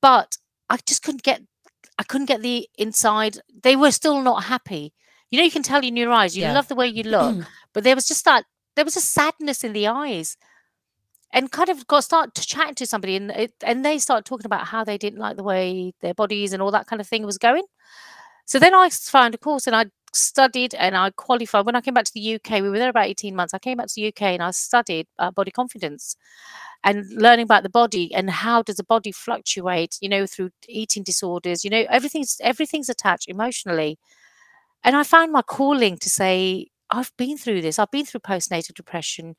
but 0.00 0.36
I 0.70 0.78
just 0.86 1.02
couldn't 1.02 1.22
get, 1.22 1.42
I 1.98 2.04
couldn't 2.04 2.26
get 2.26 2.42
the 2.42 2.68
inside. 2.78 3.38
They 3.62 3.76
were 3.76 3.90
still 3.92 4.22
not 4.22 4.44
happy. 4.44 4.92
You 5.30 5.38
know, 5.38 5.44
you 5.44 5.50
can 5.50 5.62
tell 5.62 5.84
in 5.84 5.96
your 5.96 6.12
eyes, 6.12 6.36
you 6.36 6.44
Yeah. 6.44 6.52
love 6.54 6.68
the 6.68 6.74
way 6.74 6.88
you 6.88 7.02
look, 7.04 7.36
but 7.74 7.84
there 7.84 7.94
was 7.94 8.06
just 8.06 8.24
that, 8.24 8.44
there 8.76 8.84
was 8.84 8.96
a 8.96 9.00
sadness 9.00 9.64
in 9.64 9.72
the 9.72 9.86
eyes 9.88 10.36
and 11.32 11.50
kind 11.50 11.68
of 11.68 11.86
got 11.86 12.04
start 12.04 12.34
to 12.34 12.46
chatting 12.46 12.74
to 12.76 12.86
somebody 12.86 13.16
and 13.16 13.30
it, 13.32 13.52
and 13.64 13.84
they 13.84 13.98
started 13.98 14.24
talking 14.24 14.46
about 14.46 14.66
how 14.66 14.84
they 14.84 14.98
didn't 14.98 15.18
like 15.18 15.36
the 15.36 15.42
way 15.42 15.92
their 16.00 16.14
bodies 16.14 16.52
and 16.52 16.62
all 16.62 16.70
that 16.70 16.86
kind 16.86 17.00
of 17.00 17.08
thing 17.08 17.24
was 17.24 17.38
going 17.38 17.64
so 18.46 18.58
then 18.58 18.74
i 18.74 18.88
found 18.90 19.34
a 19.34 19.38
course 19.38 19.66
and 19.66 19.76
i 19.76 19.86
studied 20.14 20.74
and 20.74 20.96
i 20.96 21.10
qualified. 21.10 21.66
When 21.66 21.76
i 21.76 21.80
came 21.80 21.94
back 21.94 22.04
to 22.04 22.12
the 22.14 22.34
uk 22.36 22.50
we 22.50 22.62
were 22.70 22.78
there 22.78 22.90
about 22.90 23.06
18 23.06 23.34
months. 23.36 23.54
I 23.54 23.58
came 23.58 23.78
back 23.78 23.88
to 23.88 23.94
the 23.94 24.08
uk 24.08 24.22
and 24.22 24.42
i 24.42 24.50
studied 24.50 25.06
uh, 25.18 25.30
body 25.30 25.50
confidence 25.50 26.16
and 26.84 27.06
learning 27.12 27.44
about 27.44 27.62
the 27.62 27.70
body 27.70 28.12
and 28.14 28.30
how 28.30 28.62
does 28.62 28.76
the 28.76 28.84
body 28.84 29.12
fluctuate 29.12 29.98
you 30.00 30.08
know 30.08 30.26
through 30.26 30.50
eating 30.68 31.02
disorders 31.02 31.64
you 31.64 31.70
know 31.70 31.84
everything's 31.90 32.38
everything's 32.42 32.88
attached 32.88 33.28
emotionally. 33.28 33.98
And 34.84 34.96
i 34.96 35.02
found 35.04 35.32
my 35.32 35.42
calling 35.42 35.98
to 35.98 36.10
say 36.10 36.68
i've 36.90 37.12
been 37.16 37.38
through 37.38 37.62
this. 37.62 37.78
I've 37.78 37.90
been 37.90 38.04
through 38.06 38.20
postnatal 38.20 38.74
depression 38.74 39.36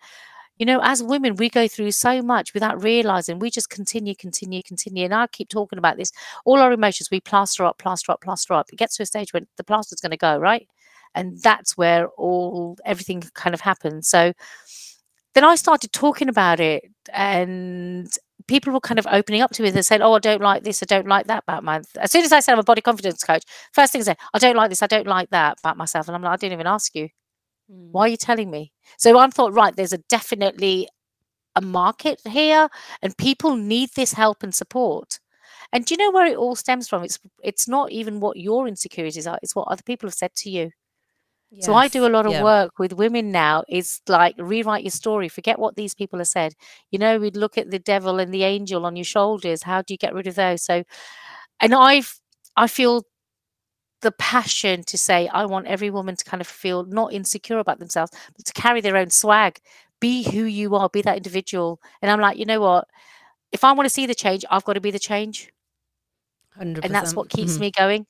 you 0.58 0.66
know, 0.66 0.80
as 0.84 1.02
women, 1.04 1.36
we 1.36 1.50
go 1.50 1.68
through 1.68 1.92
so 1.92 2.22
much 2.22 2.54
without 2.54 2.82
realizing. 2.84 3.40
We 3.40 3.50
just 3.50 3.70
continue, 3.70 4.16
continue, 4.16 4.62
continue. 4.64 5.06
And 5.06 5.14
I 5.14 5.28
keep 5.28 5.50
talking 5.50 5.80
about 5.80 5.98
this. 5.98 6.12
All 6.46 6.60
our 6.60 6.72
emotions, 6.72 7.10
we 7.12 7.20
plaster 7.22 7.66
up, 7.66 7.78
plaster 7.80 8.12
up, 8.12 8.22
plaster 8.22 8.54
up. 8.54 8.68
It 8.72 8.78
gets 8.78 8.98
to 8.98 9.04
a 9.04 9.06
stage 9.06 9.34
when 9.34 9.48
the 9.58 9.64
plaster's 9.64 10.00
going 10.00 10.12
to 10.12 10.18
go, 10.18 10.38
right? 10.38 10.68
And 11.16 11.38
that's 11.42 11.78
where 11.78 12.08
all 12.10 12.78
everything 12.86 13.24
kind 13.36 13.54
of 13.54 13.62
happens. 13.62 14.08
So 14.08 14.34
then 15.34 15.44
I 15.44 15.56
started 15.56 15.92
talking 15.92 16.30
about 16.30 16.60
it, 16.60 16.84
and 17.12 18.08
people 18.48 18.72
were 18.74 18.80
kind 18.80 19.00
of 19.00 19.08
opening 19.12 19.42
up 19.42 19.52
to 19.52 19.64
me. 19.64 19.72
They 19.72 19.82
said, 19.82 20.02
"Oh, 20.02 20.14
I 20.14 20.20
don't 20.20 20.42
like 20.42 20.64
this. 20.64 20.84
I 20.84 20.86
don't 20.86 21.08
like 21.08 21.28
that 21.28 21.44
about 21.48 21.64
my." 21.64 21.82
As 22.00 22.12
soon 22.12 22.24
as 22.24 22.32
I 22.32 22.40
said 22.40 22.54
I'm 22.54 22.60
a 22.60 22.64
body 22.64 22.82
confidence 22.82 23.24
coach, 23.24 23.44
first 23.74 23.92
thing 23.94 24.02
I 24.02 24.06
say, 24.06 24.16
"I 24.34 24.40
don't 24.40 24.56
like 24.56 24.70
this. 24.70 24.84
I 24.84 24.88
don't 24.88 25.08
like 25.08 25.30
that 25.32 25.58
about 25.60 25.78
myself," 25.78 26.08
and 26.08 26.16
I'm 26.16 26.22
like, 26.22 26.34
"I 26.34 26.38
didn't 26.38 26.54
even 26.54 26.68
ask 26.68 26.94
you." 26.96 27.10
Mm. 27.70 27.94
why 27.94 28.04
are 28.04 28.10
you 28.10 28.18
telling 28.18 28.52
me? 28.52 28.72
So 28.98 29.18
i 29.20 29.28
thought 29.30 29.54
right 29.54 29.76
there's 29.76 29.94
a 29.94 30.00
definitely 30.10 30.88
a 31.56 31.62
market 31.62 32.22
here 32.28 32.70
and 33.04 33.18
people 33.18 33.56
need 33.56 33.90
this 33.96 34.14
help 34.14 34.44
and 34.44 34.54
support. 34.56 35.20
And 35.74 35.86
do 35.86 35.94
you 35.96 35.98
know 36.00 36.12
where 36.12 36.28
it 36.28 36.38
all 36.38 36.56
stems 36.56 36.88
from? 36.90 37.04
It's 37.04 37.20
it's 37.44 37.68
not 37.68 37.92
even 37.92 38.20
what 38.22 38.38
your 38.38 38.68
insecurities 38.68 39.28
are 39.28 39.40
it's 39.44 39.56
what 39.56 39.68
other 39.70 39.84
people 39.86 40.08
have 40.10 40.16
said 40.16 40.34
to 40.38 40.50
you. 40.52 40.72
So 41.60 41.74
i 41.76 41.88
do 41.90 42.06
a 42.06 42.10
lot 42.16 42.26
of 42.28 42.34
Yeah. 42.34 42.40
work 42.40 42.72
with 42.80 42.94
women 42.94 43.32
now 43.32 43.64
it's 43.70 44.02
like 44.10 44.36
rewrite 44.40 44.84
your 44.84 44.92
story 44.92 45.30
forget 45.30 45.60
what 45.60 45.76
these 45.76 45.94
people 45.96 46.20
have 46.20 46.28
said. 46.30 46.54
You 46.92 47.00
know 47.00 47.20
we'd 47.20 47.38
look 47.38 47.58
at 47.58 47.72
the 47.72 47.80
devil 47.80 48.20
and 48.20 48.34
the 48.34 48.44
angel 48.44 48.86
on 48.86 48.96
your 48.98 49.06
shoulders 49.06 49.64
how 49.64 49.82
do 49.84 49.94
you 49.94 49.98
get 49.98 50.14
rid 50.16 50.28
of 50.28 50.36
those? 50.36 50.64
So 50.64 50.84
and 51.62 51.74
i've 51.76 52.20
i 52.58 52.68
feel 52.68 53.04
the 54.04 54.12
passion 54.14 54.84
to 54.84 54.98
say 54.98 55.28
i 55.30 55.46
want 55.46 55.68
every 55.68 55.90
woman 55.90 56.16
to 56.16 56.26
kind 56.26 56.42
of 56.42 56.48
feel 56.48 56.86
not 56.86 57.14
insecure 57.14 57.58
about 57.60 57.80
themselves 57.80 58.12
but 58.38 58.46
to 58.46 58.54
carry 58.54 58.82
their 58.82 58.98
own 58.98 59.10
swag. 59.10 59.60
Be 60.00 60.24
who 60.24 60.44
you 60.44 60.76
are 60.76 60.90
be 60.90 61.02
that 61.04 61.18
individual. 61.18 61.80
And 62.02 62.12
i'm 62.12 62.20
like 62.22 62.38
you 62.38 62.46
know 62.46 62.62
what? 62.62 62.88
If 63.52 63.64
i 63.64 63.72
want 63.74 63.86
to 63.88 63.94
see 63.98 64.06
the 64.08 64.16
change 64.16 64.46
i've 64.52 64.66
got 64.66 64.74
to 64.74 64.82
be 64.82 64.92
the 64.92 65.00
change. 65.00 65.52
100%. 66.58 66.86
and 66.86 66.94
that's 66.96 67.16
what 67.16 67.30
keeps 67.30 67.54
Mhm. 67.58 67.60
me 67.62 67.72
going. 67.72 68.06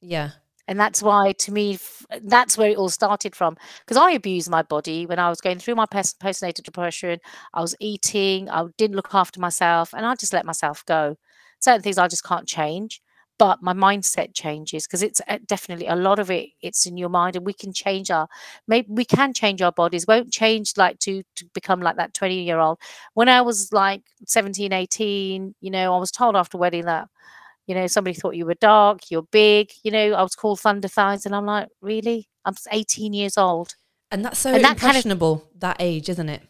Yeah. 0.00 0.30
and 0.68 0.80
that's 0.80 1.00
why 1.02 1.32
to 1.44 1.52
me 1.52 1.78
that's 2.24 2.58
where 2.58 2.70
it 2.70 2.76
all 2.76 2.88
started 2.88 3.34
from. 3.36 3.56
Because 3.80 3.96
i 3.96 4.10
abused 4.12 4.50
my 4.50 4.62
body 4.62 5.06
when 5.06 5.18
i 5.18 5.28
was 5.30 5.40
going 5.40 5.58
through 5.60 5.76
my 5.76 5.86
post- 5.86 6.18
postnatal 6.20 6.62
depression. 6.64 7.20
I 7.54 7.60
was 7.62 7.74
eating 7.80 8.50
i 8.50 8.64
didn't 8.76 8.96
look 8.96 9.14
after 9.14 9.40
myself 9.40 9.94
and 9.94 10.04
i 10.06 10.14
just 10.16 10.32
let 10.32 10.44
myself 10.46 10.84
go. 10.86 11.16
Certain 11.60 11.82
things 11.82 11.98
i 11.98 12.08
just 12.08 12.24
can't 12.24 12.46
change 12.48 13.00
but 13.38 13.62
my 13.62 13.72
mindset 13.72 14.34
changes 14.34 14.86
because 14.86 15.02
it's 15.02 15.20
uh, 15.28 15.38
definitely 15.46 15.86
a 15.86 15.96
lot 15.96 16.18
of 16.18 16.30
it 16.30 16.48
it's 16.62 16.86
in 16.86 16.96
your 16.96 17.08
mind 17.08 17.36
and 17.36 17.44
we 17.44 17.52
can 17.52 17.72
change 17.72 18.10
our 18.10 18.28
maybe 18.66 18.86
we 18.90 19.04
can 19.04 19.32
change 19.32 19.60
our 19.62 19.72
bodies 19.72 20.06
won't 20.06 20.32
change 20.32 20.72
like 20.76 20.98
to 20.98 21.22
to 21.34 21.44
become 21.54 21.80
like 21.80 21.96
that 21.96 22.14
20 22.14 22.42
year 22.42 22.58
old 22.58 22.78
when 23.14 23.28
i 23.28 23.40
was 23.40 23.72
like 23.72 24.02
17 24.26 24.72
18 24.72 25.54
you 25.60 25.70
know 25.70 25.94
i 25.94 25.98
was 25.98 26.10
told 26.10 26.36
after 26.36 26.58
wedding 26.58 26.84
that 26.86 27.08
you 27.66 27.74
know, 27.74 27.88
somebody 27.88 28.14
thought 28.14 28.36
you 28.36 28.46
were 28.46 28.54
dark, 28.54 29.10
you're 29.10 29.26
big. 29.32 29.72
You 29.82 29.90
know, 29.90 30.12
I 30.12 30.22
was 30.22 30.36
called 30.36 30.60
Thunder 30.60 30.86
Thighs, 30.86 31.26
and 31.26 31.34
I'm 31.34 31.46
like, 31.46 31.68
really? 31.80 32.28
I'm 32.44 32.54
18 32.70 33.12
years 33.12 33.36
old. 33.36 33.74
And 34.12 34.24
that's 34.24 34.38
so 34.38 34.54
And 34.54 34.62
that 34.62 34.78
kind 34.78 34.90
of- 34.90 35.04
impressionable, 35.04 35.48
that 35.58 35.76
age, 35.80 36.08
isn't 36.08 36.28
it? 36.28 36.42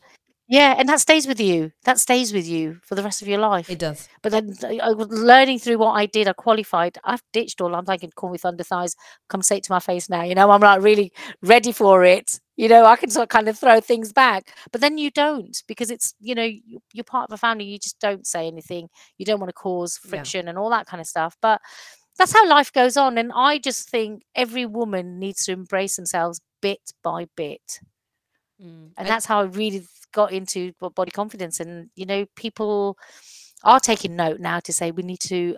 Yeah, 0.49 0.77
and 0.79 0.89
that 0.89 1.01
stays 1.01 1.27
with 1.27 1.41
you. 1.41 1.73
That 1.85 1.99
stays 1.99 2.33
with 2.33 2.47
you 2.47 2.79
for 2.85 2.95
the 2.95 3.03
rest 3.03 3.21
of 3.21 3.27
your 3.27 3.39
life. 3.39 3.69
It 3.69 3.81
does. 3.81 4.09
But 4.23 4.31
then 4.31 4.55
I 4.81 4.93
was 4.93 5.09
learning 5.09 5.59
through 5.59 5.79
what 5.79 5.93
I 5.93 6.07
did, 6.07 6.29
I 6.29 6.35
qualified. 6.35 6.99
I've 7.03 7.23
ditched 7.33 7.61
all. 7.61 7.75
I'm 7.75 7.85
thinking, 7.85 8.13
call 8.15 8.31
me 8.31 8.39
Thunder 8.39 8.63
Thighs. 8.63 8.95
Come 9.29 9.43
say 9.43 9.57
it 9.57 9.65
to 9.65 9.73
my 9.73 9.81
face 9.81 10.09
now. 10.09 10.23
You 10.23 10.37
know, 10.37 10.49
I'm 10.53 10.61
like 10.61 10.83
really 10.83 11.13
ready 11.43 11.73
for 11.73 12.05
it. 12.05 12.39
You 12.57 12.69
know, 12.69 12.85
I 12.85 12.95
can 12.95 13.11
sort 13.11 13.25
of 13.25 13.29
kind 13.31 13.49
of 13.49 13.59
throw 13.59 13.81
things 13.81 14.13
back. 14.13 14.55
But 14.71 14.81
then 14.81 14.99
you 14.99 15.11
don't 15.11 15.61
because 15.67 15.91
it's, 15.91 16.15
you 16.21 16.35
know, 16.37 16.45
you- 16.45 16.81
you're 16.93 17.03
part 17.05 17.29
of 17.29 17.35
a 17.35 17.39
family. 17.39 17.65
You 17.65 17.79
just 17.81 17.99
don't 17.99 18.25
say 18.25 18.47
anything. 18.47 18.89
You 19.19 19.27
don't 19.27 19.41
want 19.41 19.51
to 19.51 19.55
cause 19.55 19.99
Yeah. 20.05 20.11
friction 20.11 20.47
and 20.47 20.57
all 20.57 20.71
that 20.71 20.87
kind 20.87 21.01
of 21.01 21.09
stuff. 21.09 21.37
But 21.43 21.61
that's 22.19 22.33
how 22.33 22.47
life 22.49 22.73
goes 22.73 22.97
on. 22.97 23.19
And 23.19 23.33
I 23.35 23.59
just 23.59 23.91
think 23.91 24.23
every 24.37 24.65
woman 24.65 25.19
needs 25.19 25.45
to 25.47 25.53
embrace 25.53 25.97
themselves 25.97 26.41
bit 26.63 26.93
by 27.03 27.27
bit 27.37 27.81
Mm. 28.63 28.93
and 28.97 29.09
that's 29.09 29.27
how 29.27 29.41
I 29.41 29.45
really 29.45 29.87
got 30.13 30.33
into 30.33 30.73
body 30.95 31.11
confidence. 31.11 31.61
And 31.61 31.91
you 31.95 32.07
know, 32.07 32.27
people 32.37 32.97
are 33.65 33.81
taking 33.81 34.17
note 34.17 34.41
now 34.41 34.61
to 34.61 34.73
say 34.73 34.91
we 34.91 35.03
need 35.03 35.21
to 35.21 35.57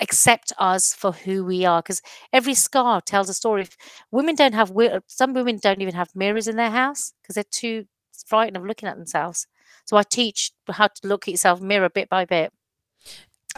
accept 0.00 0.52
us 0.58 0.92
for 0.94 1.12
who 1.12 1.44
we 1.44 1.64
are 1.64 1.82
because 1.82 2.00
every 2.32 2.54
scar 2.54 3.00
tells 3.00 3.28
a 3.28 3.34
story. 3.34 3.62
If 3.62 3.76
women 4.10 4.34
don't 4.34 4.54
have, 4.54 4.72
some 5.06 5.34
women 5.34 5.58
don't 5.62 5.80
even 5.80 5.94
have 5.94 6.14
mirrors 6.14 6.48
in 6.48 6.56
their 6.56 6.70
house 6.70 7.12
because 7.22 7.34
they're 7.34 7.44
too 7.50 7.86
frightened 8.26 8.56
of 8.56 8.64
looking 8.64 8.88
at 8.88 8.96
themselves. 8.96 9.46
So 9.84 9.96
I 9.96 10.02
teach 10.02 10.52
how 10.70 10.88
to 10.88 11.08
look 11.08 11.26
at 11.28 11.32
yourself 11.32 11.60
mirror 11.60 11.88
bit 11.88 12.08
by 12.08 12.24
bit, 12.24 12.52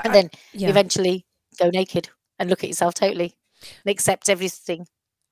and 0.02 0.12
I- 0.12 0.12
then 0.12 0.30
yeah. 0.52 0.68
eventually 0.68 1.26
go 1.58 1.70
naked 1.70 2.08
and 2.38 2.48
look 2.50 2.62
at 2.64 2.68
yourself 2.70 2.94
totally 2.94 3.34
and 3.84 3.90
accept 3.90 4.28
everything. 4.28 4.86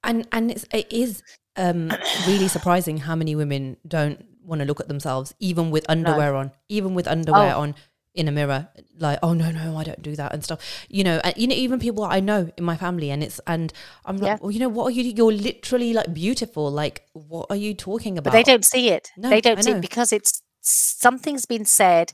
and 0.04 0.26
and 0.32 0.50
it's, 0.50 0.64
it 0.72 0.86
is 0.92 1.22
um 1.56 1.90
really 2.26 2.48
surprising 2.48 2.98
how 2.98 3.14
many 3.16 3.34
women 3.34 3.76
don't 3.86 4.24
want 4.44 4.60
to 4.60 4.64
look 4.64 4.80
at 4.80 4.88
themselves 4.88 5.34
even 5.38 5.70
with 5.70 5.84
underwear 5.88 6.34
on 6.34 6.50
even 6.68 6.94
with 6.94 7.06
underwear 7.08 7.54
Oh. 7.54 7.60
on 7.62 7.74
in 8.14 8.26
a 8.26 8.32
mirror 8.32 8.68
like 8.98 9.18
oh 9.22 9.32
no 9.34 9.50
no 9.52 9.76
i 9.76 9.84
don't 9.84 10.02
do 10.02 10.16
that 10.16 10.32
and 10.34 10.42
stuff. 10.42 10.60
You 10.88 11.04
know 11.04 11.20
and 11.22 11.36
you 11.36 11.46
know 11.46 11.54
even 11.54 11.78
people 11.78 12.02
i 12.04 12.18
know 12.18 12.50
in 12.56 12.64
my 12.64 12.76
family 12.76 13.10
and 13.10 13.22
it's 13.22 13.40
and 13.46 13.72
i'm 14.04 14.16
like 14.16 14.26
Yeah. 14.26 14.38
well 14.40 14.50
you 14.50 14.58
know 14.58 14.68
what 14.68 14.86
are 14.86 14.90
you 14.90 15.04
you're 15.04 15.32
literally 15.32 15.92
like 15.92 16.12
beautiful 16.12 16.70
like 16.70 17.06
what 17.12 17.46
are 17.50 17.56
you 17.56 17.72
talking 17.74 18.18
about 18.18 18.32
but 18.32 18.36
they 18.36 18.42
don't 18.42 18.64
see 18.64 18.90
it. 18.90 19.10
No, 19.16 19.30
they 19.30 19.40
don't 19.40 19.62
see 19.62 19.70
it 19.72 19.80
because 19.80 20.12
it's 20.12 20.42
something's 20.60 21.46
been 21.46 21.64
said. 21.64 22.12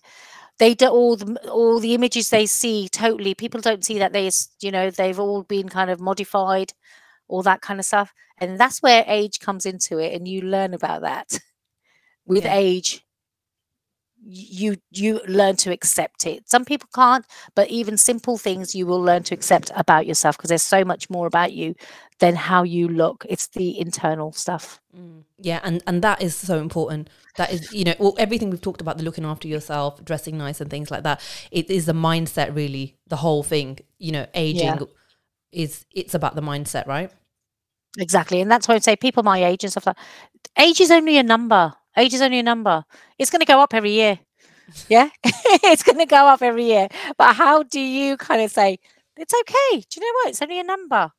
They 0.59 0.75
do 0.75 0.87
all 0.89 1.17
the 1.17 1.37
all 1.51 1.81
the 1.81 1.95
images 1.95 2.29
they 2.31 2.47
see 2.47 2.89
totally 2.89 3.35
people 3.35 3.61
don't 3.61 3.85
see 3.85 3.99
that 3.99 4.13
they 4.13 4.31
you 4.61 4.71
know 4.71 4.91
they've 4.91 5.19
all 5.19 5.43
been 5.43 5.69
kind 5.69 5.91
of 5.91 5.99
modified 6.01 6.73
all 7.29 7.43
that 7.43 7.61
kind 7.61 7.79
of 7.81 7.87
stuff 7.87 8.13
and 8.39 8.59
that's 8.59 8.83
where 8.83 9.05
age 9.07 9.41
comes 9.41 9.67
into 9.67 9.99
it 9.99 10.15
and 10.15 10.29
you 10.29 10.43
learn 10.43 10.75
about 10.75 11.03
that 11.03 11.39
with 12.27 12.45
Yeah. 12.45 12.55
age 12.57 13.03
you 14.29 14.77
you 14.91 15.21
learn 15.29 15.55
to 15.55 15.71
accept 15.71 16.27
it 16.27 16.49
some 16.49 16.65
people 16.65 16.89
can't 16.95 17.25
but 17.55 17.69
even 17.69 17.97
simple 17.97 18.37
things 18.37 18.75
you 18.75 18.85
will 18.85 19.01
learn 19.01 19.23
to 19.23 19.35
accept 19.35 19.71
about 19.77 20.05
yourself 20.07 20.37
because 20.37 20.49
there's 20.49 20.63
so 20.63 20.85
much 20.85 21.09
more 21.09 21.27
about 21.29 21.53
you 21.53 21.75
than 22.19 22.35
how 22.35 22.65
you 22.65 22.89
look 22.89 23.25
it's 23.29 23.47
the 23.49 23.79
internal 23.79 24.33
stuff 24.33 24.81
Mm. 24.97 25.25
Yeah, 25.39 25.61
and 25.63 25.83
and 25.87 26.01
that 26.01 26.23
is 26.23 26.35
so 26.35 26.59
important. 26.59 27.11
That 27.37 27.53
is, 27.53 27.71
you 27.71 27.85
know, 27.85 27.95
well, 27.99 28.15
everything 28.19 28.49
we've 28.49 28.63
talked 28.63 28.81
about 28.81 28.97
the 28.97 29.05
looking 29.05 29.27
after 29.27 29.47
yourself, 29.47 30.03
dressing 30.03 30.39
nice, 30.39 30.63
and 30.63 30.71
things 30.71 30.91
like 30.91 31.03
that. 31.03 31.21
It 31.51 31.71
is 31.71 31.85
the 31.85 31.93
mindset, 31.93 32.57
really. 32.57 32.97
The 33.09 33.17
whole 33.17 33.43
thing, 33.43 33.81
you 33.99 34.13
know, 34.13 34.27
aging 34.33 34.79
is 35.53 35.85
it's 35.95 36.15
about 36.15 36.35
the 36.35 36.43
mindset, 36.43 36.87
right? 36.87 37.11
Exactly. 37.99 38.41
And 38.41 38.51
that's 38.51 38.69
why 38.69 38.75
I 38.75 38.79
say 38.79 38.97
people 38.97 39.23
my 39.23 39.43
age 39.45 39.65
and 39.65 39.71
stuff 39.71 39.87
like 39.87 39.97
age 40.59 40.81
is 40.81 40.91
only 40.91 41.17
a 41.19 41.23
number. 41.23 41.73
Age 41.97 42.15
is 42.15 42.21
only 42.21 42.39
a 42.39 42.43
number. 42.43 42.85
It's 43.19 43.31
going 43.31 43.41
to 43.41 43.47
go 43.47 43.61
up 43.61 43.73
every 43.73 43.93
year. 43.93 44.19
Yeah. 44.89 45.09
it's 45.25 45.83
going 45.83 45.99
to 45.99 46.07
go 46.07 46.27
up 46.27 46.43
every 46.43 46.65
year. 46.65 46.89
But 47.17 47.37
how 47.37 47.63
do 47.63 47.81
you 47.81 48.17
kind 48.17 48.43
of 48.43 48.51
say, 48.51 48.79
it's 49.17 49.33
okay? 49.33 49.81
Do 49.89 50.01
you 50.01 50.03
know 50.03 50.13
what? 50.15 50.29
It's 50.29 50.43
only 50.43 50.61
a 50.61 50.65
number. 50.65 51.11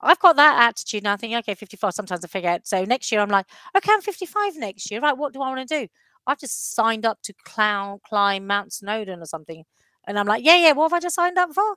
I've 0.00 0.18
got 0.20 0.36
that 0.36 0.68
attitude 0.68 1.02
now. 1.02 1.14
I 1.14 1.16
think, 1.16 1.34
okay, 1.38 1.54
55, 1.54 1.92
sometimes 1.92 2.24
I 2.24 2.28
forget. 2.28 2.66
So 2.66 2.84
next 2.84 3.10
year 3.10 3.20
I'm 3.20 3.28
like, 3.28 3.46
okay, 3.76 3.92
I'm 3.92 4.00
55 4.00 4.56
next 4.56 4.90
year. 4.90 5.00
Right. 5.00 5.16
What 5.16 5.32
do 5.32 5.42
I 5.42 5.48
want 5.48 5.68
to 5.68 5.80
do? 5.80 5.88
I've 6.26 6.38
just 6.38 6.74
signed 6.74 7.04
up 7.04 7.18
to 7.22 7.34
clown, 7.44 7.98
climb 8.06 8.46
Mount 8.46 8.72
Snowdon 8.72 9.20
or 9.20 9.26
something. 9.26 9.64
And 10.06 10.18
I'm 10.18 10.26
like, 10.26 10.44
yeah, 10.44 10.56
yeah, 10.56 10.72
what 10.72 10.84
have 10.84 10.92
I 10.92 11.00
just 11.00 11.16
signed 11.16 11.38
up 11.38 11.52
for? 11.52 11.76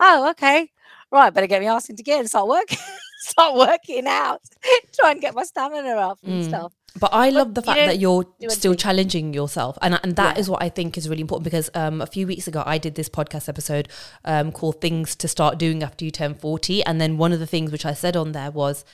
Oh, 0.00 0.30
okay. 0.30 0.70
Right. 1.10 1.32
Better 1.32 1.46
get 1.46 1.60
me 1.60 1.66
asking 1.68 1.96
to 1.96 2.02
get 2.02 2.20
and 2.20 2.28
start 2.28 2.48
working. 2.48 2.78
start 3.20 3.54
working 3.56 4.06
out. 4.06 4.40
Try 4.98 5.12
and 5.12 5.20
get 5.20 5.34
my 5.34 5.44
stamina 5.44 5.90
up 5.96 6.18
and 6.24 6.42
Mm. 6.42 6.48
stuff. 6.48 6.72
But 6.96 7.10
I 7.12 7.30
love 7.30 7.54
the 7.54 7.62
fact 7.62 7.76
don't 7.78 7.86
that 7.86 7.98
you're 7.98 8.24
still 8.50 8.74
challenging 8.76 9.34
yourself, 9.34 9.76
and 9.82 9.98
and 10.04 10.14
that 10.14 10.36
Yeah. 10.36 10.40
is 10.40 10.48
what 10.48 10.62
I 10.62 10.68
think 10.68 10.96
is 10.96 11.08
really 11.08 11.22
important 11.22 11.42
because 11.42 11.68
um, 11.74 12.00
a 12.00 12.06
few 12.06 12.24
weeks 12.24 12.46
ago 12.46 12.62
I 12.64 12.78
did 12.78 12.94
this 12.94 13.08
podcast 13.08 13.48
episode 13.48 13.88
um, 14.24 14.52
called 14.52 14.80
"Things 14.80 15.16
to 15.16 15.26
Start 15.26 15.58
Doing 15.58 15.82
After 15.82 16.04
You 16.04 16.12
Turn 16.12 16.34
40," 16.34 16.84
and 16.84 17.00
then 17.00 17.18
one 17.18 17.32
of 17.32 17.40
the 17.40 17.48
things 17.48 17.72
which 17.72 17.84
I 17.84 17.94
said 17.94 18.16
on 18.16 18.30
there 18.30 18.52
was 18.52 18.84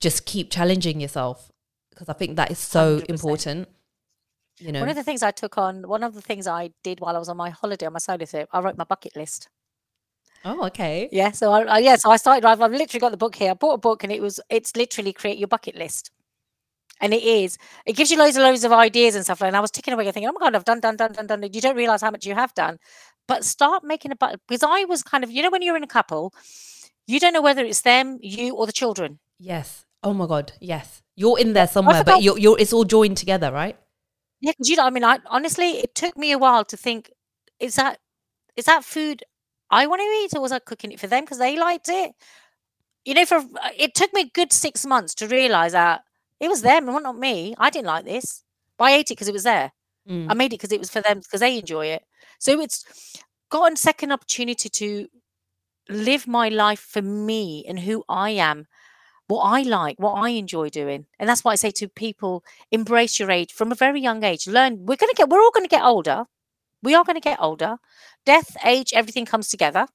just 0.00 0.26
keep 0.26 0.50
challenging 0.50 1.00
yourself 1.00 1.52
because 1.90 2.08
I 2.08 2.12
think 2.14 2.34
that 2.36 2.50
is 2.50 2.58
so 2.58 2.98
100%. 2.98 3.08
important. 3.08 3.68
You 4.58 4.72
know, 4.72 4.80
One 4.80 4.88
of 4.88 4.96
the 4.96 5.04
things 5.04 5.22
I 5.22 5.30
took 5.30 5.56
on, 5.56 5.86
one 5.86 6.02
of 6.02 6.14
the 6.14 6.20
things 6.20 6.48
I 6.48 6.70
did 6.82 6.98
while 6.98 7.14
I 7.14 7.20
was 7.20 7.28
on 7.28 7.36
my 7.36 7.50
holiday 7.50 7.86
on 7.86 7.92
my 7.92 8.00
solo 8.00 8.24
trip, 8.24 8.48
I 8.52 8.58
wrote 8.60 8.76
my 8.76 8.82
bucket 8.84 9.14
list. 9.14 9.48
Oh 10.44 10.66
okay, 10.66 11.08
Yeah. 11.12 11.30
So 11.32 11.52
I, 11.52 11.62
I 11.62 11.78
yeah, 11.78 11.96
so 11.96 12.10
I 12.10 12.16
started. 12.16 12.44
I've, 12.44 12.60
I've 12.60 12.72
literally 12.72 13.00
got 13.00 13.10
the 13.10 13.16
book 13.16 13.34
here. 13.34 13.50
I 13.50 13.54
bought 13.54 13.74
a 13.74 13.78
book, 13.78 14.04
and 14.04 14.12
it 14.12 14.20
was 14.22 14.40
it's 14.50 14.76
literally 14.76 15.12
create 15.12 15.38
your 15.38 15.48
bucket 15.48 15.76
list, 15.76 16.10
and 17.00 17.12
it 17.14 17.22
is. 17.22 17.58
It 17.86 17.94
gives 17.94 18.10
you 18.10 18.18
loads 18.18 18.36
and 18.36 18.44
loads 18.44 18.64
of 18.64 18.72
ideas 18.72 19.14
and 19.14 19.24
stuff. 19.24 19.42
And 19.42 19.56
I 19.56 19.60
was 19.60 19.70
ticking 19.70 19.94
away, 19.94 20.04
thinking, 20.04 20.28
oh 20.28 20.32
my 20.32 20.40
god, 20.40 20.54
I've 20.54 20.64
done, 20.64 20.80
done, 20.80 20.96
done, 20.96 21.12
done, 21.12 21.26
done. 21.26 21.42
You 21.52 21.60
don't 21.60 21.76
realize 21.76 22.02
how 22.02 22.10
much 22.10 22.26
you 22.26 22.34
have 22.34 22.54
done, 22.54 22.78
but 23.26 23.44
start 23.44 23.84
making 23.84 24.12
a 24.12 24.16
bucket 24.16 24.40
because 24.48 24.62
I 24.62 24.84
was 24.84 25.02
kind 25.02 25.24
of, 25.24 25.30
you 25.30 25.42
know, 25.42 25.50
when 25.50 25.62
you're 25.62 25.76
in 25.76 25.82
a 25.82 25.88
couple, 25.88 26.32
you 27.06 27.20
don't 27.20 27.32
know 27.32 27.42
whether 27.42 27.64
it's 27.64 27.82
them, 27.82 28.18
you, 28.22 28.54
or 28.54 28.66
the 28.66 28.72
children. 28.72 29.18
yes, 29.38 29.84
oh 30.02 30.14
my 30.14 30.26
god, 30.26 30.52
yes, 30.60 31.02
you're 31.16 31.38
in 31.38 31.52
there 31.52 31.66
somewhere, 31.66 32.04
but 32.04 32.22
you're 32.22 32.38
you're 32.38 32.58
it's 32.58 32.72
all 32.72 32.84
joined 32.84 33.16
together, 33.16 33.50
right? 33.52 33.76
Yeah, 34.40 34.52
because 34.52 34.68
you 34.68 34.76
know, 34.76 34.84
I 34.84 34.90
mean, 34.90 35.04
I 35.04 35.18
honestly, 35.26 35.78
it 35.78 35.94
took 35.94 36.16
me 36.18 36.32
a 36.32 36.38
while 36.38 36.64
to 36.66 36.76
think: 36.76 37.10
is 37.58 37.76
that 37.76 37.98
is 38.56 38.66
that 38.66 38.84
food 38.84 39.22
I 39.74 39.86
want 39.86 40.00
to 40.00 40.04
eat, 40.04 40.36
or 40.36 40.40
was 40.40 40.52
I 40.52 40.60
cooking 40.60 40.92
it 40.92 41.00
for 41.00 41.06
them 41.06 41.24
because 41.24 41.38
they 41.38 41.56
liked 41.56 41.88
it? 41.88 42.12
You 43.04 43.14
know, 43.14 43.26
for 43.26 43.36
uh, 43.36 43.70
it 43.76 43.94
took 43.94 44.12
me 44.14 44.22
a 44.22 44.30
good 44.32 44.52
six 44.52 44.86
months 44.86 45.14
to 45.16 45.26
realize 45.26 45.72
that 45.72 46.02
it 46.40 46.48
was 46.48 46.62
them 46.62 46.88
and 46.88 47.02
not 47.02 47.18
me. 47.18 47.54
I 47.58 47.70
didn't 47.70 47.86
like 47.86 48.04
this, 48.04 48.44
but 48.78 48.84
I 48.84 48.92
ate 48.92 49.10
it 49.10 49.14
because 49.14 49.28
it 49.28 49.34
was 49.34 49.44
there. 49.44 49.72
Mm. 50.08 50.26
I 50.30 50.34
made 50.34 50.52
it 50.52 50.58
because 50.60 50.72
it 50.72 50.78
was 50.78 50.90
for 50.90 51.00
them 51.00 51.18
because 51.18 51.40
they 51.40 51.58
enjoy 51.58 51.86
it. 51.86 52.02
So 52.38 52.60
it's 52.60 52.84
got 53.50 53.72
a 53.72 53.76
second 53.76 54.12
opportunity 54.12 54.68
to 54.68 55.08
live 55.88 56.26
my 56.26 56.48
life 56.48 56.80
for 56.80 57.02
me 57.02 57.64
and 57.68 57.80
who 57.80 58.04
I 58.08 58.30
am, 58.30 58.66
what 59.26 59.42
I 59.42 59.62
like, 59.62 59.98
what 59.98 60.14
I 60.14 60.30
enjoy 60.30 60.68
doing. 60.68 61.06
And 61.18 61.28
that's 61.28 61.44
why 61.44 61.52
I 61.52 61.56
say 61.56 61.70
to 61.72 61.88
people, 61.88 62.44
embrace 62.70 63.18
your 63.18 63.30
age 63.30 63.52
from 63.52 63.72
a 63.72 63.76
very 63.76 64.00
young 64.00 64.22
age. 64.24 64.46
Learn, 64.46 64.86
we're 64.86 64.96
gonna 64.96 65.14
get, 65.14 65.28
we're 65.28 65.40
all 65.40 65.50
gonna 65.50 65.68
get 65.68 65.82
older. 65.82 66.24
We 66.84 66.94
are 66.94 67.02
gonna 67.04 67.20
get 67.20 67.40
older. 67.40 67.78
Death, 68.24 68.56
age, 68.64 68.92
everything 68.94 69.24
comes 69.24 69.48
together. 69.48 69.88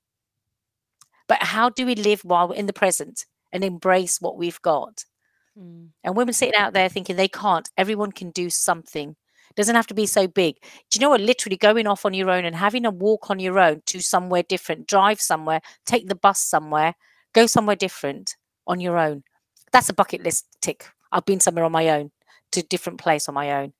But 1.27 1.43
how 1.43 1.69
do 1.69 1.85
we 1.85 1.95
live 1.95 2.25
while 2.25 2.49
we're 2.49 2.55
in 2.55 2.65
the 2.65 2.73
present 2.73 3.25
and 3.53 3.63
embrace 3.63 4.19
what 4.19 4.37
we've 4.37 4.61
got? 4.61 5.05
Mm. 5.57 5.89
And 6.03 6.17
women 6.17 6.33
sitting 6.33 6.55
out 6.55 6.73
there 6.73 6.89
thinking 6.89 7.15
they 7.15 7.27
can't, 7.27 7.69
everyone 7.77 8.11
can 8.11 8.31
do 8.31 8.49
something. 8.49 9.15
Doesn't 9.55 9.75
have 9.75 9.87
to 9.87 9.93
be 9.93 10.05
so 10.05 10.27
big. 10.27 10.55
Do 10.61 10.97
you 10.97 11.01
know 11.01 11.09
what? 11.09 11.21
Literally 11.21 11.57
going 11.57 11.85
off 11.85 12.05
on 12.05 12.13
your 12.13 12.29
own 12.31 12.45
and 12.45 12.55
having 12.55 12.85
a 12.85 12.91
walk 12.91 13.29
on 13.29 13.39
your 13.39 13.59
own 13.59 13.81
to 13.87 13.99
somewhere 13.99 14.43
different, 14.43 14.87
drive 14.87 15.21
somewhere, 15.21 15.61
take 15.85 16.07
the 16.07 16.15
bus 16.15 16.39
somewhere, 16.39 16.95
go 17.33 17.45
somewhere 17.45 17.75
different 17.75 18.35
on 18.67 18.79
your 18.79 18.97
own. 18.97 19.23
That's 19.71 19.89
a 19.89 19.93
bucket 19.93 20.23
list 20.23 20.45
tick. 20.61 20.87
I've 21.11 21.25
been 21.25 21.39
somewhere 21.39 21.65
on 21.65 21.71
my 21.71 21.89
own, 21.89 22.11
to 22.53 22.61
a 22.61 22.63
different 22.63 22.99
place 22.99 23.27
on 23.27 23.35
my 23.35 23.51
own. 23.51 23.73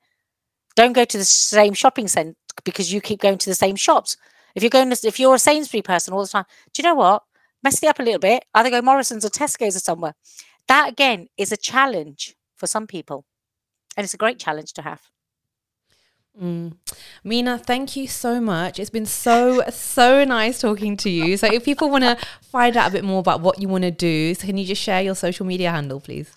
Don't 0.76 0.94
go 0.94 1.06
to 1.06 1.18
the 1.18 1.26
same 1.26 1.74
shopping 1.74 2.08
centre 2.08 2.36
because 2.64 2.92
you 2.92 3.02
keep 3.02 3.20
going 3.22 3.38
to 3.38 3.50
the 3.50 3.56
same 3.56 3.76
shops. 3.76 4.18
If 4.56 4.64
you're 4.64 4.70
going 4.70 4.90
to, 4.90 5.08
if 5.08 5.20
you're 5.20 5.36
a 5.36 5.40
Sainsbury 5.40 5.82
person 5.82 6.14
all 6.14 6.22
the 6.22 6.28
time, 6.28 6.46
do 6.74 6.82
you 6.82 6.90
know 6.90 6.96
what? 6.96 7.24
Mess 7.64 7.84
it 7.84 7.88
up 7.88 8.00
a 8.00 8.04
little 8.04 8.20
bit. 8.20 8.46
Either 8.54 8.70
go 8.70 8.82
Morrison's 8.82 9.26
or 9.26 9.30
Tesco's 9.30 9.76
or 9.76 9.80
somewhere. 9.80 10.16
That 10.68 10.90
again 10.90 11.28
is 11.38 11.52
a 11.52 11.58
challenge 11.58 12.36
for 12.56 12.68
some 12.68 12.88
people, 12.88 13.26
and 13.98 14.04
it's 14.04 14.14
a 14.14 14.18
great 14.18 14.40
challenge 14.40 14.74
to 14.74 14.82
have. 14.82 15.02
Mm. 16.42 16.78
Mina, 17.24 17.58
thank 17.58 17.96
you 17.96 18.08
so 18.08 18.40
much. 18.40 18.80
It's 18.80 18.90
been 18.90 19.06
so, 19.06 19.64
so 19.70 20.24
nice 20.24 20.62
talking 20.62 20.96
to 20.98 21.10
you. 21.10 21.36
So, 21.36 21.48
if 21.48 21.66
people 21.66 21.90
want 21.90 22.04
to 22.04 22.18
find 22.42 22.78
out 22.78 22.90
a 22.90 22.94
bit 22.94 23.04
more 23.04 23.20
about 23.20 23.42
what 23.42 23.62
you 23.62 23.68
want 23.68 23.84
to 23.84 23.92
do, 23.92 24.34
so 24.36 24.46
can 24.46 24.58
you 24.58 24.66
just 24.66 24.82
share 24.82 25.02
your 25.02 25.16
social 25.16 25.46
media 25.46 25.72
handle, 25.72 26.00
please? 26.00 26.32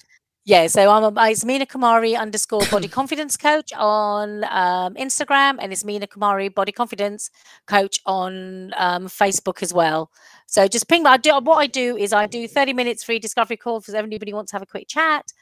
Yeah, 0.45 0.67
so 0.67 0.91
I'm 0.91 1.17
a, 1.17 1.31
it's 1.31 1.45
Mina 1.45 1.67
Kumari 1.67 2.19
underscore 2.19 2.63
body 2.69 2.89
confidence 2.99 3.37
coach 3.37 3.73
on 3.77 4.43
um, 4.45 4.95
Instagram, 4.95 5.59
and 5.61 5.73
it's 5.73 5.85
Mina 5.85 6.09
Kumari 6.09 6.53
body 6.53 6.73
confidence 6.73 7.31
coach 7.69 8.01
on 8.07 8.73
um, 8.77 9.07
Facebook 9.07 9.63
as 9.63 9.73
well. 9.73 10.11
So 10.49 10.67
just 10.67 10.89
ping 10.89 11.05
me. 11.05 11.11
I 11.11 11.17
do 11.17 11.31
what 11.39 11.59
I 11.59 11.69
do 11.69 11.97
is 11.97 12.13
I 12.13 12.27
do 12.27 12.49
30 12.49 12.73
minutes 12.73 13.05
free 13.05 13.21
discovery 13.21 13.57
call 13.57 13.77
if 13.77 13.89
anybody 13.95 14.33
wants 14.33 14.51
to 14.51 14.57
have 14.57 14.63
a 14.63 14.67
quick 14.67 14.89
chat. 14.89 15.33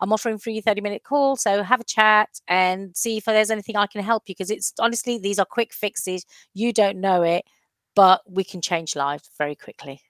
I'm 0.00 0.12
offering 0.12 0.38
free 0.38 0.60
30 0.60 0.80
minute 0.80 1.04
call, 1.04 1.36
so 1.36 1.62
have 1.62 1.80
a 1.80 1.84
chat 1.84 2.28
and 2.48 2.96
see 2.96 3.18
if 3.18 3.26
there's 3.26 3.50
anything 3.50 3.76
I 3.76 3.86
can 3.86 4.02
help 4.02 4.24
you 4.26 4.34
because 4.34 4.50
it's 4.50 4.72
honestly 4.80 5.18
these 5.18 5.38
are 5.38 5.46
quick 5.46 5.72
fixes. 5.72 6.26
You 6.54 6.72
don't 6.72 7.00
know 7.00 7.22
it, 7.22 7.44
but 7.94 8.22
we 8.28 8.42
can 8.42 8.60
change 8.60 8.96
lives 8.96 9.30
very 9.38 9.54
quickly. 9.54 10.00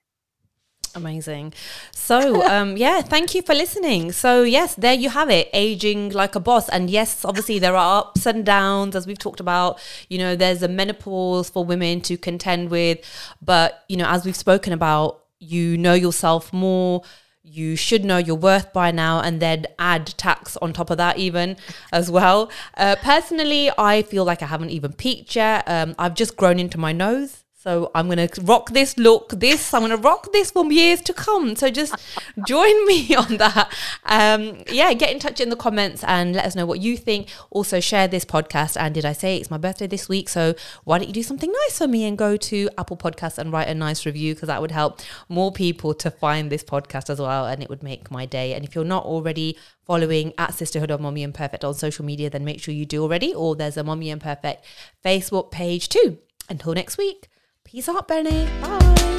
Amazing. 0.98 1.54
So, 1.92 2.44
um, 2.48 2.76
yeah, 2.76 3.02
thank 3.02 3.32
you 3.34 3.42
for 3.42 3.54
listening. 3.54 4.10
So, 4.10 4.42
yes, 4.42 4.74
there 4.74 4.94
you 4.94 5.10
have 5.10 5.30
it, 5.30 5.48
aging 5.52 6.10
like 6.10 6.34
a 6.34 6.40
boss. 6.40 6.68
And 6.68 6.90
yes, 6.90 7.24
obviously 7.24 7.60
there 7.60 7.76
are 7.76 8.00
ups 8.00 8.26
and 8.26 8.44
downs, 8.44 8.96
as 8.96 9.06
we've 9.06 9.18
talked 9.18 9.38
about. 9.38 9.80
You 10.08 10.18
know, 10.18 10.34
there's 10.34 10.62
a 10.62 10.68
menopause 10.68 11.50
for 11.50 11.64
women 11.64 12.00
to 12.02 12.16
contend 12.16 12.70
with, 12.70 12.98
but 13.40 13.84
you 13.88 13.96
know, 13.96 14.08
as 14.08 14.24
we've 14.24 14.36
spoken 14.36 14.72
about, 14.72 15.22
you 15.38 15.78
know 15.78 15.94
yourself 15.94 16.52
more. 16.52 17.02
You 17.44 17.76
should 17.76 18.04
know 18.04 18.18
your 18.18 18.36
worth 18.36 18.72
by 18.72 18.90
now, 18.90 19.20
and 19.20 19.40
then 19.40 19.66
add 19.78 20.08
tax 20.18 20.56
on 20.58 20.72
top 20.72 20.90
of 20.90 20.98
that, 20.98 21.16
even 21.16 21.56
as 21.92 22.10
well. 22.10 22.50
Uh, 22.76 22.96
personally, 23.00 23.70
I 23.78 24.02
feel 24.02 24.24
like 24.24 24.42
I 24.42 24.46
haven't 24.46 24.70
even 24.70 24.92
peaked 24.92 25.36
yet. 25.36 25.62
Um, 25.66 25.94
I've 25.98 26.14
just 26.14 26.36
grown 26.36 26.58
into 26.58 26.76
my 26.76 26.92
nose. 26.92 27.44
So 27.60 27.90
I'm 27.92 28.08
gonna 28.08 28.28
rock 28.42 28.70
this 28.70 28.96
look, 28.96 29.30
this 29.30 29.74
I'm 29.74 29.80
gonna 29.80 29.96
rock 29.96 30.30
this 30.32 30.52
for 30.52 30.64
years 30.70 31.00
to 31.00 31.12
come. 31.12 31.56
So 31.56 31.70
just 31.70 31.92
join 32.46 32.86
me 32.86 33.12
on 33.16 33.36
that. 33.38 33.76
Um, 34.04 34.62
yeah, 34.70 34.92
get 34.94 35.10
in 35.10 35.18
touch 35.18 35.40
in 35.40 35.48
the 35.50 35.56
comments 35.56 36.04
and 36.04 36.36
let 36.36 36.44
us 36.44 36.54
know 36.54 36.66
what 36.66 36.78
you 36.78 36.96
think. 36.96 37.28
Also 37.50 37.80
share 37.80 38.06
this 38.06 38.24
podcast. 38.24 38.76
And 38.80 38.94
did 38.94 39.04
I 39.04 39.12
say 39.12 39.36
it's 39.36 39.50
my 39.50 39.58
birthday 39.58 39.88
this 39.88 40.08
week? 40.08 40.28
So 40.28 40.54
why 40.84 40.98
don't 40.98 41.08
you 41.08 41.12
do 41.12 41.24
something 41.24 41.50
nice 41.50 41.78
for 41.78 41.88
me 41.88 42.04
and 42.04 42.16
go 42.16 42.36
to 42.36 42.70
Apple 42.78 42.96
Podcasts 42.96 43.38
and 43.38 43.50
write 43.50 43.66
a 43.66 43.74
nice 43.74 44.06
review 44.06 44.34
because 44.34 44.46
that 44.46 44.60
would 44.60 44.70
help 44.70 45.00
more 45.28 45.50
people 45.50 45.94
to 45.94 46.12
find 46.12 46.52
this 46.52 46.62
podcast 46.62 47.10
as 47.10 47.18
well, 47.20 47.44
and 47.46 47.60
it 47.60 47.68
would 47.68 47.82
make 47.82 48.08
my 48.08 48.24
day. 48.24 48.54
And 48.54 48.64
if 48.64 48.76
you're 48.76 48.84
not 48.84 49.04
already 49.04 49.58
following 49.84 50.32
at 50.38 50.54
Sisterhood 50.54 50.92
of 50.92 51.00
Mommy 51.00 51.24
and 51.24 51.34
Perfect 51.34 51.64
on 51.64 51.74
social 51.74 52.04
media, 52.04 52.30
then 52.30 52.44
make 52.44 52.62
sure 52.62 52.72
you 52.72 52.86
do 52.86 53.02
already. 53.02 53.34
Or 53.34 53.56
there's 53.56 53.76
a 53.76 53.82
Mommy 53.82 54.10
and 54.10 54.20
Perfect 54.20 54.64
Facebook 55.04 55.50
page 55.50 55.88
too. 55.88 56.18
Until 56.48 56.72
next 56.72 56.96
week. 56.96 57.28
Peace 57.70 57.86
out, 57.90 58.08
Benny. 58.08 58.48
Bye. 58.62 59.17